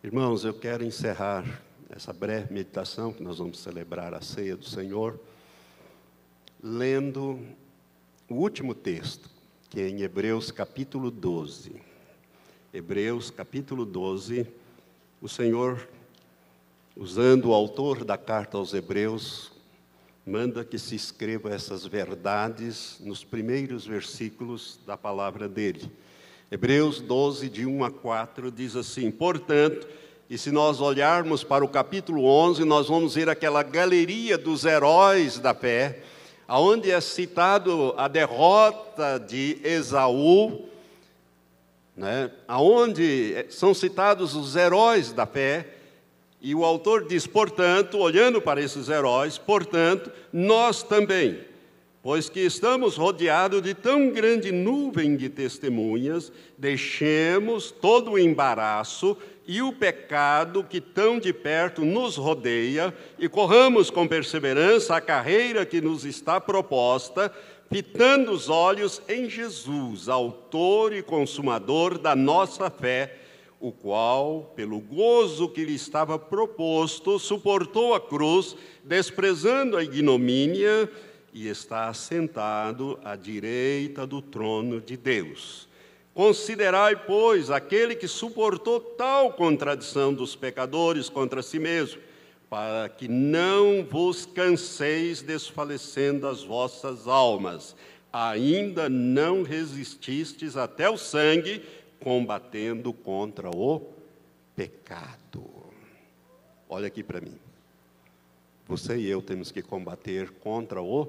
Irmãos, 0.00 0.44
eu 0.44 0.54
quero 0.54 0.84
encerrar 0.84 1.60
essa 1.90 2.12
breve 2.12 2.54
meditação, 2.54 3.12
que 3.12 3.24
nós 3.24 3.38
vamos 3.38 3.58
celebrar 3.58 4.14
a 4.14 4.20
ceia 4.20 4.56
do 4.56 4.64
Senhor, 4.64 5.18
lendo 6.62 7.44
o 8.30 8.34
último 8.34 8.76
texto, 8.76 9.28
que 9.68 9.80
é 9.80 9.88
em 9.88 10.02
Hebreus 10.02 10.52
capítulo 10.52 11.10
12. 11.10 11.72
Hebreus 12.72 13.28
capítulo 13.28 13.84
12 13.84 14.46
O 15.20 15.28
Senhor, 15.28 15.88
usando 16.96 17.46
o 17.46 17.52
autor 17.52 18.04
da 18.04 18.16
carta 18.16 18.56
aos 18.56 18.72
Hebreus, 18.72 19.50
manda 20.24 20.64
que 20.64 20.78
se 20.78 20.94
escreva 20.94 21.52
essas 21.52 21.84
verdades 21.84 22.98
nos 23.00 23.24
primeiros 23.24 23.84
versículos 23.84 24.78
da 24.86 24.96
palavra 24.96 25.48
dele. 25.48 25.90
Hebreus 26.52 27.00
12, 27.00 27.48
de 27.48 27.66
1 27.66 27.84
a 27.84 27.90
4, 27.90 28.52
diz 28.52 28.76
assim: 28.76 29.10
Portanto, 29.10 29.88
e 30.30 30.38
se 30.38 30.52
nós 30.52 30.80
olharmos 30.80 31.42
para 31.42 31.64
o 31.64 31.68
capítulo 31.68 32.24
11, 32.24 32.64
nós 32.64 32.86
vamos 32.86 33.16
ver 33.16 33.28
aquela 33.28 33.64
galeria 33.64 34.38
dos 34.38 34.64
heróis 34.64 35.40
da 35.40 35.52
fé, 35.52 36.04
aonde 36.46 36.92
é 36.92 37.00
citado 37.00 37.92
a 37.96 38.06
derrota 38.06 39.18
de 39.18 39.58
Esaú, 39.64 40.68
né, 41.98 42.30
aonde 42.46 43.44
são 43.50 43.74
citados 43.74 44.36
os 44.36 44.54
heróis 44.54 45.12
da 45.12 45.26
fé, 45.26 45.66
e 46.40 46.54
o 46.54 46.64
autor 46.64 47.04
diz, 47.08 47.26
portanto, 47.26 47.98
olhando 47.98 48.40
para 48.40 48.60
esses 48.60 48.88
heróis, 48.88 49.36
portanto, 49.36 50.08
nós 50.32 50.84
também, 50.84 51.40
pois 52.00 52.28
que 52.28 52.38
estamos 52.38 52.96
rodeados 52.96 53.60
de 53.60 53.74
tão 53.74 54.10
grande 54.10 54.52
nuvem 54.52 55.16
de 55.16 55.28
testemunhas, 55.28 56.30
deixemos 56.56 57.72
todo 57.72 58.12
o 58.12 58.18
embaraço 58.18 59.16
e 59.48 59.60
o 59.60 59.72
pecado 59.72 60.62
que 60.62 60.80
tão 60.80 61.18
de 61.18 61.32
perto 61.32 61.84
nos 61.84 62.16
rodeia 62.16 62.94
e 63.18 63.28
corramos 63.28 63.90
com 63.90 64.06
perseverança 64.06 64.94
a 64.94 65.00
carreira 65.00 65.66
que 65.66 65.80
nos 65.80 66.04
está 66.04 66.40
proposta, 66.40 67.32
fitando 67.70 68.32
os 68.32 68.48
olhos 68.48 69.02
em 69.08 69.28
Jesus, 69.28 70.08
autor 70.08 70.92
e 70.92 71.02
consumador 71.02 71.98
da 71.98 72.16
nossa 72.16 72.70
fé, 72.70 73.16
o 73.60 73.72
qual, 73.72 74.52
pelo 74.54 74.80
gozo 74.80 75.48
que 75.48 75.64
lhe 75.64 75.74
estava 75.74 76.18
proposto, 76.18 77.18
suportou 77.18 77.94
a 77.94 78.00
cruz, 78.00 78.56
desprezando 78.84 79.76
a 79.76 79.82
ignomínia, 79.82 80.90
e 81.32 81.46
está 81.46 81.88
assentado 81.88 82.98
à 83.04 83.14
direita 83.14 84.06
do 84.06 84.22
trono 84.22 84.80
de 84.80 84.96
Deus. 84.96 85.68
Considerai, 86.14 86.96
pois, 86.96 87.50
aquele 87.50 87.94
que 87.94 88.08
suportou 88.08 88.80
tal 88.80 89.32
contradição 89.34 90.12
dos 90.12 90.34
pecadores 90.34 91.08
contra 91.08 91.42
si 91.42 91.58
mesmo 91.58 92.00
para 92.48 92.88
que 92.88 93.08
não 93.08 93.84
vos 93.84 94.24
canseis 94.24 95.20
desfalecendo 95.20 96.26
as 96.26 96.42
vossas 96.42 97.06
almas. 97.06 97.76
Ainda 98.12 98.88
não 98.88 99.42
resististes 99.42 100.56
até 100.56 100.88
o 100.88 100.96
sangue, 100.96 101.62
combatendo 102.00 102.92
contra 102.92 103.50
o 103.50 103.82
pecado. 104.56 105.44
Olha 106.68 106.86
aqui 106.86 107.02
para 107.02 107.20
mim. 107.20 107.38
Você 108.66 108.96
e 108.96 109.08
eu 109.08 109.20
temos 109.20 109.50
que 109.50 109.62
combater 109.62 110.30
contra 110.30 110.80
o 110.80 111.08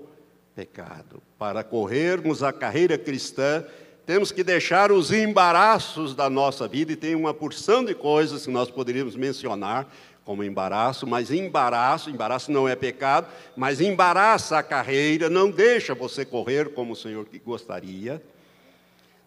pecado. 0.55 1.21
Para 1.37 1.63
corrermos 1.63 2.43
a 2.43 2.51
carreira 2.51 2.97
cristã, 2.97 3.65
temos 4.05 4.31
que 4.31 4.43
deixar 4.43 4.91
os 4.91 5.11
embaraços 5.11 6.15
da 6.15 6.29
nossa 6.29 6.67
vida, 6.67 6.93
e 6.93 6.95
tem 6.95 7.15
uma 7.15 7.33
porção 7.33 7.85
de 7.85 7.93
coisas 7.93 8.45
que 8.45 8.51
nós 8.51 8.71
poderíamos 8.71 9.15
mencionar, 9.15 9.87
como 10.29 10.43
embaraço, 10.43 11.07
mas 11.07 11.31
embaraço, 11.31 12.07
embaraço 12.11 12.51
não 12.51 12.69
é 12.69 12.75
pecado, 12.75 13.25
mas 13.57 13.81
embaraça 13.81 14.59
a 14.59 14.61
carreira, 14.61 15.27
não 15.27 15.49
deixa 15.49 15.95
você 15.95 16.23
correr 16.23 16.69
como 16.69 16.93
o 16.93 16.95
Senhor 16.95 17.27
gostaria. 17.43 18.21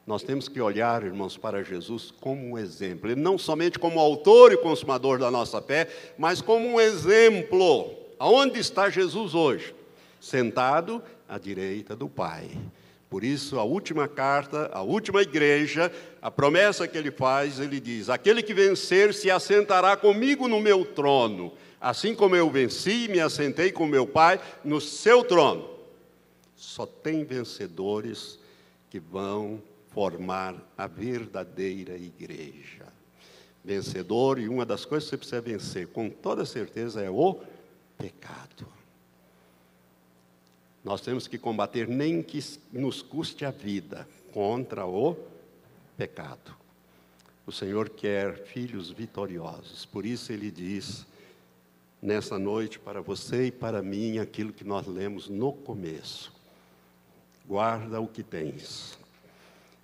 Nós 0.07 0.23
temos 0.23 0.47
que 0.47 0.61
olhar, 0.61 1.03
irmãos, 1.03 1.37
para 1.37 1.65
Jesus 1.65 2.13
como 2.21 2.51
um 2.51 2.57
exemplo, 2.57 3.11
Ele 3.11 3.21
não 3.21 3.37
somente 3.37 3.81
como 3.81 3.99
autor 3.99 4.53
e 4.53 4.57
consumador 4.57 5.19
da 5.19 5.29
nossa 5.29 5.61
fé, 5.61 5.89
mas 6.17 6.41
como 6.41 6.69
um 6.69 6.81
exemplo. 6.81 7.93
Aonde 8.17 8.61
está 8.61 8.89
Jesus 8.89 9.35
hoje? 9.35 9.75
Sentado 10.21 11.03
à 11.29 11.37
direita 11.37 11.97
do 11.97 12.09
Pai. 12.09 12.49
Por 13.13 13.25
isso, 13.25 13.59
a 13.59 13.63
última 13.63 14.09
carta, 14.09 14.71
a 14.73 14.81
última 14.81 15.21
igreja, 15.21 15.93
a 16.23 16.31
promessa 16.31 16.89
que 16.89 16.97
ele 16.97 17.11
faz, 17.11 17.61
ele 17.61 17.79
diz: 17.79 18.09
Aquele 18.09 18.43
que 18.43 18.55
vencer 18.55 19.13
se 19.13 19.31
assentará 19.31 19.95
comigo 19.99 20.49
no 20.49 20.59
meu 20.59 20.83
trono, 20.83 21.53
assim 21.79 22.15
como 22.15 22.35
eu 22.35 22.49
venci 22.49 23.05
e 23.05 23.09
me 23.09 23.21
assentei 23.21 23.71
com 23.71 23.85
meu 23.85 24.07
Pai 24.07 24.41
no 24.65 24.81
seu 24.81 25.23
trono. 25.23 25.69
Só 26.57 26.87
tem 26.87 27.23
vencedores 27.23 28.39
que 28.89 28.99
vão 28.99 29.63
formar 29.91 30.55
a 30.75 30.87
verdadeira 30.87 31.95
igreja. 31.97 32.87
Vencedor, 33.63 34.39
e 34.39 34.49
uma 34.49 34.65
das 34.65 34.87
coisas 34.87 35.05
que 35.05 35.11
você 35.11 35.19
precisa 35.19 35.43
vencer, 35.43 35.87
com 35.89 36.09
toda 36.09 36.47
certeza, 36.47 37.03
é 37.03 37.11
o 37.11 37.39
pecado. 37.99 38.67
Nós 40.85 41.01
temos 41.01 41.29
que 41.29 41.39
combater, 41.39 41.87
nem 41.87 42.23
que 42.23 42.41
nos 42.73 43.03
custe 43.03 43.45
a 43.45 43.51
vida, 43.51 44.09
contra 44.33 44.87
o 44.87 45.17
pecado. 45.97 46.57
O 47.47 47.53
Senhor 47.53 47.91
quer 47.91 48.37
filhos 48.37 48.91
vitoriosos, 48.91 49.85
por 49.85 50.07
isso 50.07 50.33
Ele 50.33 50.51
diz 50.51 51.07
nessa 52.01 52.39
noite 52.39 52.79
para 52.79 53.01
você 53.01 53.47
e 53.47 53.53
para 53.53 53.83
mim 53.83 54.19
aquilo 54.19 54.53
que 54.53 54.65
nós 54.65 54.87
lemos 54.87 55.29
no 55.29 55.53
começo: 55.53 56.33
guarda 57.47 58.01
o 58.01 58.09
que 58.09 58.23
tens, 58.23 58.99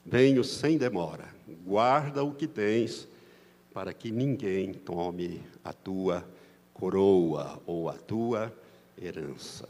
venho 0.05 0.43
sem 0.43 0.79
demora, 0.79 1.29
guarda 1.65 2.25
o 2.25 2.33
que 2.33 2.47
tens, 2.47 3.07
para 3.73 3.93
que 3.93 4.11
ninguém 4.11 4.73
tome 4.73 5.43
a 5.63 5.73
tua 5.73 6.29
coroa 6.73 7.61
ou 7.67 7.89
a 7.89 7.95
tua 7.95 8.53
herança. 9.01 9.69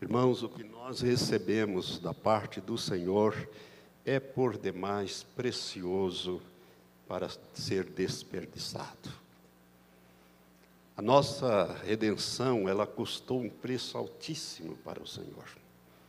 Irmãos, 0.00 0.42
o 0.42 0.48
que 0.48 0.62
nós 0.62 1.00
recebemos 1.00 1.98
da 1.98 2.12
parte 2.12 2.60
do 2.60 2.76
Senhor 2.76 3.48
é 4.04 4.20
por 4.20 4.58
demais 4.58 5.22
precioso 5.34 6.42
para 7.08 7.30
ser 7.54 7.84
desperdiçado. 7.84 9.10
A 10.94 11.00
nossa 11.00 11.72
redenção, 11.84 12.68
ela 12.68 12.86
custou 12.86 13.40
um 13.40 13.48
preço 13.48 13.96
altíssimo 13.96 14.76
para 14.78 15.02
o 15.02 15.06
Senhor, 15.06 15.48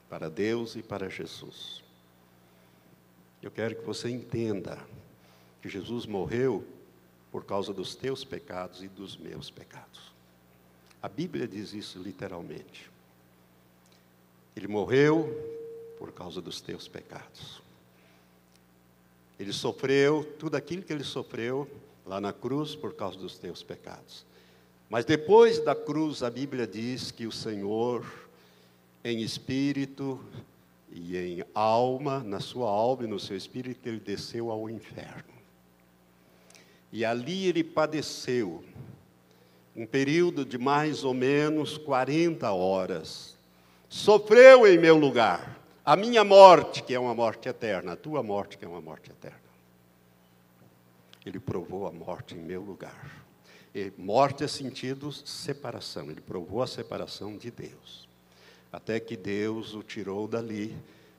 para 0.10 0.30
Deus 0.30 0.76
e 0.76 0.84
para 0.84 1.10
Jesus. 1.10 1.82
Eu 3.42 3.52
quero 3.52 3.76
que 3.76 3.86
você 3.86 4.10
entenda 4.10 4.78
que 5.62 5.70
Jesus 5.70 6.06
morreu 6.06 6.68
por 7.32 7.46
causa 7.46 7.74
dos 7.74 7.96
teus 7.96 8.26
pecados 8.26 8.84
e 8.84 8.90
dos 8.90 9.16
meus 9.16 9.50
pecados. 9.50 10.12
A 11.02 11.08
Bíblia 11.08 11.48
diz 11.48 11.74
isso 11.74 12.00
literalmente. 12.00 12.97
Ele 14.58 14.68
morreu 14.68 15.30
por 16.00 16.12
causa 16.12 16.42
dos 16.42 16.60
teus 16.60 16.88
pecados. 16.88 17.62
Ele 19.40 19.54
sofreu 19.54 20.24
tudo 20.40 20.56
aquilo 20.56 20.82
que 20.82 20.92
ele 20.92 21.04
sofreu 21.04 21.70
lá 22.04 22.20
na 22.20 22.34
cruz 22.34 22.74
por 22.74 22.96
causa 22.96 23.20
dos 23.20 23.38
teus 23.38 23.62
pecados. 23.62 24.26
Mas 24.90 25.06
depois 25.06 25.64
da 25.64 25.76
cruz, 25.76 26.24
a 26.24 26.30
Bíblia 26.32 26.66
diz 26.66 27.12
que 27.12 27.28
o 27.28 27.32
Senhor, 27.32 28.04
em 29.04 29.22
espírito 29.22 30.20
e 30.92 31.16
em 31.16 31.44
alma, 31.54 32.24
na 32.24 32.40
sua 32.40 32.68
alma 32.68 33.04
e 33.04 33.08
no 33.08 33.20
seu 33.20 33.38
espírito, 33.38 33.88
ele 33.88 34.00
desceu 34.00 34.50
ao 34.50 34.68
inferno. 34.68 35.36
E 36.92 37.06
ali 37.06 37.46
ele 37.46 37.64
padeceu 37.64 38.64
um 39.76 39.86
período 39.86 40.44
de 40.44 40.58
mais 40.58 41.04
ou 41.04 41.14
menos 41.14 41.78
40 41.78 42.52
horas 42.52 43.37
sofreu 43.90 44.68
em 44.68 44.78
meu 44.78 44.98
lugar 44.98 45.58
a 45.88 45.96
minha 45.96 46.22
morte, 46.22 46.84
que 46.84 46.94
é 46.94 47.00
uma 47.00 47.16
morte 47.16 47.48
eterna, 47.48 47.94
a 47.94 47.96
tua 47.96 48.22
morte, 48.22 48.58
que 48.58 48.66
é 48.66 48.68
uma 48.68 48.82
morte 48.82 49.10
eterna. 49.10 49.40
Ele 51.26 51.40
provou 51.40 51.88
a 51.88 51.94
morte 51.94 52.36
em 52.36 52.40
meu 52.40 52.62
lugar. 52.62 53.26
E 53.74 53.94
morte 53.98 54.44
é 54.44 54.50
sentido 54.50 55.14
separação, 55.14 56.12
ele 56.12 56.20
provou 56.20 56.62
a 56.62 56.68
separação 56.68 57.38
de 57.38 57.50
Deus. 57.50 58.06
Até 58.70 59.00
que 59.00 59.16
Deus 59.16 59.74
o 59.74 59.82
tirou 59.82 60.28
dali, 60.28 60.76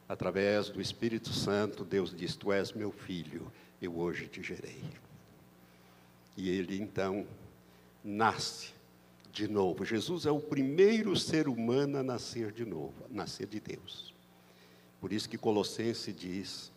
através 0.07 0.69
do 0.69 0.83
Espírito 0.83 1.31
Santo, 1.31 1.83
Deus 1.83 2.15
disse: 2.15 2.37
Tu 2.37 2.53
és 2.53 2.71
meu 2.73 2.93
filho, 2.93 3.51
eu 3.81 3.99
hoje 3.99 4.27
te 4.27 4.43
gerei. 4.43 4.83
E 6.37 6.51
ele 6.51 6.79
então 6.79 7.27
nasce 8.05 8.75
de 9.39 9.47
novo. 9.47 9.85
Jesus 9.85 10.27
é 10.27 10.33
o 10.33 10.41
primeiro 10.41 11.15
ser 11.15 11.47
humano 11.47 11.97
a 11.99 12.03
nascer 12.03 12.51
de 12.51 12.65
novo, 12.65 13.05
a 13.09 13.15
nascer 13.15 13.47
de 13.47 13.61
Deus. 13.61 14.13
Por 15.01 15.13
isso 15.13 15.29
que 15.29 15.39
Colossenses 15.39 16.13
diz 16.15 16.73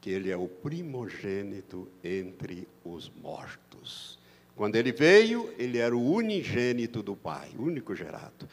que 0.00 0.08
ele 0.08 0.30
é 0.30 0.36
o 0.36 0.48
primogênito 0.48 1.86
entre 2.02 2.66
os 2.82 3.10
mortos. 3.10 4.18
Quando 4.56 4.76
ele 4.76 4.90
veio, 4.90 5.52
ele 5.58 5.76
era 5.76 5.94
o 5.94 6.10
unigênito 6.10 7.02
do 7.02 7.14
Pai, 7.14 7.50
único 7.58 7.94
gerado. 7.94 8.48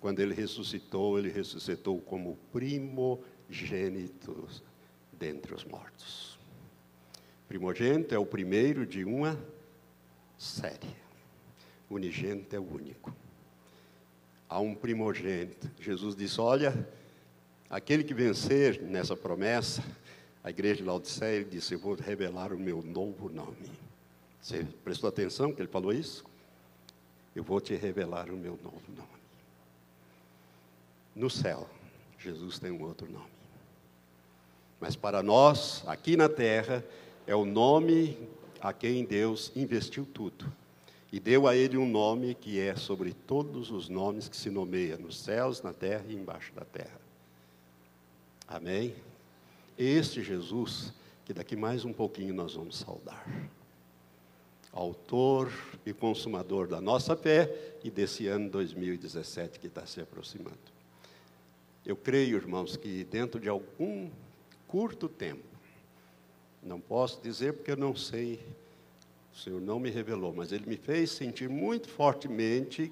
Quando 0.00 0.20
ele 0.20 0.32
ressuscitou, 0.32 1.18
ele 1.18 1.28
ressuscitou 1.28 2.00
como 2.00 2.38
primogênito 2.50 4.48
dentre 5.12 5.52
os 5.54 5.64
mortos. 5.64 6.38
Primogênito 7.46 8.14
é 8.14 8.18
o 8.18 8.24
primeiro 8.24 8.86
de 8.86 9.04
uma 9.04 9.38
séria. 10.38 11.05
Unigênito 11.88 12.54
é 12.54 12.58
o 12.58 12.74
único. 12.74 13.14
Há 14.48 14.60
um 14.60 14.74
primogênito. 14.74 15.70
Jesus 15.80 16.16
disse: 16.16 16.40
Olha, 16.40 16.88
aquele 17.70 18.04
que 18.04 18.14
vencer 18.14 18.80
nessa 18.82 19.16
promessa, 19.16 19.82
a 20.42 20.50
igreja 20.50 20.76
de 20.76 20.84
Laodiceia, 20.84 21.36
ele 21.36 21.50
disse: 21.50 21.74
Eu 21.74 21.78
vou 21.78 21.94
revelar 21.94 22.52
o 22.52 22.58
meu 22.58 22.82
novo 22.82 23.28
nome. 23.28 23.70
Você 24.40 24.64
prestou 24.84 25.08
atenção 25.08 25.52
que 25.52 25.60
ele 25.60 25.68
falou 25.68 25.92
isso? 25.92 26.24
Eu 27.34 27.42
vou 27.42 27.60
te 27.60 27.74
revelar 27.74 28.30
o 28.30 28.36
meu 28.36 28.58
novo 28.62 28.82
nome. 28.96 29.08
No 31.14 31.28
céu, 31.28 31.68
Jesus 32.18 32.58
tem 32.58 32.70
um 32.70 32.82
outro 32.82 33.10
nome. 33.10 33.36
Mas 34.80 34.94
para 34.94 35.22
nós, 35.22 35.82
aqui 35.86 36.16
na 36.16 36.28
terra, 36.28 36.84
é 37.26 37.34
o 37.34 37.44
nome 37.44 38.16
a 38.60 38.72
quem 38.72 39.04
Deus 39.04 39.50
investiu 39.56 40.06
tudo. 40.06 40.50
E 41.12 41.20
deu 41.20 41.46
a 41.46 41.54
ele 41.54 41.76
um 41.76 41.88
nome 41.88 42.34
que 42.34 42.58
é 42.58 42.74
sobre 42.74 43.12
todos 43.12 43.70
os 43.70 43.88
nomes 43.88 44.28
que 44.28 44.36
se 44.36 44.50
nomeia 44.50 44.96
nos 44.96 45.18
céus, 45.20 45.62
na 45.62 45.72
terra 45.72 46.04
e 46.08 46.14
embaixo 46.14 46.52
da 46.52 46.64
terra. 46.64 47.00
Amém? 48.48 48.94
Este 49.78 50.22
Jesus, 50.22 50.92
que 51.24 51.32
daqui 51.32 51.54
mais 51.54 51.84
um 51.84 51.92
pouquinho 51.92 52.34
nós 52.34 52.54
vamos 52.54 52.76
saudar. 52.76 53.24
Autor 54.72 55.52
e 55.84 55.92
consumador 55.92 56.66
da 56.66 56.80
nossa 56.80 57.16
fé 57.16 57.76
e 57.82 57.90
desse 57.90 58.26
ano 58.26 58.50
2017 58.50 59.58
que 59.58 59.68
está 59.68 59.86
se 59.86 60.00
aproximando. 60.00 60.58
Eu 61.84 61.96
creio, 61.96 62.36
irmãos, 62.36 62.76
que 62.76 63.04
dentro 63.04 63.40
de 63.40 63.48
algum 63.48 64.10
curto 64.66 65.08
tempo, 65.08 65.44
não 66.62 66.80
posso 66.80 67.22
dizer 67.22 67.52
porque 67.52 67.70
eu 67.70 67.76
não 67.76 67.94
sei, 67.94 68.44
o 69.36 69.38
Senhor 69.38 69.60
não 69.60 69.78
me 69.78 69.90
revelou, 69.90 70.32
mas 70.34 70.50
Ele 70.50 70.64
me 70.66 70.78
fez 70.78 71.10
sentir 71.10 71.46
muito 71.46 71.90
fortemente 71.90 72.90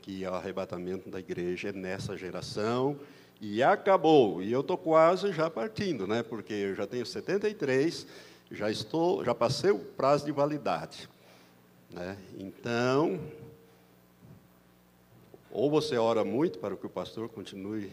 que 0.00 0.26
o 0.26 0.34
arrebatamento 0.34 1.08
da 1.08 1.20
igreja 1.20 1.68
é 1.68 1.72
nessa 1.72 2.16
geração 2.16 2.98
e 3.40 3.62
acabou. 3.62 4.42
E 4.42 4.50
eu 4.50 4.62
estou 4.62 4.76
quase 4.76 5.32
já 5.32 5.48
partindo, 5.48 6.08
né? 6.08 6.24
Porque 6.24 6.52
eu 6.52 6.74
já 6.74 6.88
tenho 6.88 7.06
73, 7.06 8.04
já 8.50 8.68
estou, 8.68 9.24
já 9.24 9.32
passei 9.32 9.70
o 9.70 9.78
prazo 9.78 10.24
de 10.24 10.32
validade, 10.32 11.08
né? 11.88 12.18
Então, 12.36 13.20
ou 15.52 15.70
você 15.70 15.96
ora 15.96 16.24
muito 16.24 16.58
para 16.58 16.76
que 16.76 16.84
o 16.84 16.90
pastor 16.90 17.28
continue 17.28 17.92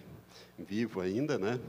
vivo 0.58 1.00
ainda, 1.00 1.38
né? 1.38 1.60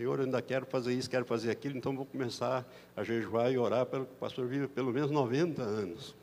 Senhor, 0.00 0.18
eu 0.18 0.24
ainda 0.24 0.40
quero 0.40 0.64
fazer 0.64 0.94
isso, 0.94 1.10
quero 1.10 1.26
fazer 1.26 1.50
aquilo, 1.50 1.76
então 1.76 1.94
vou 1.94 2.06
começar 2.06 2.66
a 2.96 3.04
jejuar 3.04 3.52
e 3.52 3.58
orar 3.58 3.84
para 3.84 4.02
que 4.02 4.10
o 4.10 4.16
pastor 4.16 4.46
viva 4.46 4.66
pelo 4.66 4.94
menos 4.94 5.10
90 5.10 5.60
anos, 5.60 6.14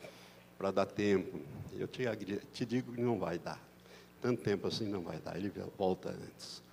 para 0.57 0.71
dar 0.71 0.87
tempo. 0.87 1.39
Eu 1.77 1.87
te, 1.87 2.03
te 2.51 2.65
digo 2.65 2.93
que 2.93 2.99
não 2.99 3.19
vai 3.19 3.37
dar. 3.37 3.61
Tanto 4.19 4.41
tempo 4.41 4.65
assim 4.65 4.87
não 4.87 5.03
vai 5.03 5.19
dar, 5.19 5.37
ele 5.37 5.53
volta 5.77 6.09
antes. 6.09 6.63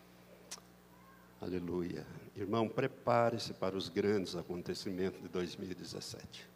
Aleluia. 1.43 2.07
Irmão, 2.35 2.67
prepare-se 2.67 3.53
para 3.53 3.77
os 3.77 3.91
grandes 3.91 4.35
acontecimentos 4.35 5.21
de 5.21 5.29
2017. 5.29 6.49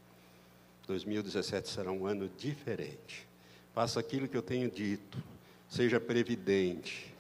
2017 0.87 1.69
será 1.69 1.93
um 1.93 2.07
ano 2.07 2.27
diferente. 2.39 3.29
Faça 3.75 4.01
aquilo 4.01 4.27
que 4.27 4.37
eu 4.39 4.43
tenho 4.43 4.71
dito. 4.71 5.23
Seja 5.69 6.01
previdente. 6.01 7.15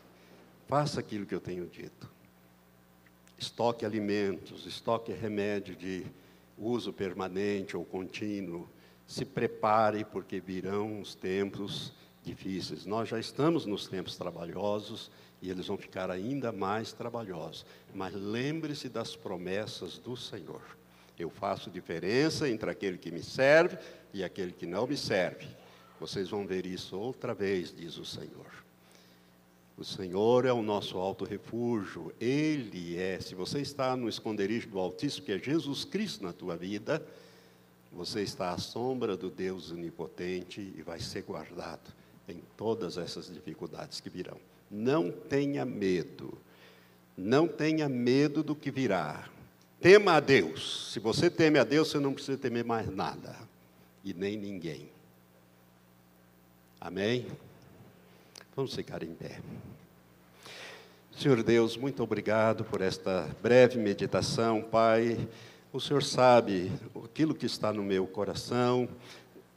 Faça 0.67 1.01
aquilo 1.01 1.27
que 1.27 1.35
eu 1.35 1.41
tenho 1.41 1.67
dito 1.67 2.17
estoque 3.39 3.87
alimentos, 3.87 4.67
estoque 4.67 5.13
remédio 5.13 5.77
de 5.77 6.05
uso 6.59 6.93
permanente 6.93 7.77
ou 7.77 7.85
contínuo. 7.85 8.69
Se 9.07 9.25
prepare, 9.25 10.05
porque 10.05 10.41
virão 10.41 11.01
os 11.01 11.15
tempos 11.15 11.93
difíceis. 12.23 12.85
Nós 12.85 13.09
já 13.09 13.19
estamos 13.19 13.65
nos 13.65 13.87
tempos 13.87 14.17
trabalhosos 14.17 15.11
e 15.41 15.51
eles 15.51 15.67
vão 15.67 15.79
ficar 15.79 16.11
ainda 16.11 16.53
mais 16.53 16.93
trabalhosos. 16.93 17.65
Mas 17.95 18.13
lembre-se 18.13 18.89
das 18.89 19.17
promessas 19.17 19.99
do 19.99 20.17
Senhor. 20.17 20.63
Eu 21.19 21.31
faço 21.31 21.71
diferença 21.71 22.49
entre 22.49 22.71
aquele 22.71 22.99
que 22.99 23.11
me 23.11 23.23
serve 23.23 23.79
e 24.13 24.23
aquele 24.23 24.53
que 24.53 24.67
não 24.67 24.87
me 24.87 24.97
serve. 24.97 25.47
Vocês 25.99 26.29
vão 26.29 26.47
ver 26.47 26.67
isso 26.67 26.97
outra 26.99 27.35
vez, 27.35 27.75
diz 27.75 27.97
o 27.97 28.05
Senhor. 28.05 28.68
O 29.79 29.85
Senhor 29.85 30.45
é 30.45 30.53
o 30.53 30.61
nosso 30.61 30.99
alto 30.99 31.25
refúgio. 31.25 32.13
Ele 32.21 32.97
é. 32.97 33.21
Se 33.21 33.37
você 33.37 33.61
está 33.61 33.97
no 33.97 34.09
esconderijo 34.09 34.69
do 34.69 34.79
Altíssimo, 34.81 35.25
que 35.25 35.31
é 35.31 35.39
Jesus 35.39 35.85
Cristo 35.85 36.25
na 36.25 36.33
tua 36.33 36.57
vida, 36.57 37.01
você 37.93 38.23
está 38.23 38.51
à 38.51 38.59
sombra 38.59 39.17
do 39.17 39.31
Deus 39.31 39.71
onipotente 39.71 40.75
e 40.77 40.83
vai 40.83 40.99
ser 40.99 41.23
guardado 41.23 41.95
em 42.29 42.43
todas 42.57 42.99
essas 42.99 43.33
dificuldades 43.33 44.01
que 44.01 44.11
virão. 44.11 44.37
Não 44.69 45.13
tenha 45.13 45.65
medo. 45.65 46.37
Não 47.17 47.47
tenha 47.47 47.89
medo 47.89 48.43
do 48.43 48.57
que 48.57 48.73
virá. 48.73 49.31
Tema 49.81 50.15
a 50.15 50.21
Deus. 50.21 50.91
Se 50.93 50.99
você 50.99 51.31
teme 51.31 51.57
a 51.57 51.63
Deus, 51.63 51.89
você 51.89 52.01
não 52.01 52.13
precisa 52.13 52.37
temer 52.37 52.65
mais 52.65 52.91
nada 52.91 53.37
e 54.05 54.13
nem 54.13 54.37
ninguém. 54.37 54.89
Amém? 56.81 57.27
Vamos 58.59 58.75
ficar 58.75 59.05
em 59.05 59.15
pé. 59.15 59.39
Senhor 61.17 61.45
Deus, 61.45 61.77
muito 61.77 62.03
obrigado 62.03 62.65
por 62.65 62.81
esta 62.81 63.29
breve 63.41 63.79
meditação, 63.79 64.61
Pai. 64.61 65.29
O 65.73 65.79
Senhor 65.79 66.03
sabe 66.03 66.73
aquilo 67.05 67.37
que 67.37 67.47
está 67.47 67.73
no 67.73 67.85
meu 67.85 68.05
coração. 68.05 68.89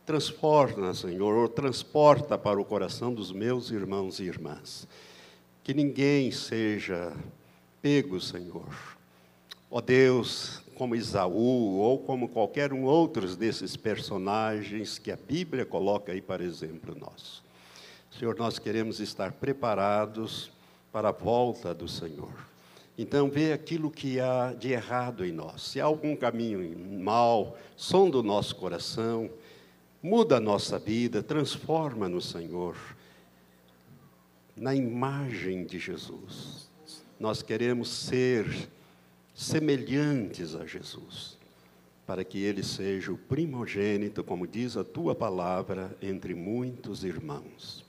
Transforma, 0.05 0.93
Senhor, 0.93 1.49
transporta 1.49 2.37
para 2.37 2.61
o 2.61 2.63
coração 2.63 3.11
dos 3.11 3.31
meus 3.31 3.71
irmãos 3.71 4.19
e 4.19 4.25
irmãs. 4.25 4.87
Que 5.63 5.73
ninguém 5.73 6.29
seja 6.29 7.11
pego, 7.81 8.21
Senhor. 8.21 8.69
Ó 9.71 9.81
Deus, 9.81 10.61
como 10.75 10.95
Isaú 10.95 11.79
ou 11.79 11.97
como 11.97 12.29
qualquer 12.29 12.71
um 12.71 12.83
outros 12.83 13.35
desses 13.35 13.75
personagens 13.75 14.99
que 14.99 15.11
a 15.11 15.17
Bíblia 15.17 15.65
coloca 15.65 16.11
aí 16.11 16.21
para 16.21 16.43
exemplo 16.43 16.95
nosso. 16.95 17.40
Senhor, 18.17 18.35
nós 18.37 18.59
queremos 18.59 18.99
estar 18.99 19.31
preparados 19.31 20.51
para 20.91 21.09
a 21.09 21.13
volta 21.13 21.73
do 21.73 21.87
Senhor. 21.87 22.33
Então, 22.97 23.29
vê 23.29 23.53
aquilo 23.53 23.89
que 23.89 24.19
há 24.19 24.53
de 24.53 24.71
errado 24.71 25.25
em 25.25 25.31
nós. 25.31 25.61
Se 25.61 25.81
há 25.81 25.85
algum 25.85 26.15
caminho 26.15 26.77
mal, 26.99 27.57
som 27.75 28.09
do 28.09 28.21
nosso 28.21 28.55
coração, 28.57 29.29
muda 30.03 30.37
a 30.37 30.39
nossa 30.39 30.77
vida, 30.77 31.23
transforma 31.23 32.09
no 32.09 32.21
Senhor, 32.21 32.75
na 34.55 34.75
imagem 34.75 35.65
de 35.65 35.79
Jesus. 35.79 36.69
Nós 37.19 37.41
queremos 37.41 37.89
ser 37.89 38.69
semelhantes 39.33 40.53
a 40.53 40.65
Jesus, 40.65 41.37
para 42.05 42.23
que 42.23 42.43
Ele 42.43 42.61
seja 42.61 43.11
o 43.11 43.17
primogênito, 43.17 44.23
como 44.23 44.45
diz 44.45 44.75
a 44.75 44.83
tua 44.83 45.15
palavra, 45.15 45.95
entre 46.01 46.35
muitos 46.35 47.03
irmãos. 47.03 47.80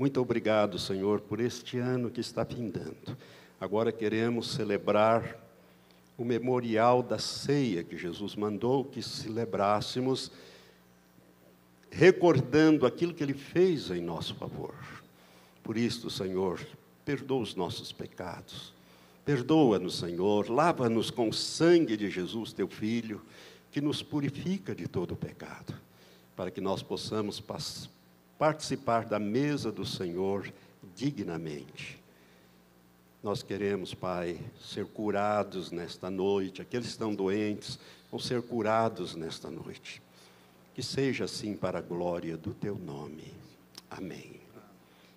Muito 0.00 0.18
obrigado, 0.18 0.78
Senhor, 0.78 1.20
por 1.20 1.40
este 1.40 1.76
ano 1.76 2.10
que 2.10 2.22
está 2.22 2.42
findando. 2.42 3.14
Agora 3.60 3.92
queremos 3.92 4.50
celebrar 4.52 5.36
o 6.16 6.24
memorial 6.24 7.02
da 7.02 7.18
ceia 7.18 7.84
que 7.84 7.98
Jesus 7.98 8.34
mandou 8.34 8.82
que 8.82 9.02
celebrássemos, 9.02 10.32
recordando 11.90 12.86
aquilo 12.86 13.12
que 13.12 13.22
Ele 13.22 13.34
fez 13.34 13.90
em 13.90 14.00
nosso 14.00 14.34
favor. 14.36 14.74
Por 15.62 15.76
isso, 15.76 16.08
Senhor, 16.08 16.66
perdoa 17.04 17.42
os 17.42 17.54
nossos 17.54 17.92
pecados. 17.92 18.72
Perdoa-nos, 19.22 19.98
Senhor, 19.98 20.48
lava-nos 20.48 21.10
com 21.10 21.28
o 21.28 21.34
sangue 21.34 21.94
de 21.94 22.08
Jesus, 22.08 22.54
teu 22.54 22.68
Filho, 22.68 23.20
que 23.70 23.82
nos 23.82 24.02
purifica 24.02 24.74
de 24.74 24.88
todo 24.88 25.12
o 25.12 25.16
pecado, 25.16 25.74
para 26.34 26.50
que 26.50 26.62
nós 26.62 26.82
possamos 26.82 27.38
passar 27.38 27.99
participar 28.40 29.04
da 29.04 29.18
mesa 29.18 29.70
do 29.70 29.84
Senhor 29.84 30.50
dignamente. 30.96 32.02
Nós 33.22 33.42
queremos, 33.42 33.92
Pai, 33.92 34.40
ser 34.58 34.86
curados 34.86 35.70
nesta 35.70 36.10
noite. 36.10 36.62
Aqueles 36.62 36.86
que 36.86 36.92
estão 36.92 37.14
doentes 37.14 37.78
vão 38.10 38.18
ser 38.18 38.40
curados 38.40 39.14
nesta 39.14 39.50
noite. 39.50 40.00
Que 40.74 40.82
seja 40.82 41.24
assim 41.24 41.54
para 41.54 41.80
a 41.80 41.82
glória 41.82 42.34
do 42.34 42.54
Teu 42.54 42.76
nome. 42.76 43.30
Amém. 43.90 44.40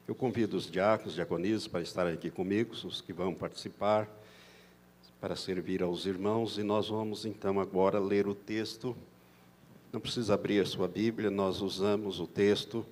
Eu 0.06 0.14
convido 0.14 0.58
os 0.58 0.70
diáconos, 0.70 1.14
diaconisas 1.14 1.66
para 1.66 1.82
estarem 1.82 2.16
aqui 2.16 2.30
comigo, 2.30 2.74
os 2.74 3.00
que 3.00 3.14
vão 3.14 3.34
participar, 3.34 4.06
para 5.22 5.38
servir 5.38 5.82
aos 5.82 6.06
irmãos, 6.06 6.58
e 6.58 6.64
nós 6.64 6.90
vamos 6.90 7.26
então 7.26 7.58
agora 7.62 8.00
ler 8.00 8.28
o 8.28 8.36
texto. 8.36 8.94
Não 9.94 10.02
precisa 10.02 10.34
abrir 10.34 10.60
a 10.60 10.66
sua 10.66 10.90
Bíblia, 10.90 11.32
nós 11.32 11.62
usamos 11.62 12.20
o 12.20 12.28
texto 12.28 12.86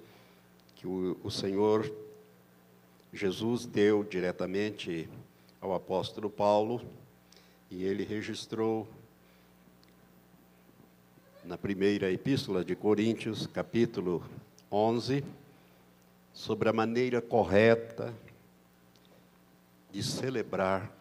que 0.82 0.88
o, 0.88 1.16
o 1.24 1.30
Senhor 1.30 1.94
Jesus 3.14 3.68
deu 3.68 4.04
diretamente 4.04 5.08
ao 5.62 5.76
apóstolo 5.76 6.28
Paulo 6.28 6.82
e 7.70 7.84
ele 7.84 8.04
registrou 8.04 8.88
na 11.46 11.56
primeira 11.56 12.12
epístola 12.12 12.66
de 12.66 12.76
Coríntios, 12.76 13.46
capítulo 13.46 14.24
11, 14.72 15.24
sobre 16.34 16.68
a 16.68 16.74
maneira 16.74 17.22
correta 17.22 18.12
de 19.92 20.02
celebrar 20.02 20.92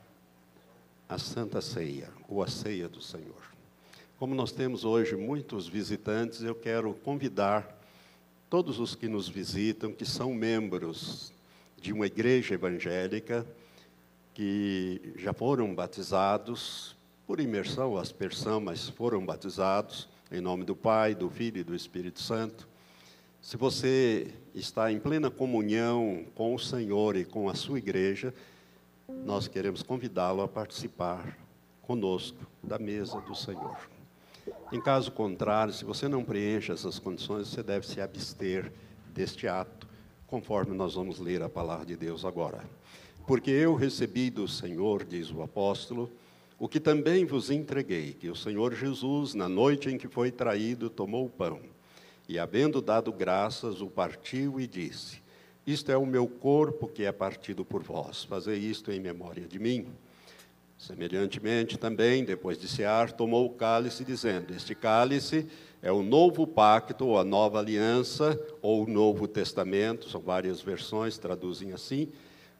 a 1.08 1.16
Santa 1.16 1.62
Ceia, 1.62 2.10
ou 2.28 2.42
a 2.42 2.48
Ceia 2.48 2.86
do 2.86 3.00
Senhor. 3.00 3.50
Como 4.18 4.34
nós 4.34 4.52
temos 4.52 4.84
hoje 4.84 5.16
muitos 5.16 5.66
visitantes, 5.66 6.42
eu 6.42 6.54
quero 6.54 6.92
convidar 6.92 7.79
todos 8.50 8.80
os 8.80 8.96
que 8.96 9.06
nos 9.06 9.28
visitam, 9.28 9.92
que 9.92 10.04
são 10.04 10.34
membros 10.34 11.32
de 11.80 11.92
uma 11.92 12.06
igreja 12.06 12.54
evangélica, 12.54 13.46
que 14.34 15.14
já 15.16 15.32
foram 15.32 15.72
batizados 15.72 16.96
por 17.28 17.38
imersão 17.38 17.92
ou 17.92 17.98
aspersão, 17.98 18.60
mas 18.60 18.88
foram 18.88 19.24
batizados 19.24 20.08
em 20.32 20.40
nome 20.40 20.64
do 20.64 20.74
Pai, 20.74 21.14
do 21.14 21.30
Filho 21.30 21.58
e 21.58 21.64
do 21.64 21.76
Espírito 21.76 22.20
Santo. 22.20 22.68
Se 23.40 23.56
você 23.56 24.34
está 24.52 24.90
em 24.90 24.98
plena 24.98 25.30
comunhão 25.30 26.26
com 26.34 26.52
o 26.52 26.58
Senhor 26.58 27.16
e 27.16 27.24
com 27.24 27.48
a 27.48 27.54
sua 27.54 27.78
igreja, 27.78 28.34
nós 29.24 29.46
queremos 29.46 29.80
convidá-lo 29.80 30.42
a 30.42 30.48
participar 30.48 31.38
conosco 31.82 32.44
da 32.62 32.78
mesa 32.78 33.20
do 33.20 33.34
Senhor. 33.34 33.89
Em 34.72 34.80
caso 34.80 35.12
contrário, 35.12 35.72
se 35.72 35.84
você 35.84 36.08
não 36.08 36.24
preenche 36.24 36.72
essas 36.72 36.98
condições, 36.98 37.48
você 37.48 37.62
deve 37.62 37.86
se 37.86 38.00
abster 38.00 38.72
deste 39.12 39.48
ato, 39.48 39.88
conforme 40.26 40.76
nós 40.76 40.94
vamos 40.94 41.18
ler 41.18 41.42
a 41.42 41.48
palavra 41.48 41.86
de 41.86 41.96
Deus 41.96 42.24
agora. 42.24 42.64
Porque 43.26 43.50
eu 43.50 43.74
recebi 43.74 44.30
do 44.30 44.46
Senhor, 44.46 45.04
diz 45.04 45.30
o 45.30 45.42
apóstolo, 45.42 46.10
o 46.58 46.68
que 46.68 46.78
também 46.78 47.24
vos 47.24 47.50
entreguei, 47.50 48.12
que 48.12 48.28
o 48.28 48.36
Senhor 48.36 48.74
Jesus, 48.74 49.34
na 49.34 49.48
noite 49.48 49.88
em 49.88 49.98
que 49.98 50.08
foi 50.08 50.30
traído, 50.30 50.90
tomou 50.90 51.26
o 51.26 51.30
pão 51.30 51.60
e, 52.28 52.38
havendo 52.38 52.80
dado 52.80 53.12
graças, 53.12 53.80
o 53.80 53.88
partiu 53.88 54.60
e 54.60 54.66
disse: 54.66 55.20
isto 55.66 55.92
é 55.92 55.96
o 55.96 56.06
meu 56.06 56.26
corpo 56.26 56.88
que 56.88 57.04
é 57.04 57.12
partido 57.12 57.64
por 57.64 57.82
vós. 57.82 58.24
Fazei 58.24 58.58
isto 58.58 58.90
em 58.90 58.98
memória 58.98 59.46
de 59.46 59.58
mim. 59.58 59.86
Semelhantemente, 60.80 61.76
também, 61.76 62.24
depois 62.24 62.56
de 62.56 62.66
cear, 62.66 63.12
tomou 63.12 63.44
o 63.44 63.50
cálice, 63.50 64.02
dizendo: 64.02 64.54
Este 64.54 64.74
cálice 64.74 65.46
é 65.82 65.92
o 65.92 66.02
novo 66.02 66.46
pacto, 66.46 67.06
ou 67.06 67.18
a 67.18 67.24
nova 67.24 67.58
aliança, 67.58 68.40
ou 68.62 68.84
o 68.84 68.88
novo 68.88 69.28
testamento, 69.28 70.08
são 70.08 70.22
várias 70.22 70.62
versões, 70.62 71.18
traduzem 71.18 71.72
assim. 71.72 72.08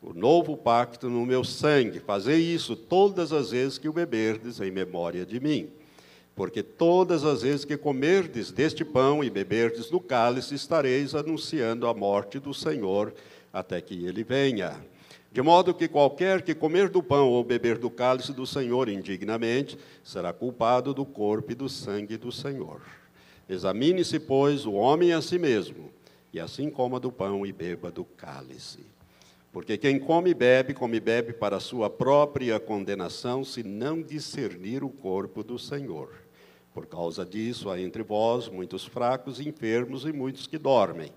O 0.02 0.12
novo 0.12 0.54
pacto 0.54 1.08
no 1.08 1.24
meu 1.24 1.42
sangue. 1.42 1.98
Fazei 1.98 2.40
isso 2.40 2.76
todas 2.76 3.32
as 3.32 3.52
vezes 3.52 3.78
que 3.78 3.88
o 3.88 3.92
beberdes 3.92 4.60
em 4.60 4.70
memória 4.70 5.24
de 5.24 5.40
mim. 5.40 5.70
Porque 6.36 6.62
todas 6.62 7.24
as 7.24 7.40
vezes 7.40 7.64
que 7.64 7.76
comerdes 7.76 8.50
deste 8.50 8.84
pão 8.84 9.24
e 9.24 9.30
beberdes 9.30 9.88
do 9.88 9.98
cálice, 9.98 10.54
estareis 10.54 11.14
anunciando 11.14 11.86
a 11.86 11.94
morte 11.94 12.38
do 12.38 12.52
Senhor 12.52 13.14
até 13.50 13.80
que 13.80 14.06
ele 14.06 14.22
venha. 14.22 14.76
De 15.32 15.40
modo 15.40 15.72
que 15.72 15.86
qualquer 15.86 16.42
que 16.42 16.54
comer 16.54 16.88
do 16.88 17.02
pão 17.02 17.28
ou 17.28 17.44
beber 17.44 17.78
do 17.78 17.88
cálice 17.88 18.32
do 18.32 18.44
Senhor 18.44 18.88
indignamente, 18.88 19.78
será 20.02 20.32
culpado 20.32 20.92
do 20.92 21.04
corpo 21.04 21.52
e 21.52 21.54
do 21.54 21.68
sangue 21.68 22.16
do 22.16 22.32
Senhor. 22.32 22.80
Examine-se, 23.48 24.18
pois, 24.18 24.66
o 24.66 24.72
homem 24.72 25.12
a 25.12 25.22
si 25.22 25.38
mesmo, 25.38 25.90
e 26.32 26.40
assim 26.40 26.68
coma 26.68 26.98
do 26.98 27.12
pão 27.12 27.46
e 27.46 27.52
beba 27.52 27.90
do 27.90 28.04
cálice. 28.04 28.80
Porque 29.52 29.76
quem 29.76 29.98
come 29.98 30.30
e 30.30 30.34
bebe, 30.34 30.74
come 30.74 30.96
e 30.96 31.00
bebe 31.00 31.32
para 31.32 31.60
sua 31.60 31.88
própria 31.88 32.58
condenação, 32.58 33.44
se 33.44 33.62
não 33.62 34.02
discernir 34.02 34.82
o 34.82 34.88
corpo 34.88 35.42
do 35.42 35.58
Senhor. 35.58 36.10
Por 36.72 36.86
causa 36.86 37.24
disso, 37.24 37.68
há 37.68 37.80
entre 37.80 38.02
vós 38.02 38.48
muitos 38.48 38.84
fracos, 38.84 39.40
enfermos 39.40 40.04
e 40.04 40.12
muitos 40.12 40.46
que 40.46 40.56
dormem. 40.56 41.12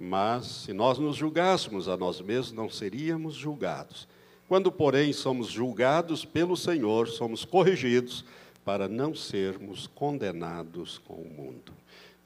Mas, 0.00 0.46
se 0.46 0.72
nós 0.72 0.96
nos 0.96 1.16
julgássemos 1.16 1.88
a 1.88 1.96
nós 1.96 2.20
mesmos, 2.20 2.52
não 2.52 2.70
seríamos 2.70 3.34
julgados. 3.34 4.06
Quando, 4.46 4.70
porém, 4.70 5.12
somos 5.12 5.48
julgados 5.48 6.24
pelo 6.24 6.56
Senhor, 6.56 7.08
somos 7.08 7.44
corrigidos 7.44 8.24
para 8.64 8.86
não 8.86 9.12
sermos 9.12 9.88
condenados 9.88 10.98
com 10.98 11.14
o 11.14 11.28
mundo. 11.28 11.72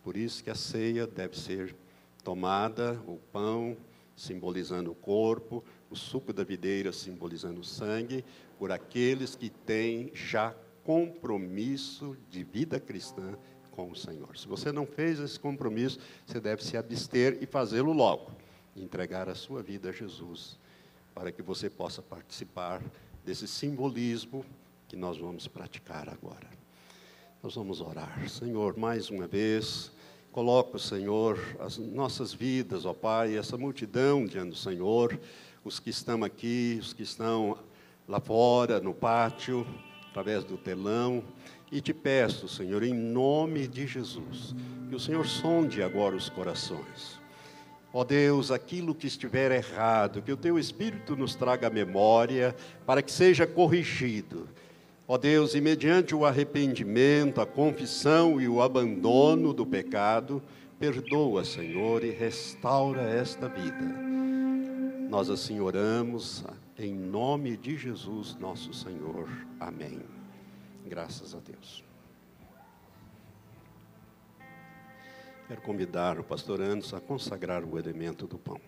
Por 0.05 0.19
isso 0.19 0.45
que 0.45 0.51
a 0.51 0.55
ceia 0.55 1.07
deve 1.07 1.39
ser 1.39 1.75
tomada, 2.23 3.01
o 3.07 3.17
pão 3.33 3.75
simbolizando 4.15 4.91
o 4.91 4.95
corpo, 4.95 5.65
o 5.91 5.97
suco 5.97 6.33
da 6.33 6.45
videira 6.45 6.93
simbolizando 6.93 7.61
o 7.61 7.65
sangue, 7.65 8.23
por 8.59 8.71
aqueles 8.71 9.35
que 9.35 9.49
têm 9.49 10.11
já 10.13 10.55
compromisso 10.85 12.17
de 12.29 12.45
vida 12.45 12.79
cristã 12.79 13.37
com 13.73 13.91
o 13.91 13.97
Senhor. 13.97 14.37
Se 14.39 14.47
você 14.47 14.71
não 14.71 14.87
fez 14.87 15.19
esse 15.19 15.41
compromisso, 15.41 15.99
você 16.27 16.39
deve 16.39 16.63
se 16.63 16.77
abster 16.77 17.39
e 17.41 17.47
fazê-lo 17.47 17.93
logo. 17.93 18.31
Entregar 18.77 19.29
a 19.29 19.35
sua 19.35 19.63
vida 19.63 19.91
a 19.91 19.93
Jesus, 19.93 20.57
para 21.15 21.33
que 21.33 21.43
você 21.43 21.69
possa 21.69 22.01
participar 22.01 22.81
desse 23.25 23.49
simbolismo 23.49 24.45
que 24.89 24.97
nós 24.97 25.19
vamos 25.19 25.49
praticar 25.49 26.09
agora. 26.09 26.49
Nós 27.43 27.55
vamos 27.55 27.81
orar. 27.81 28.29
Senhor, 28.29 28.77
mais 28.77 29.11
uma 29.11 29.27
vez, 29.27 29.91
coloca, 30.31 30.79
Senhor, 30.79 31.39
as 31.59 31.77
nossas 31.79 32.33
vidas, 32.33 32.85
ó 32.85 32.95
Pai, 32.95 33.37
essa 33.37 33.59
multidão 33.59 34.25
diante 34.25 34.51
do 34.51 34.57
Senhor, 34.57 35.19
os 35.65 35.81
que 35.81 35.91
estão 35.91 36.23
aqui, 36.25 36.79
os 36.81 36.93
que 36.93 37.03
estão 37.03 37.59
lá 38.09 38.21
fora, 38.21 38.81
no 38.81 38.95
pátio, 38.95 39.67
através 40.11 40.45
do 40.45 40.57
telão. 40.57 41.23
E 41.73 41.81
te 41.81 41.95
peço, 41.95 42.47
Senhor, 42.47 42.83
em 42.83 42.93
nome 42.93 43.67
de 43.67 43.87
Jesus, 43.87 44.55
que 44.91 44.95
o 44.95 45.01
Senhor 45.01 45.27
sonde 45.27 45.83
agora 45.83 46.15
os 46.15 46.29
corações. 46.29 47.19
Ó 47.95 48.05
Deus, 48.05 48.51
aquilo 48.51 48.95
que 48.95 49.07
estiver 49.07 49.51
errado, 49.51 50.21
que 50.21 50.31
o 50.31 50.37
teu 50.37 50.59
Espírito 50.59 51.17
nos 51.17 51.35
traga 51.35 51.69
a 51.69 51.71
memória 51.71 52.55
para 52.85 53.01
que 53.01 53.11
seja 53.11 53.47
corrigido. 53.47 54.49
Ó 55.09 55.17
Deus, 55.17 55.55
e 55.55 55.63
mediante 55.63 56.15
o 56.15 56.27
arrependimento, 56.27 57.41
a 57.41 57.47
confissão 57.47 58.39
e 58.39 58.47
o 58.47 58.61
abandono 58.61 59.55
do 59.55 59.65
pecado, 59.65 60.43
perdoa, 60.79 61.43
Senhor, 61.43 62.05
e 62.05 62.11
restaura 62.11 63.03
esta 63.03 63.49
vida. 63.49 64.13
Nós 65.09 65.31
assim 65.31 65.59
oramos 65.61 66.45
em 66.79 66.95
nome 66.95 67.57
de 67.57 67.79
Jesus, 67.79 68.37
nosso 68.39 68.75
Senhor. 68.75 69.29
Amém. 69.59 70.22
Graças 70.87 71.35
a 71.35 71.39
Deus. 71.39 71.85
Quero 75.49 75.61
convidar 75.63 76.19
o 76.19 76.25
pastor 76.25 76.61
Anderson 76.61 76.97
a 76.97 77.01
consagrar 77.01 77.65
o 77.65 77.79
elemento 77.79 78.27
do 78.27 78.39
pão. 78.39 78.61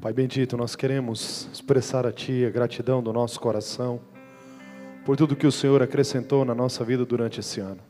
Pai 0.00 0.12
bendito, 0.12 0.56
nós 0.56 0.74
queremos 0.74 1.48
expressar 1.52 2.06
a 2.06 2.12
Ti 2.12 2.44
a 2.44 2.50
gratidão 2.50 3.02
do 3.02 3.12
nosso 3.12 3.38
coração 3.40 4.00
por 5.04 5.16
tudo 5.16 5.36
que 5.36 5.46
o 5.46 5.52
Senhor 5.52 5.82
acrescentou 5.82 6.44
na 6.44 6.54
nossa 6.54 6.84
vida 6.84 7.04
durante 7.04 7.40
esse 7.40 7.60
ano. 7.60 7.80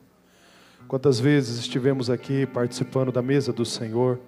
Quantas 0.89 1.19
vezes 1.19 1.59
estivemos 1.59 2.11
aqui 2.11 2.47
participando 2.47 3.13
da 3.13 3.23
mesa 3.23 3.53
do 3.53 3.65
Senhor, 3.65 4.19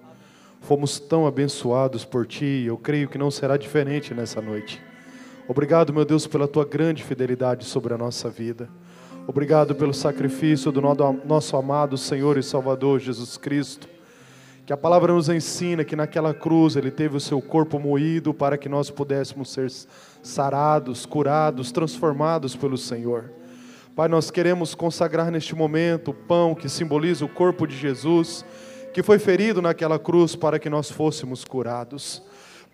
Fomos 0.65 0.99
tão 0.99 1.27
abençoados 1.27 2.03
por 2.03 2.25
Ti, 2.25 2.63
eu 2.65 2.75
creio 2.75 3.07
que 3.07 3.19
não 3.19 3.29
será 3.29 3.55
diferente 3.55 4.15
nessa 4.15 4.41
noite. 4.41 4.81
Obrigado, 5.47 5.93
meu 5.93 6.03
Deus, 6.03 6.25
pela 6.25 6.47
Tua 6.47 6.65
grande 6.65 7.03
fidelidade 7.03 7.65
sobre 7.65 7.93
a 7.93 7.97
nossa 7.97 8.31
vida. 8.31 8.67
Obrigado 9.27 9.75
pelo 9.75 9.93
sacrifício 9.93 10.71
do 10.71 10.81
nosso 10.81 11.55
amado 11.55 11.97
Senhor 11.99 12.35
e 12.37 12.43
Salvador 12.43 12.99
Jesus 12.99 13.37
Cristo. 13.37 13.87
Que 14.65 14.73
a 14.73 14.77
palavra 14.77 15.13
nos 15.13 15.29
ensina 15.29 15.83
que 15.83 15.95
naquela 15.95 16.33
cruz 16.33 16.75
Ele 16.75 16.89
teve 16.89 17.15
o 17.15 17.19
seu 17.19 17.39
corpo 17.39 17.77
moído 17.79 18.33
para 18.33 18.57
que 18.57 18.67
nós 18.67 18.89
pudéssemos 18.89 19.51
ser 19.51 19.71
sarados, 20.23 21.05
curados, 21.05 21.71
transformados 21.71 22.55
pelo 22.55 22.75
Senhor. 22.75 23.31
Pai, 23.95 24.07
nós 24.07 24.31
queremos 24.31 24.73
consagrar 24.73 25.29
neste 25.29 25.55
momento 25.55 26.09
o 26.09 26.13
pão 26.13 26.55
que 26.55 26.67
simboliza 26.67 27.23
o 27.23 27.29
corpo 27.29 27.67
de 27.67 27.77
Jesus 27.77 28.43
que 28.95 29.03
foi 29.03 29.19
ferido 29.19 29.61
naquela 29.61 29.99
cruz 29.99 30.37
para 30.37 30.57
que 30.57 30.69
nós 30.69 30.89
fôssemos 30.89 31.43
curados. 31.43 32.23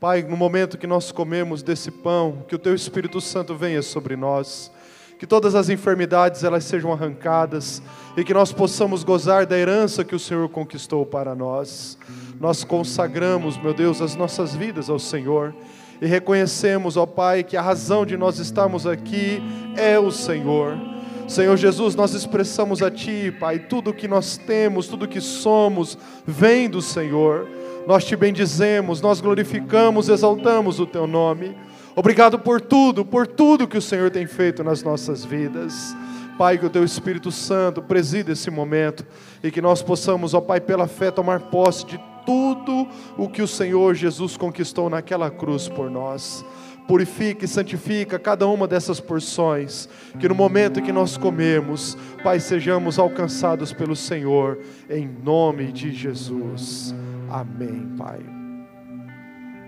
Pai, 0.02 0.24
no 0.24 0.36
momento 0.36 0.80
que 0.80 0.88
nós 0.88 1.12
comemos 1.12 1.62
desse 1.62 1.91
pão, 1.91 2.43
que 2.47 2.56
o 2.56 2.58
teu 2.58 2.74
Espírito 2.74 3.22
Santo 3.22 3.56
venha 3.56 3.84
sobre 3.84 4.16
nós, 4.16 4.72
que 5.20 5.28
todas 5.28 5.54
as 5.54 5.70
enfermidades 5.70 6.43
elas 6.43 6.64
sejam 6.64 6.91
arrancadas 6.91 7.84
e 8.18 8.24
que 8.24 8.34
nós 8.34 8.52
possamos 8.52 9.04
gozar 9.04 9.45
da 9.45 9.56
herança 9.56 10.04
que 10.04 10.16
o 10.16 10.20
Senhor 10.20 10.49
conquistou 10.49 11.06
para 11.06 11.36
nós. 11.36 11.99
Nós 12.39 12.64
consagramos, 12.64 13.60
meu 13.60 13.76
Deus, 13.76 14.02
as 14.02 14.16
nossas 14.16 14.56
vidas 14.56 14.89
ao 14.89 14.97
Senhor 14.97 15.54
e 16.02 16.08
reconhecemos, 16.08 16.97
ó 16.97 17.06
Pai, 17.06 17.43
que 17.43 17.56
a 17.56 17.62
razão 17.62 18.04
de 18.04 18.18
nós 18.18 18.39
estarmos 18.39 18.88
aqui 18.88 19.39
é 19.78 19.99
o 19.99 20.10
Senhor. 20.10 20.80
Senhor 21.28 21.56
Jesus, 21.56 21.93
nós 21.93 22.16
expressamos 22.16 22.82
a 22.82 22.89
Ti, 22.89 23.32
Pai, 23.39 23.60
tudo 23.60 23.93
que 23.93 24.08
nós 24.08 24.36
temos, 24.36 24.88
tudo 24.88 25.08
que 25.08 25.22
somos, 25.22 25.95
vem 26.26 26.68
do 26.68 26.82
Senhor. 26.82 27.61
Nós 27.88 28.05
te 28.05 28.15
bendizemos, 28.15 29.01
nós 29.01 29.19
glorificamos, 29.19 30.07
exaltamos 30.07 30.79
o 30.79 30.86
Teu 30.86 31.07
nome. 31.07 31.55
Obrigado 31.95 32.39
por 32.39 32.61
tudo, 32.61 33.03
por 33.03 33.27
tudo 33.27 33.67
que 33.67 33.77
o 33.77 33.82
Senhor 33.82 34.09
tem 34.11 34.25
feito 34.27 34.63
nas 34.63 34.84
nossas 34.84 35.25
vidas. 35.25 35.95
Pai, 36.38 36.57
que 36.57 36.65
o 36.65 36.69
Teu 36.69 36.84
Espírito 36.84 37.32
Santo 37.32 37.82
presida 37.82 38.32
esse 38.32 38.49
momento 38.49 39.05
e 39.43 39.51
que 39.51 39.61
nós 39.61 39.82
possamos, 39.82 40.34
ó 40.34 40.41
Pai, 40.41 40.61
pela 40.61 40.88
fé, 40.88 41.11
tomar 41.11 41.39
posse 41.39 41.86
de 41.86 41.99
tudo 42.25 42.88
o 43.17 43.27
que 43.27 43.41
o 43.41 43.47
Senhor 43.47 43.95
Jesus 43.95 44.38
conquistou 44.38 44.89
naquela 44.89 45.29
cruz 45.29 45.67
por 45.67 45.89
nós. 45.89 46.45
Purifica 46.88 47.45
e 47.45 47.47
santifica 47.47 48.19
cada 48.19 48.47
uma 48.47 48.67
dessas 48.67 48.99
porções, 48.99 49.88
que 50.19 50.27
no 50.27 50.36
momento 50.36 50.79
em 50.79 50.84
que 50.84 50.91
nós 50.91 51.17
comemos, 51.17 51.97
Pai, 52.23 52.39
sejamos 52.39 52.99
alcançados 52.99 53.71
pelo 53.71 53.95
Senhor, 53.95 54.59
em 54.89 55.07
nome 55.07 55.71
de 55.71 55.91
Jesus. 55.91 56.93
Amém, 57.29 57.93
Pai. 57.97 58.19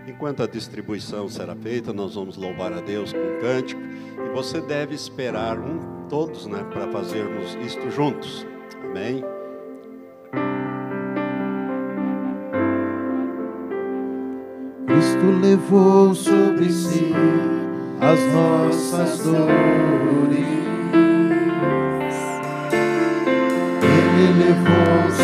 Enquanto 0.08 0.44
a 0.44 0.48
distribuição 0.48 1.30
será 1.30 1.56
feita, 1.56 1.94
nós 1.94 2.16
vamos 2.16 2.36
louvar 2.36 2.74
a 2.74 2.82
Deus 2.82 3.14
com 3.14 3.20
um 3.20 3.40
cântico 3.40 3.82
e 3.82 4.34
você 4.34 4.60
deve 4.60 4.94
esperar 4.94 5.58
um 5.58 6.08
todos, 6.10 6.46
né, 6.46 6.64
para 6.72 6.92
fazermos 6.92 7.56
isto 7.66 7.90
juntos. 7.90 8.46
Amém. 8.84 9.33
Cristo 15.04 15.32
levou 15.42 16.16
sobre 16.16 16.72
si 16.72 17.12
as 18.00 18.20
nossas 18.34 19.20
dores. 19.20 20.48
Ele 23.84 24.46
levou 24.46 25.23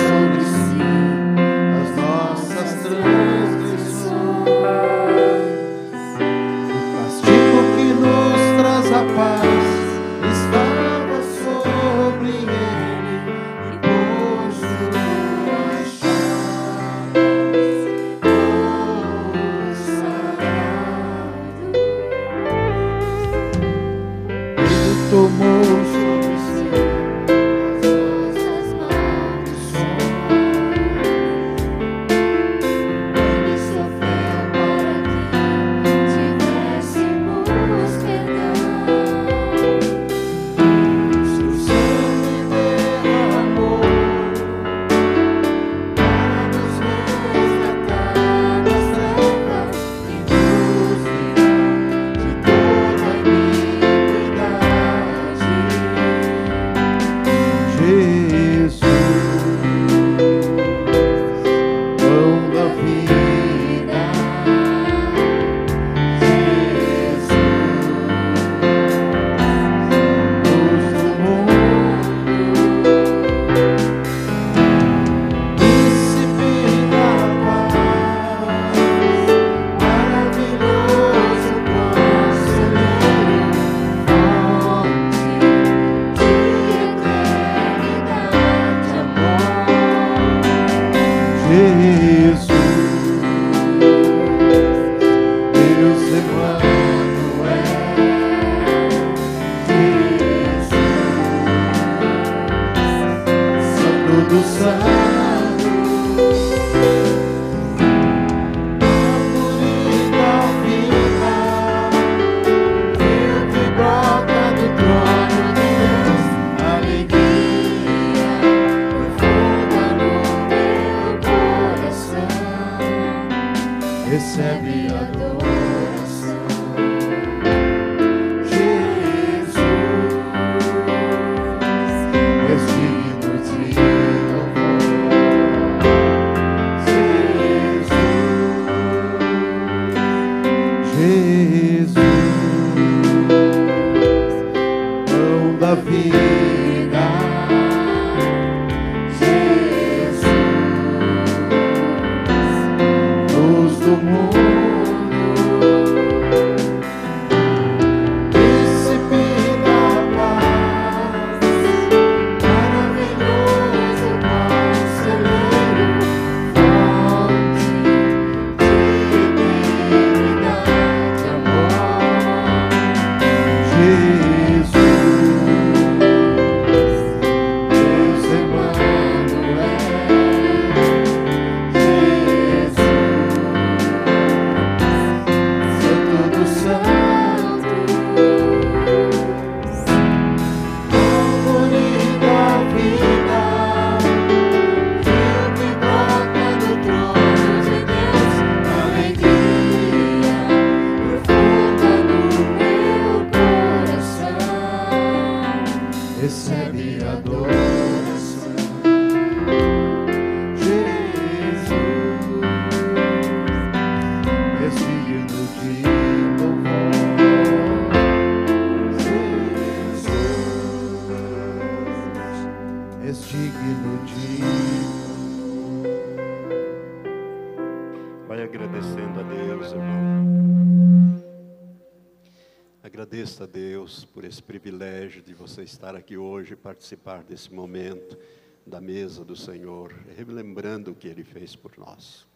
esse 234.30 234.42
privilégio 234.42 235.22
de 235.22 235.34
você 235.34 235.64
estar 235.64 235.96
aqui 235.96 236.18
hoje 236.18 236.54
e 236.54 236.56
participar 236.56 237.24
desse 237.24 237.54
momento 237.54 238.18
da 238.66 238.80
mesa 238.80 239.26
do 239.26 239.36
Senhor, 239.36 239.92
relembrando 240.16 240.92
o 240.92 240.96
que 240.96 241.08
Ele 241.08 241.24
fez 241.24 241.56
por 241.56 241.78
nós. 241.78 242.28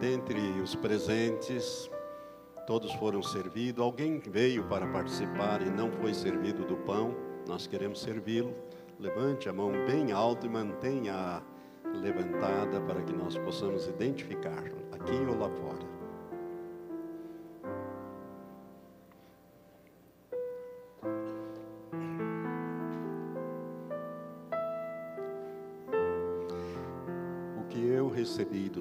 Dentre 0.00 0.40
os 0.60 0.74
presentes, 0.74 1.88
Todos 2.66 2.92
foram 2.94 3.22
servidos. 3.22 3.82
Alguém 3.82 4.18
veio 4.18 4.64
para 4.64 4.86
participar 4.86 5.60
e 5.60 5.70
não 5.70 5.92
foi 5.92 6.14
servido 6.14 6.64
do 6.64 6.76
pão. 6.76 7.14
Nós 7.46 7.66
queremos 7.66 8.00
servi-lo. 8.00 8.54
Levante 8.98 9.48
a 9.48 9.52
mão 9.52 9.70
bem 9.86 10.12
alto 10.12 10.46
e 10.46 10.48
mantenha 10.48 11.42
levantada 11.92 12.80
para 12.80 13.02
que 13.02 13.12
nós 13.12 13.36
possamos 13.36 13.86
identificar 13.86 14.64
aqui 14.92 15.12
ou 15.28 15.38
lá 15.38 15.50
fora. 15.50 16.03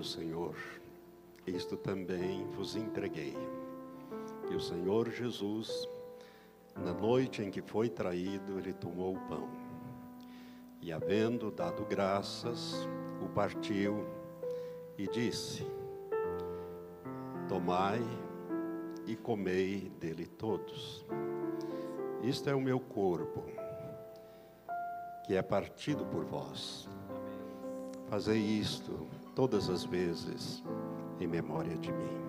Do 0.03 0.09
Senhor, 0.09 0.53
isto 1.47 1.77
também 1.77 2.45
vos 2.57 2.75
entreguei. 2.75 3.37
Que 4.45 4.53
o 4.53 4.59
Senhor 4.59 5.09
Jesus, 5.09 5.87
na 6.75 6.91
noite 6.93 7.41
em 7.41 7.49
que 7.49 7.61
foi 7.61 7.87
traído, 7.87 8.59
ele 8.59 8.73
tomou 8.73 9.15
o 9.15 9.19
pão. 9.29 9.47
E 10.81 10.91
havendo 10.91 11.49
dado 11.49 11.85
graças, 11.85 12.85
o 13.23 13.29
partiu 13.29 14.05
e 14.97 15.07
disse: 15.07 15.65
Tomai 17.47 18.01
e 19.07 19.15
comei 19.15 19.89
dele 20.01 20.27
todos. 20.27 21.05
Isto 22.21 22.49
é 22.49 22.53
o 22.53 22.59
meu 22.59 22.77
corpo, 22.77 23.45
que 25.25 25.33
é 25.33 25.41
partido 25.41 26.05
por 26.07 26.25
vós. 26.25 26.89
Fazei 28.09 28.37
isto 28.37 29.07
todas 29.35 29.69
as 29.69 29.83
vezes 29.83 30.63
em 31.19 31.27
memória 31.27 31.75
de 31.77 31.91
mim. 31.91 32.23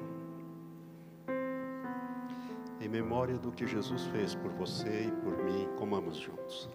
Em 2.80 2.88
memória 2.88 3.38
do 3.38 3.52
que 3.52 3.66
Jesus 3.66 4.06
fez 4.06 4.34
por 4.34 4.50
você 4.52 5.06
e 5.06 5.12
por 5.22 5.36
mim, 5.44 5.68
comamos 5.78 6.16
juntos. 6.16 6.68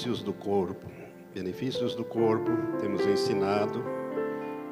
Benefícios 0.00 0.22
do 0.22 0.32
corpo. 0.32 0.86
Benefícios 1.34 1.94
do 1.94 2.04
corpo, 2.04 2.50
temos 2.80 3.06
ensinado 3.06 3.84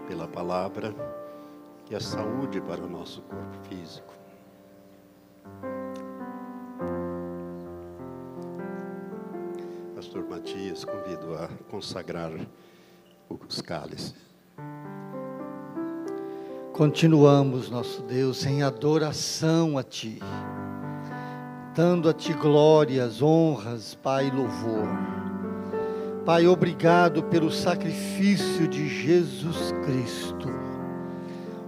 pela 0.07 0.27
palavra 0.27 0.95
que 1.85 1.95
é 1.95 2.01
saúde 2.01 2.63
para 2.63 2.83
o 2.83 2.89
nosso 2.89 3.21
corpo 3.23 3.59
físico. 3.69 4.15
Pastor 9.95 10.27
Matias, 10.31 10.83
convido 10.85 11.35
a 11.35 11.49
consagrar 11.71 12.31
os 13.29 13.61
cálices. 13.61 14.15
Continuamos, 16.73 17.69
nosso 17.69 18.03
Deus, 18.03 18.47
em 18.47 18.63
adoração 18.63 19.77
a 19.77 19.83
Ti, 19.83 20.21
dando 21.75 22.09
a 22.09 22.15
Ti 22.15 22.33
glórias, 22.33 23.21
honras, 23.21 23.95
Pai, 23.95 24.31
louvor. 24.31 25.18
Pai, 26.29 26.47
obrigado 26.47 27.23
pelo 27.23 27.51
sacrifício 27.51 28.69
de 28.69 28.87
Jesus 28.87 29.73
Cristo. 29.87 30.51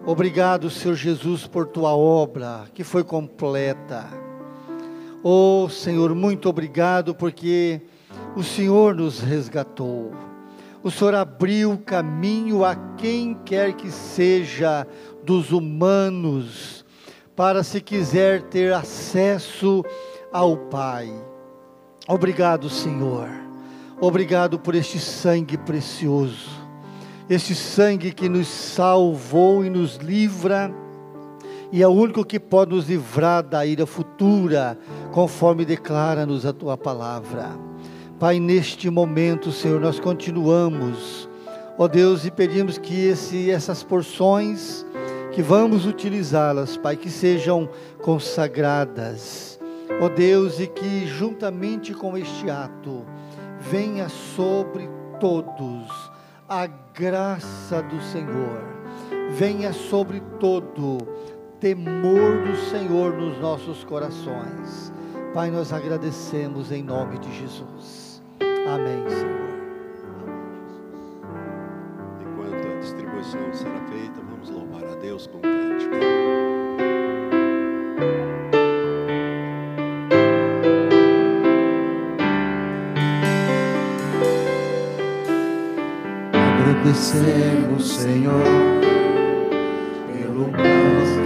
Obrigado, 0.05 0.69
Senhor 0.69 0.95
Jesus, 0.97 1.47
por 1.47 1.67
Tua 1.67 1.97
obra 1.97 2.65
que 2.75 2.85
foi 2.85 3.03
completa. 3.03 4.05
Oh, 5.23 5.67
Senhor, 5.71 6.15
muito 6.15 6.47
obrigado 6.47 7.15
porque 7.15 7.81
o 8.37 8.43
Senhor 8.43 8.95
nos 8.95 9.21
resgatou. 9.21 10.13
O 10.83 10.91
Senhor 10.91 11.15
abriu 11.15 11.79
caminho 11.79 12.63
a 12.63 12.77
quem 12.99 13.33
quer 13.47 13.73
que 13.73 13.91
seja 13.91 14.87
dos 15.25 15.53
humanos, 15.53 16.85
para 17.35 17.63
se 17.63 17.81
quiser 17.81 18.43
ter 18.43 18.75
acesso 18.75 19.83
ao 20.31 20.55
Pai. 20.55 21.11
Obrigado, 22.07 22.69
Senhor. 22.69 23.50
Obrigado 24.03 24.59
por 24.59 24.75
este 24.75 24.99
sangue 24.99 25.59
precioso, 25.59 26.49
este 27.29 27.55
sangue 27.55 28.13
que 28.13 28.31
nos 28.31 28.49
salvou 28.49 29.63
e 29.63 29.69
nos 29.69 29.97
livra, 29.97 30.75
e 31.71 31.83
é 31.83 31.87
o 31.87 31.91
único 31.91 32.25
que 32.25 32.41
pode 32.41 32.75
nos 32.75 32.89
livrar 32.89 33.43
da 33.43 33.67
ira 33.67 33.85
futura, 33.85 34.79
conforme 35.13 35.67
declara-nos 35.67 36.47
a 36.47 36.53
tua 36.55 36.79
palavra. 36.79 37.51
Pai, 38.19 38.41
neste 38.41 38.89
momento, 38.89 39.53
Senhor, 39.53 39.79
nós 39.79 40.01
continuamos, 40.01 41.29
ó 41.77 41.87
Deus, 41.87 42.25
e 42.25 42.31
pedimos 42.31 42.79
que 42.79 43.05
esse, 43.05 43.51
essas 43.51 43.83
porções 43.83 44.87
que 45.31 45.43
vamos 45.43 45.85
utilizá-las, 45.85 46.79
Pai, 46.79 46.97
que 46.97 47.11
sejam 47.11 47.69
consagradas, 48.01 49.61
ó 50.01 50.09
Deus, 50.09 50.59
e 50.59 50.67
que 50.67 51.07
juntamente 51.07 51.93
com 51.93 52.17
este 52.17 52.49
ato 52.49 53.05
venha 53.61 54.09
sobre 54.09 54.89
todos 55.21 56.11
a 56.49 56.67
graça 56.67 57.83
do 57.83 58.01
Senhor, 58.01 58.63
venha 59.31 59.73
sobre 59.73 60.21
todo 60.41 60.99
temor 61.61 62.43
do 62.43 62.57
Senhor 62.57 63.13
nos 63.13 63.39
nossos 63.39 63.85
corações. 63.85 64.93
Pai, 65.35 65.51
nós 65.51 65.73
agradecemos 65.73 66.73
em 66.73 66.83
nome 66.83 67.19
de 67.19 67.33
Jesus. 67.39 68.21
Amém, 68.67 69.09
Senhor. 69.09 69.51
Enquanto 72.21 72.67
a 72.67 72.81
distribuição 72.81 73.53
será 73.53 73.81
feita, 73.87 74.21
vamos 74.29 74.51
louvar 74.51 74.85
a 74.85 74.97
Deus 74.97 75.29
com 75.29 75.41
Agradecemos, 86.91 87.89
Senhor, 87.89 88.43
pelo 90.13 90.47
pão 90.47 91.20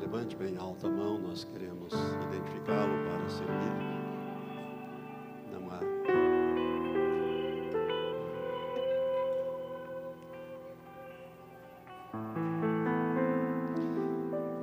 Levante 0.00 0.34
bem 0.34 0.56
alta 0.56 0.88
a 0.88 0.90
mão, 0.90 1.16
nós 1.18 1.44
queremos 1.44 1.92
identificá-lo 1.92 2.92
para 3.08 3.28
servir. 3.28 3.72
Não 5.52 5.70
há. 5.70 5.80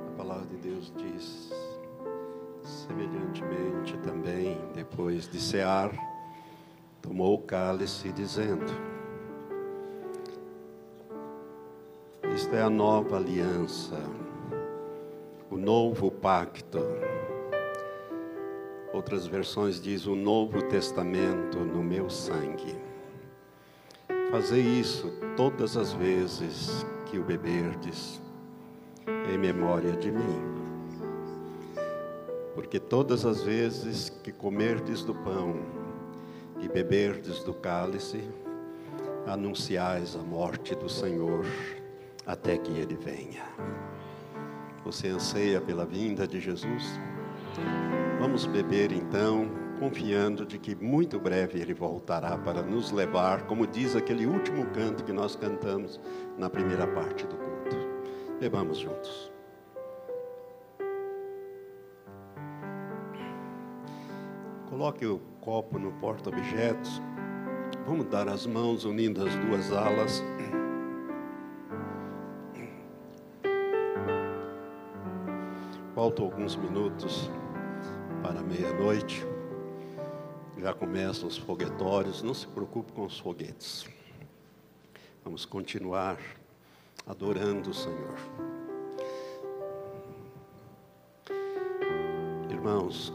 A 0.06 0.16
palavra 0.16 0.46
de 0.48 0.56
Deus 0.56 0.92
diz, 0.98 1.50
semelhantemente 2.62 3.96
também, 3.98 4.58
depois 4.74 5.26
de 5.26 5.40
cear, 5.40 5.90
tomou 7.00 7.36
o 7.36 7.42
cálice, 7.42 8.12
dizendo: 8.12 8.66
Isto 12.48 12.56
é 12.56 12.62
a 12.62 12.70
nova 12.70 13.18
aliança, 13.18 14.00
o 15.50 15.56
novo 15.58 16.10
pacto. 16.10 16.78
Outras 18.90 19.26
versões 19.26 19.78
diz 19.78 20.06
o 20.06 20.16
novo 20.16 20.62
testamento 20.62 21.58
no 21.58 21.84
meu 21.84 22.08
sangue. 22.08 22.74
Fazei 24.30 24.62
isso 24.62 25.12
todas 25.36 25.76
as 25.76 25.92
vezes 25.92 26.86
que 27.04 27.18
o 27.18 27.22
beberdes, 27.22 28.18
em 29.30 29.36
memória 29.36 29.92
de 29.92 30.10
mim. 30.10 30.40
Porque 32.54 32.80
todas 32.80 33.26
as 33.26 33.42
vezes 33.42 34.08
que 34.08 34.32
comerdes 34.32 35.04
do 35.04 35.14
pão 35.14 35.54
e 36.62 36.66
beberdes 36.66 37.44
do 37.44 37.52
cálice, 37.52 38.26
anunciais 39.26 40.16
a 40.16 40.22
morte 40.22 40.74
do 40.74 40.88
Senhor 40.88 41.44
até 42.28 42.58
que 42.58 42.70
ele 42.70 42.94
venha. 42.94 43.42
Você 44.84 45.08
anseia 45.08 45.60
pela 45.62 45.86
vinda 45.86 46.28
de 46.28 46.38
Jesus? 46.38 47.00
Vamos 48.20 48.44
beber 48.44 48.92
então, 48.92 49.50
confiando 49.80 50.44
de 50.44 50.58
que 50.58 50.74
muito 50.74 51.18
breve 51.18 51.58
ele 51.58 51.72
voltará 51.72 52.36
para 52.36 52.62
nos 52.62 52.92
levar, 52.92 53.46
como 53.46 53.66
diz 53.66 53.96
aquele 53.96 54.26
último 54.26 54.66
canto 54.66 55.04
que 55.04 55.12
nós 55.12 55.34
cantamos 55.34 55.98
na 56.36 56.50
primeira 56.50 56.86
parte 56.86 57.26
do 57.26 57.34
culto. 57.36 57.76
Bebamos 58.38 58.78
juntos. 58.78 59.32
Coloque 64.68 65.06
o 65.06 65.18
copo 65.40 65.78
no 65.78 65.92
porta-objetos. 65.92 67.00
Vamos 67.86 68.06
dar 68.06 68.28
as 68.28 68.46
mãos 68.46 68.84
unindo 68.84 69.24
as 69.24 69.34
duas 69.36 69.72
alas. 69.72 70.22
Faltam 76.08 76.24
alguns 76.24 76.56
minutos 76.56 77.30
para 78.22 78.40
meia-noite. 78.40 79.26
Já 80.56 80.72
começam 80.72 81.28
os 81.28 81.36
foguetórios. 81.36 82.22
Não 82.22 82.32
se 82.32 82.46
preocupe 82.46 82.92
com 82.92 83.04
os 83.04 83.18
foguetes. 83.18 83.86
Vamos 85.22 85.44
continuar 85.44 86.16
adorando 87.06 87.68
o 87.68 87.74
Senhor. 87.74 88.14
Irmãos, 92.50 93.12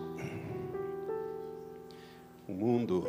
o 2.47 2.53
mundo, 2.53 3.07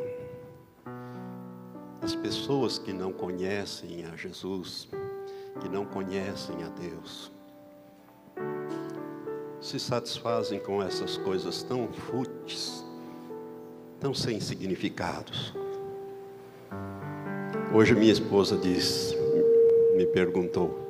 as 2.01 2.15
pessoas 2.15 2.79
que 2.79 2.95
não 2.95 3.13
conhecem 3.13 4.07
a 4.07 4.17
Jesus, 4.17 4.89
que 5.61 5.69
não 5.69 5.85
conhecem 5.85 6.63
a 6.63 6.71
Deus, 6.71 7.34
se 9.65 9.81
satisfazem 9.81 10.61
com 10.61 10.83
essas 10.83 11.17
coisas 11.17 11.63
tão 11.63 11.89
fúteis, 11.89 12.85
tão 13.99 14.13
sem 14.13 14.39
significados. 14.39 15.55
Hoje 17.75 17.95
minha 17.95 18.13
esposa 18.13 18.59
diz, 18.59 19.17
me 19.97 20.05
perguntou, 20.05 20.87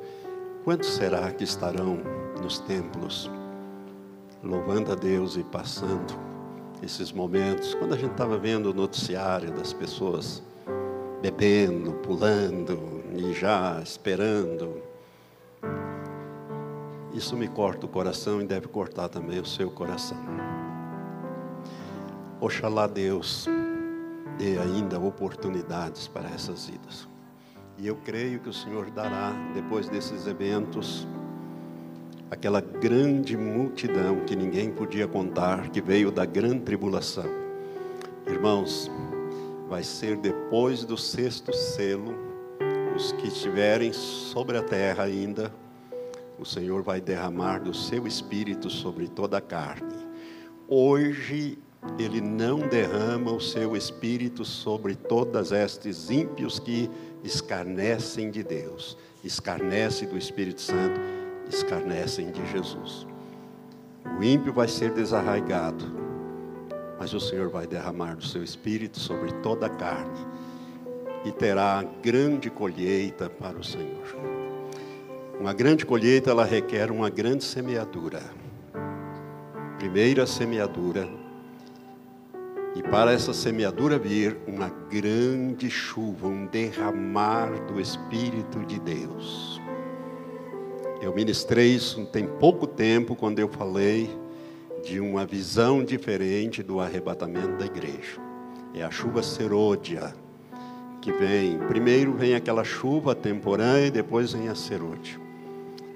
quantos 0.65 0.89
será 0.89 1.31
que 1.31 1.45
estarão 1.45 1.99
nos 2.43 2.59
templos 2.59 3.31
louvando 4.43 4.91
a 4.91 4.95
Deus 4.95 5.37
e 5.37 5.43
passando 5.45 6.13
esses 6.83 7.13
momentos, 7.13 7.73
quando 7.75 7.93
a 7.93 7.97
gente 7.97 8.11
estava 8.11 8.37
vendo 8.37 8.71
o 8.71 8.73
noticiário 8.73 9.51
das 9.53 9.71
pessoas 9.71 10.43
bebendo, 11.21 11.93
pulando 11.93 13.01
e 13.15 13.31
já 13.31 13.81
esperando. 13.81 14.94
Isso 17.15 17.37
me 17.37 17.47
corta 17.47 17.85
o 17.85 17.89
coração 17.89 18.41
e 18.41 18.45
deve 18.45 18.67
cortar 18.67 19.07
também 19.07 19.39
o 19.39 19.45
seu 19.45 19.71
coração. 19.71 20.17
Oxalá 22.41 22.87
Deus 22.87 23.47
dê 24.37 24.59
ainda 24.59 24.99
oportunidades 24.99 26.09
para 26.09 26.27
essas 26.27 26.67
vidas. 26.67 27.07
E 27.77 27.87
eu 27.87 27.95
creio 27.95 28.41
que 28.41 28.49
o 28.49 28.53
Senhor 28.53 28.91
dará, 28.91 29.31
depois 29.53 29.87
desses 29.87 30.27
eventos, 30.27 31.07
aquela 32.29 32.59
grande 32.59 33.37
multidão 33.37 34.25
que 34.25 34.35
ninguém 34.35 34.69
podia 34.69 35.07
contar, 35.07 35.69
que 35.69 35.79
veio 35.79 36.11
da 36.11 36.25
grande 36.25 36.63
tribulação. 36.63 37.29
Irmãos, 38.27 38.91
vai 39.69 39.83
ser 39.83 40.17
depois 40.17 40.83
do 40.83 40.97
sexto 40.97 41.53
selo, 41.53 42.13
os 42.93 43.13
que 43.13 43.29
estiverem 43.29 43.93
sobre 43.93 44.57
a 44.57 44.61
terra 44.61 45.03
ainda, 45.03 45.49
o 46.37 46.45
Senhor 46.45 46.81
vai 46.83 46.99
derramar 46.99 47.59
do 47.59 47.73
seu 47.73 48.05
espírito 48.05 48.69
sobre 48.69 49.07
toda 49.07 49.37
a 49.37 49.41
carne. 49.41 49.95
Hoje 50.67 51.57
ele 51.99 52.19
não 52.19 52.59
derrama 52.59 53.31
o 53.31 53.39
seu 53.39 53.75
espírito 53.75 54.43
sobre 54.43 54.95
todas 54.95 55.51
estes 55.51 56.09
ímpios 56.09 56.59
que 56.59 56.89
escarnecem 57.23 58.31
de 58.31 58.43
Deus, 58.43 58.97
escarnecem 59.23 60.07
do 60.07 60.17
Espírito 60.17 60.61
Santo, 60.61 60.99
escarnecem 61.49 62.31
de 62.31 62.45
Jesus. 62.51 63.07
O 64.19 64.23
ímpio 64.23 64.51
vai 64.51 64.67
ser 64.67 64.91
desarraigado, 64.93 65.85
mas 66.99 67.13
o 67.13 67.19
Senhor 67.19 67.49
vai 67.49 67.67
derramar 67.67 68.15
do 68.15 68.25
seu 68.25 68.43
espírito 68.43 68.99
sobre 68.99 69.31
toda 69.41 69.67
a 69.67 69.69
carne 69.69 70.19
e 71.25 71.31
terá 71.31 71.83
grande 72.01 72.49
colheita 72.49 73.29
para 73.29 73.57
o 73.57 73.63
Senhor. 73.63 74.34
Uma 75.39 75.53
grande 75.53 75.85
colheita, 75.85 76.31
ela 76.31 76.45
requer 76.45 76.89
uma 76.91 77.09
grande 77.09 77.43
semeadura. 77.43 78.21
Primeira 79.77 80.25
semeadura 80.25 81.07
e 82.75 82.83
para 82.83 83.13
essa 83.13 83.33
semeadura 83.33 83.97
vir 83.97 84.37
uma 84.45 84.67
grande 84.89 85.69
chuva, 85.69 86.27
um 86.27 86.45
derramar 86.45 87.65
do 87.67 87.79
Espírito 87.79 88.65
de 88.65 88.77
Deus. 88.79 89.61
Eu 91.01 91.15
ministrei 91.15 91.73
isso 91.73 92.05
tem 92.07 92.27
pouco 92.27 92.67
tempo 92.67 93.15
quando 93.15 93.39
eu 93.39 93.47
falei 93.47 94.09
de 94.83 94.99
uma 94.99 95.25
visão 95.25 95.85
diferente 95.85 96.61
do 96.61 96.81
arrebatamento 96.81 97.57
da 97.57 97.65
igreja. 97.65 98.19
É 98.73 98.83
a 98.83 98.91
chuva 98.91 99.23
serôdia 99.23 100.13
que 101.01 101.13
vem. 101.13 101.57
Primeiro 101.69 102.13
vem 102.13 102.35
aquela 102.35 102.65
chuva 102.65 103.15
temporã 103.15 103.79
e 103.79 103.89
depois 103.89 104.33
vem 104.33 104.49
a 104.49 104.55
serôdia. 104.55 105.24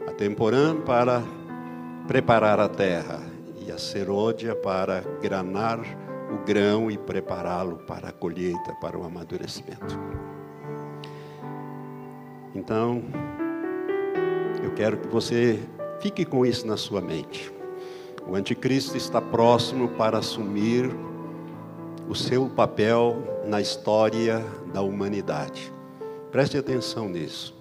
A 0.08 0.12
temporã 0.12 0.76
para 0.82 1.24
preparar 2.08 2.60
a 2.60 2.68
terra 2.68 3.22
e 3.66 3.72
a 3.72 3.78
serôdia 3.78 4.56
para 4.56 5.02
granar 5.22 5.80
o 6.32 6.46
grão 6.46 6.90
e 6.90 6.98
prepará-lo 6.98 7.78
para 7.88 8.10
a 8.10 8.12
colheita, 8.12 8.74
para 8.82 8.98
o 8.98 9.04
amadurecimento. 9.04 10.00
Então, 12.56 13.04
eu 14.64 14.72
quero 14.74 14.98
que 14.98 15.08
você 15.08 15.60
fique 16.00 16.26
com 16.26 16.46
isso 16.46 16.66
na 16.66 16.78
sua 16.78 17.02
mente. 17.02 17.52
O 18.28 18.36
anticristo 18.36 18.96
está 18.96 19.22
próximo 19.22 19.90
para 19.90 20.18
assumir 20.18 20.90
o 22.08 22.16
seu 22.16 22.48
papel 22.50 23.18
na 23.46 23.62
história 23.62 24.44
da 24.74 24.82
humanidade. 24.82 25.74
Preste 26.32 26.58
atenção 26.58 27.10
nisso. 27.10 27.59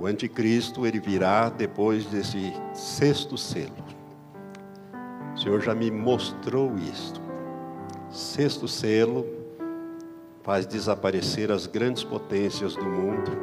O 0.00 0.06
anticristo 0.06 0.86
ele 0.86 1.00
virá 1.00 1.48
depois 1.48 2.06
desse 2.06 2.52
sexto 2.72 3.36
selo. 3.36 3.74
O 5.34 5.40
Senhor 5.40 5.60
já 5.60 5.74
me 5.74 5.90
mostrou 5.90 6.72
isto. 6.78 7.20
Sexto 8.08 8.68
selo 8.68 9.26
faz 10.44 10.66
desaparecer 10.66 11.50
as 11.50 11.66
grandes 11.66 12.04
potências 12.04 12.76
do 12.76 12.84
mundo, 12.84 13.36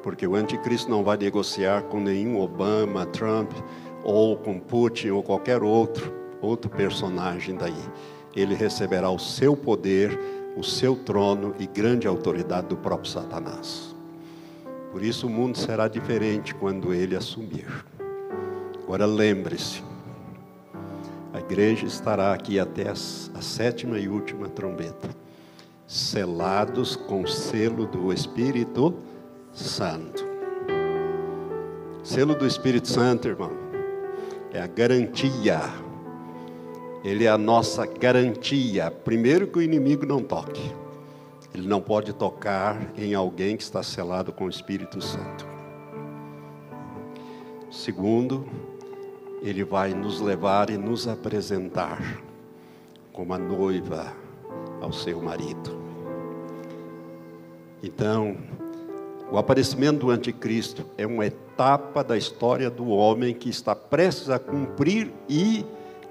porque 0.00 0.24
o 0.28 0.36
anticristo 0.36 0.88
não 0.88 1.02
vai 1.02 1.16
negociar 1.16 1.82
com 1.82 1.98
nenhum 1.98 2.40
Obama, 2.40 3.04
Trump, 3.06 3.50
ou 4.04 4.36
com 4.36 4.60
Putin 4.60 5.08
ou 5.08 5.24
qualquer 5.24 5.60
outro, 5.60 6.14
outro 6.40 6.70
personagem 6.70 7.56
daí. 7.56 7.74
Ele 8.34 8.54
receberá 8.54 9.10
o 9.10 9.18
seu 9.18 9.56
poder, 9.56 10.16
o 10.56 10.62
seu 10.62 10.94
trono 10.94 11.52
e 11.58 11.66
grande 11.66 12.06
autoridade 12.06 12.68
do 12.68 12.76
próprio 12.76 13.10
Satanás. 13.10 13.95
Por 14.96 15.04
isso 15.04 15.26
o 15.26 15.30
mundo 15.30 15.58
será 15.58 15.88
diferente 15.88 16.54
quando 16.54 16.94
ele 16.94 17.14
assumir. 17.14 17.66
Agora 18.82 19.04
lembre-se, 19.04 19.82
a 21.34 21.38
igreja 21.38 21.84
estará 21.84 22.32
aqui 22.32 22.58
até 22.58 22.88
a, 22.88 22.94
sétima 22.94 23.98
e 23.98 24.08
última 24.08 24.48
trombeta, 24.48 25.10
selados 25.86 26.96
com 26.96 27.20
o 27.20 27.28
selo 27.28 27.84
do 27.84 28.10
Espírito 28.10 28.94
Santo. 29.52 30.26
Selo 32.02 32.34
do 32.34 32.46
Espírito 32.46 32.88
Santo, 32.88 33.28
irmão, 33.28 33.52
é 34.50 34.62
a 34.62 34.66
garantia. 34.66 35.60
Ele 37.04 37.26
é 37.26 37.28
a 37.28 37.36
nossa 37.36 37.84
garantia. 37.84 38.90
Primeiro 38.90 39.46
que 39.46 39.58
o 39.58 39.62
inimigo 39.62 40.06
não 40.06 40.22
toque. 40.22 40.85
Ele 41.56 41.66
não 41.66 41.80
pode 41.80 42.12
tocar 42.12 42.92
em 42.98 43.14
alguém 43.14 43.56
que 43.56 43.62
está 43.62 43.82
selado 43.82 44.30
com 44.30 44.44
o 44.44 44.50
Espírito 44.50 45.00
Santo. 45.00 45.46
Segundo, 47.70 48.46
ele 49.40 49.64
vai 49.64 49.94
nos 49.94 50.20
levar 50.20 50.68
e 50.68 50.76
nos 50.76 51.08
apresentar 51.08 52.22
como 53.10 53.32
a 53.32 53.38
noiva 53.38 54.12
ao 54.82 54.92
seu 54.92 55.22
marido. 55.22 55.80
Então, 57.82 58.36
o 59.32 59.38
aparecimento 59.38 60.00
do 60.00 60.10
anticristo 60.10 60.84
é 60.98 61.06
uma 61.06 61.24
etapa 61.24 62.04
da 62.04 62.18
história 62.18 62.68
do 62.68 62.88
homem 62.88 63.32
que 63.32 63.48
está 63.48 63.74
prestes 63.74 64.28
a 64.28 64.38
cumprir 64.38 65.10
e 65.26 65.64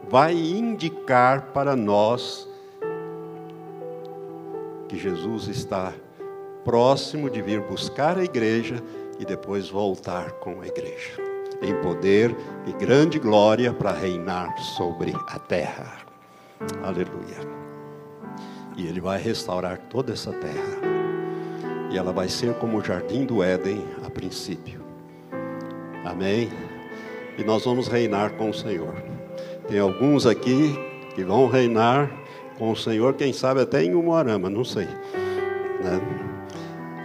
vai 0.09 0.33
indicar 0.33 1.51
para 1.53 1.75
nós 1.75 2.49
que 4.95 5.01
Jesus 5.01 5.49
está 5.49 5.93
próximo 6.63 7.29
de 7.29 7.41
vir 7.41 7.59
buscar 7.59 8.17
a 8.17 8.23
igreja 8.23 8.81
e 9.19 9.25
depois 9.25 9.69
voltar 9.69 10.31
com 10.33 10.61
a 10.61 10.67
igreja 10.67 11.21
em 11.61 11.75
poder 11.81 12.33
e 12.65 12.71
grande 12.71 13.19
glória 13.19 13.73
para 13.73 13.91
reinar 13.91 14.57
sobre 14.57 15.13
a 15.27 15.37
terra. 15.37 15.97
Aleluia. 16.81 17.39
E 18.77 18.87
ele 18.87 19.01
vai 19.01 19.21
restaurar 19.21 19.77
toda 19.89 20.13
essa 20.13 20.31
terra. 20.31 20.79
E 21.91 21.97
ela 21.97 22.13
vai 22.13 22.29
ser 22.29 22.53
como 22.55 22.77
o 22.77 22.83
jardim 22.83 23.25
do 23.25 23.43
Éden 23.43 23.83
a 24.05 24.09
princípio. 24.09 24.81
Amém. 26.05 26.49
E 27.37 27.43
nós 27.43 27.65
vamos 27.65 27.87
reinar 27.87 28.33
com 28.33 28.49
o 28.49 28.53
Senhor. 28.53 28.95
Tem 29.67 29.79
alguns 29.79 30.25
aqui 30.25 30.73
que 31.15 31.23
vão 31.23 31.47
reinar 31.47 32.24
com 32.57 32.71
o 32.71 32.75
Senhor, 32.75 33.13
quem 33.13 33.33
sabe 33.33 33.61
até 33.61 33.83
em 33.83 33.93
Umuarama, 33.93 34.49
não 34.49 34.63
sei. 34.63 34.85
Né? 34.85 36.01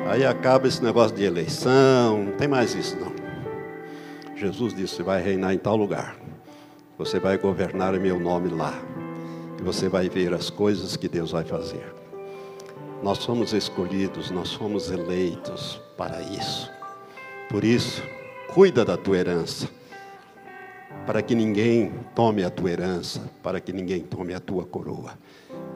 Aí 0.07 0.25
acaba 0.25 0.67
esse 0.67 0.83
negócio 0.83 1.17
de 1.17 1.25
eleição, 1.25 2.25
não 2.25 2.33
tem 2.33 2.49
mais 2.49 2.75
isso 2.75 2.97
não. 2.99 3.13
Jesus 4.35 4.75
disse: 4.75 4.97
Você 4.97 5.03
vai 5.03 5.23
reinar 5.23 5.53
em 5.53 5.59
tal 5.59 5.77
lugar, 5.77 6.17
você 6.97 7.21
vai 7.21 7.37
governar 7.37 7.95
em 7.95 8.01
meu 8.01 8.19
nome 8.19 8.49
lá, 8.49 8.75
e 9.59 9.63
você 9.63 9.89
vai 9.89 10.09
ver 10.09 10.33
as 10.33 10.49
coisas 10.49 10.97
que 10.97 11.09
Deus 11.09 11.33
vai 11.33 11.45
fazer. 11.45 11.95
Nós 13.03 13.19
somos 13.19 13.53
escolhidos, 13.53 14.31
nós 14.31 14.53
fomos 14.53 14.91
eleitos 14.91 15.81
para 15.97 16.21
isso. 16.23 16.71
Por 17.49 17.65
isso, 17.65 18.03
cuida 18.53 18.85
da 18.85 18.97
tua 18.97 19.19
herança, 19.19 19.69
para 21.07 21.23
que 21.23 21.35
ninguém 21.35 21.93
tome 22.15 22.45
a 22.45 22.51
tua 22.51 22.71
herança, 22.71 23.21
para 23.43 23.61
que 23.61 23.73
ninguém 23.73 24.01
tome 24.01 24.35
a 24.35 24.41
tua 24.41 24.65
coroa. 24.65 25.19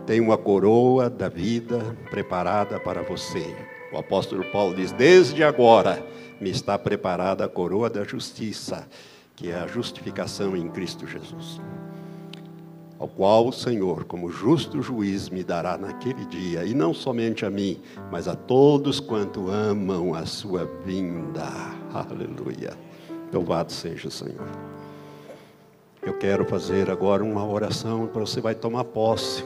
Tem 0.06 0.20
uma 0.20 0.36
coroa 0.36 1.08
da 1.08 1.28
vida 1.30 1.96
preparada 2.10 2.78
para 2.78 3.02
você. 3.02 3.56
O 3.90 3.96
apóstolo 3.96 4.44
Paulo 4.52 4.74
diz: 4.74 4.92
Desde 4.92 5.42
agora 5.42 6.04
me 6.40 6.50
está 6.50 6.78
preparada 6.78 7.44
a 7.44 7.48
coroa 7.48 7.88
da 7.88 8.04
justiça, 8.04 8.86
que 9.34 9.50
é 9.50 9.54
a 9.54 9.66
justificação 9.66 10.54
em 10.54 10.68
Cristo 10.68 11.06
Jesus. 11.06 11.60
Ao 12.98 13.08
qual 13.08 13.48
o 13.48 13.52
Senhor, 13.52 14.04
como 14.04 14.30
justo 14.30 14.82
juiz, 14.82 15.28
me 15.28 15.42
dará 15.42 15.78
naquele 15.78 16.24
dia, 16.26 16.64
e 16.64 16.74
não 16.74 16.92
somente 16.92 17.46
a 17.46 17.50
mim, 17.50 17.80
mas 18.10 18.28
a 18.28 18.36
todos 18.36 19.00
quanto 19.00 19.48
amam 19.48 20.14
a 20.14 20.26
sua 20.26 20.64
vinda. 20.84 21.46
Aleluia. 21.92 22.72
Louvado 23.32 23.72
seja 23.72 24.08
o 24.08 24.10
Senhor. 24.10 24.48
Eu 26.02 26.18
quero 26.18 26.44
fazer 26.44 26.90
agora 26.90 27.24
uma 27.24 27.46
oração 27.46 28.06
para 28.06 28.20
você 28.20 28.40
vai 28.40 28.54
tomar 28.54 28.84
posse. 28.84 29.42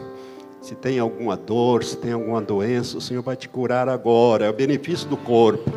Se 0.60 0.74
tem 0.74 0.98
alguma 0.98 1.36
dor, 1.36 1.84
se 1.84 1.96
tem 1.96 2.12
alguma 2.12 2.42
doença, 2.42 2.98
o 2.98 3.00
Senhor 3.00 3.22
vai 3.22 3.36
te 3.36 3.48
curar 3.48 3.88
agora. 3.88 4.46
É 4.46 4.50
o 4.50 4.52
benefício 4.52 5.08
do 5.08 5.16
corpo. 5.16 5.72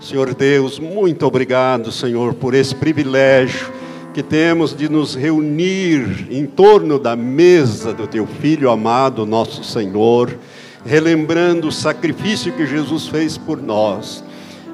Senhor 0.00 0.34
Deus, 0.34 0.78
muito 0.78 1.26
obrigado, 1.26 1.90
Senhor, 1.90 2.34
por 2.34 2.54
esse 2.54 2.74
privilégio 2.74 3.72
que 4.12 4.22
temos 4.22 4.76
de 4.76 4.88
nos 4.88 5.14
reunir 5.14 6.28
em 6.30 6.44
torno 6.44 6.98
da 6.98 7.16
mesa 7.16 7.92
do 7.92 8.06
Teu 8.06 8.26
Filho 8.26 8.70
amado, 8.70 9.24
nosso 9.24 9.64
Senhor, 9.64 10.38
relembrando 10.84 11.68
o 11.68 11.72
sacrifício 11.72 12.52
que 12.52 12.66
Jesus 12.66 13.08
fez 13.08 13.38
por 13.38 13.62
nós. 13.62 14.22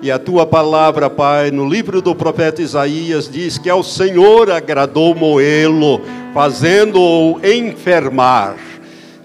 E 0.03 0.11
a 0.11 0.19
tua 0.19 0.45
palavra, 0.45 1.09
Pai, 1.09 1.51
no 1.51 1.67
livro 1.67 2.03
do 2.03 2.15
profeta 2.15 2.61
Isaías, 2.61 3.31
diz 3.31 3.57
que 3.57 3.71
ao 3.71 3.83
Senhor 3.83 4.51
agradou 4.51 5.15
moê-lo, 5.15 6.01
fazendo-o 6.35 7.41
enfermar. 7.43 8.57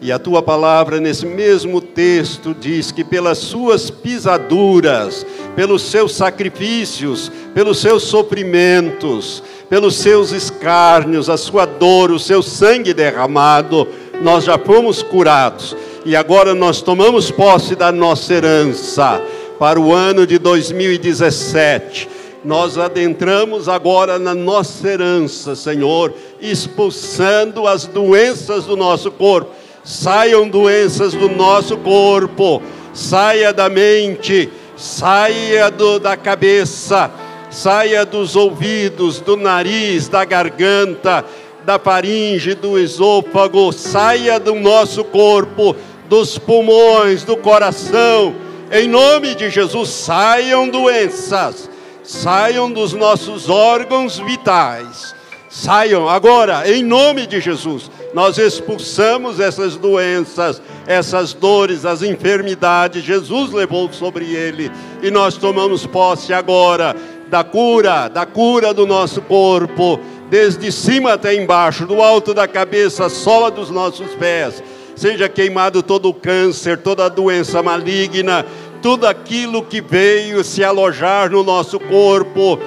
E 0.01 0.13
a 0.13 0.19
tua 0.19 0.41
palavra, 0.41 0.97
nesse 1.01 1.26
mesmo 1.26 1.81
texto, 1.81 2.55
diz 2.57 2.89
que 2.89 3.03
pelas 3.03 3.38
suas 3.38 3.89
pisaduras, 3.89 5.26
pelos 5.57 5.81
seus 5.81 6.15
sacrifícios, 6.15 7.30
pelos 7.53 7.80
seus 7.80 8.03
sofrimentos, 8.03 9.43
pelos 9.69 9.95
seus 9.95 10.31
escárnios, 10.31 11.30
a 11.30 11.35
sua 11.35 11.65
dor, 11.65 12.11
o 12.11 12.19
seu 12.19 12.41
sangue 12.41 12.93
derramado, 12.93 13.85
nós 14.21 14.45
já 14.45 14.57
fomos 14.57 15.03
curados. 15.03 15.76
E 16.05 16.15
agora 16.15 16.55
nós 16.55 16.81
tomamos 16.81 17.30
posse 17.30 17.76
da 17.76 17.91
nossa 17.91 18.34
herança 18.34 19.21
para 19.59 19.77
o 19.77 19.93
ano 19.93 20.26
de 20.26 20.38
2017. 20.39 22.07
Nós 22.45 22.77
adentramos 22.77 23.67
agora 23.67 24.17
na 24.17 24.34
nossa 24.34 24.88
herança, 24.88 25.57
Senhor, 25.57 26.13
expulsando 26.39 27.67
as 27.67 27.85
doenças 27.85 28.63
do 28.63 28.77
nosso 28.77 29.11
corpo. 29.11 29.59
Saiam 29.84 30.47
doenças 30.47 31.14
do 31.14 31.30
nosso 31.30 31.77
corpo, 31.77 32.61
saia 32.93 33.53
da 33.53 33.69
mente, 33.69 34.49
saia 34.76 35.72
do, 35.72 35.99
da 35.99 36.15
cabeça, 36.15 37.10
saia 37.49 38.06
dos 38.06 38.35
ouvidos, 38.35 39.19
do 39.19 39.35
nariz, 39.35 40.07
da 40.07 40.26
garganta, 40.26 41.26
da 41.65 41.80
faringe, 41.80 42.53
do 42.53 42.77
esôfago, 42.77 43.72
saia 43.72 44.39
do 44.39 44.56
nosso 44.56 45.03
corpo, 45.03 45.76
dos 46.07 46.38
pulmões, 46.38 47.23
do 47.23 47.38
coração 47.38 48.35
em 48.72 48.88
nome 48.88 49.34
de 49.34 49.49
Jesus, 49.49 49.89
saiam 49.89 50.69
doenças, 50.69 51.68
saiam 52.03 52.72
dos 52.72 52.93
nossos 52.93 53.49
órgãos 53.49 54.19
vitais. 54.19 55.15
Saiam 55.49 56.07
agora, 56.07 56.71
em 56.71 56.84
nome 56.84 57.26
de 57.26 57.41
Jesus. 57.41 57.89
Nós 58.13 58.38
expulsamos 58.38 59.39
essas 59.39 59.76
doenças, 59.76 60.61
essas 60.85 61.34
dores, 61.34 61.85
as 61.85 62.03
enfermidades. 62.03 63.03
Jesus 63.03 63.51
levou 63.51 63.91
sobre 63.91 64.26
ele 64.26 64.71
e 65.01 65.09
nós 65.09 65.38
tomamos 65.38 65.88
posse 65.88 66.31
agora 66.31 66.95
da 67.30 67.43
cura, 67.43 68.07
da 68.07 68.27
cura 68.27 68.73
do 68.73 68.85
nosso 68.85 69.21
corpo, 69.23 69.99
desde 70.30 70.71
cima 70.71 71.13
até 71.13 71.34
embaixo, 71.34 71.85
do 71.88 72.01
alto 72.01 72.34
da 72.34 72.47
cabeça, 72.47 73.09
sola 73.09 73.49
dos 73.49 73.71
nossos 73.71 74.13
pés 74.15 74.63
seja 74.99 75.30
queimado 75.30 75.81
todo 75.81 76.09
o 76.09 76.13
câncer, 76.13 76.77
toda 76.80 77.05
a 77.05 77.09
doença 77.09 77.63
maligna, 77.63 78.45
tudo 78.81 79.07
aquilo 79.07 79.63
que 79.63 79.80
veio 79.80 80.43
se 80.43 80.61
alojar 80.61 81.30
no 81.30 81.41
nosso 81.41 81.80
corpo 81.80 82.59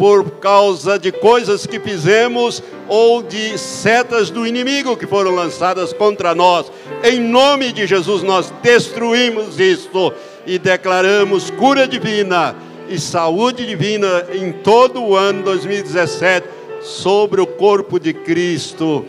por 0.00 0.30
causa 0.40 0.98
de 0.98 1.12
coisas 1.12 1.66
que 1.66 1.78
fizemos 1.78 2.62
ou 2.88 3.22
de 3.22 3.58
setas 3.58 4.30
do 4.30 4.46
inimigo 4.46 4.96
que 4.96 5.06
foram 5.06 5.34
lançadas 5.34 5.92
contra 5.92 6.34
nós. 6.34 6.72
Em 7.04 7.20
nome 7.20 7.70
de 7.70 7.86
Jesus, 7.86 8.22
nós 8.22 8.50
destruímos 8.62 9.60
isto 9.60 10.10
e 10.46 10.58
declaramos 10.58 11.50
cura 11.50 11.86
divina 11.86 12.56
e 12.88 12.98
saúde 12.98 13.66
divina 13.66 14.24
em 14.32 14.52
todo 14.52 15.02
o 15.02 15.14
ano 15.14 15.42
2017 15.42 16.48
sobre 16.80 17.42
o 17.42 17.46
corpo 17.46 18.00
de 18.00 18.14
Cristo 18.14 19.04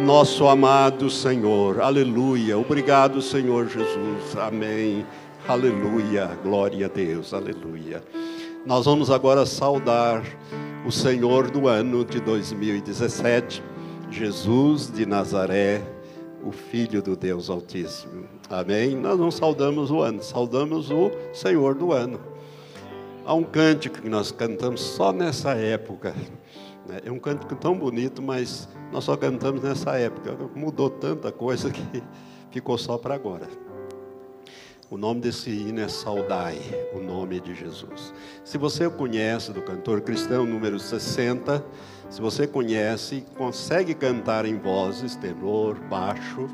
nosso 0.00 0.46
amado 0.46 1.10
Senhor. 1.10 1.80
Aleluia. 1.80 2.56
Obrigado, 2.56 3.20
Senhor 3.20 3.66
Jesus. 3.66 4.36
Amém. 4.38 5.04
Aleluia. 5.48 6.38
Glória 6.44 6.86
a 6.86 6.88
Deus. 6.88 7.34
Aleluia. 7.34 8.00
Nós 8.66 8.84
vamos 8.84 9.12
agora 9.12 9.46
saudar 9.46 10.24
o 10.84 10.90
Senhor 10.90 11.48
do 11.52 11.68
ano 11.68 12.04
de 12.04 12.18
2017, 12.18 13.62
Jesus 14.10 14.90
de 14.90 15.06
Nazaré, 15.06 15.80
o 16.44 16.50
Filho 16.50 17.00
do 17.00 17.14
Deus 17.16 17.48
Altíssimo. 17.48 18.24
Amém. 18.50 18.96
Nós 18.96 19.20
não 19.20 19.30
saudamos 19.30 19.92
o 19.92 20.02
ano, 20.02 20.20
saudamos 20.20 20.90
o 20.90 21.12
Senhor 21.32 21.76
do 21.76 21.92
ano. 21.92 22.18
Há 23.24 23.34
um 23.34 23.44
cântico 23.44 24.02
que 24.02 24.08
nós 24.08 24.32
cantamos 24.32 24.80
só 24.80 25.12
nessa 25.12 25.52
época. 25.52 26.12
né? 26.88 26.98
É 27.04 27.12
um 27.12 27.20
cântico 27.20 27.54
tão 27.54 27.78
bonito, 27.78 28.20
mas 28.20 28.68
nós 28.90 29.04
só 29.04 29.16
cantamos 29.16 29.62
nessa 29.62 29.96
época. 29.96 30.36
Mudou 30.56 30.90
tanta 30.90 31.30
coisa 31.30 31.70
que 31.70 32.02
ficou 32.50 32.76
só 32.76 32.98
para 32.98 33.14
agora. 33.14 33.46
O 34.88 34.96
nome 34.96 35.20
desse 35.20 35.50
hino 35.50 35.80
é 35.80 35.88
Saudai, 35.88 36.60
o 36.94 37.00
nome 37.00 37.40
de 37.40 37.56
Jesus. 37.56 38.14
Se 38.44 38.56
você 38.56 38.88
conhece, 38.88 39.50
do 39.50 39.60
cantor 39.60 40.00
cristão 40.00 40.46
número 40.46 40.78
60, 40.78 41.64
se 42.08 42.20
você 42.20 42.46
conhece, 42.46 43.24
consegue 43.36 43.94
cantar 43.94 44.46
em 44.46 44.56
vozes, 44.56 45.16
tenor, 45.16 45.74
baixo, 45.90 46.48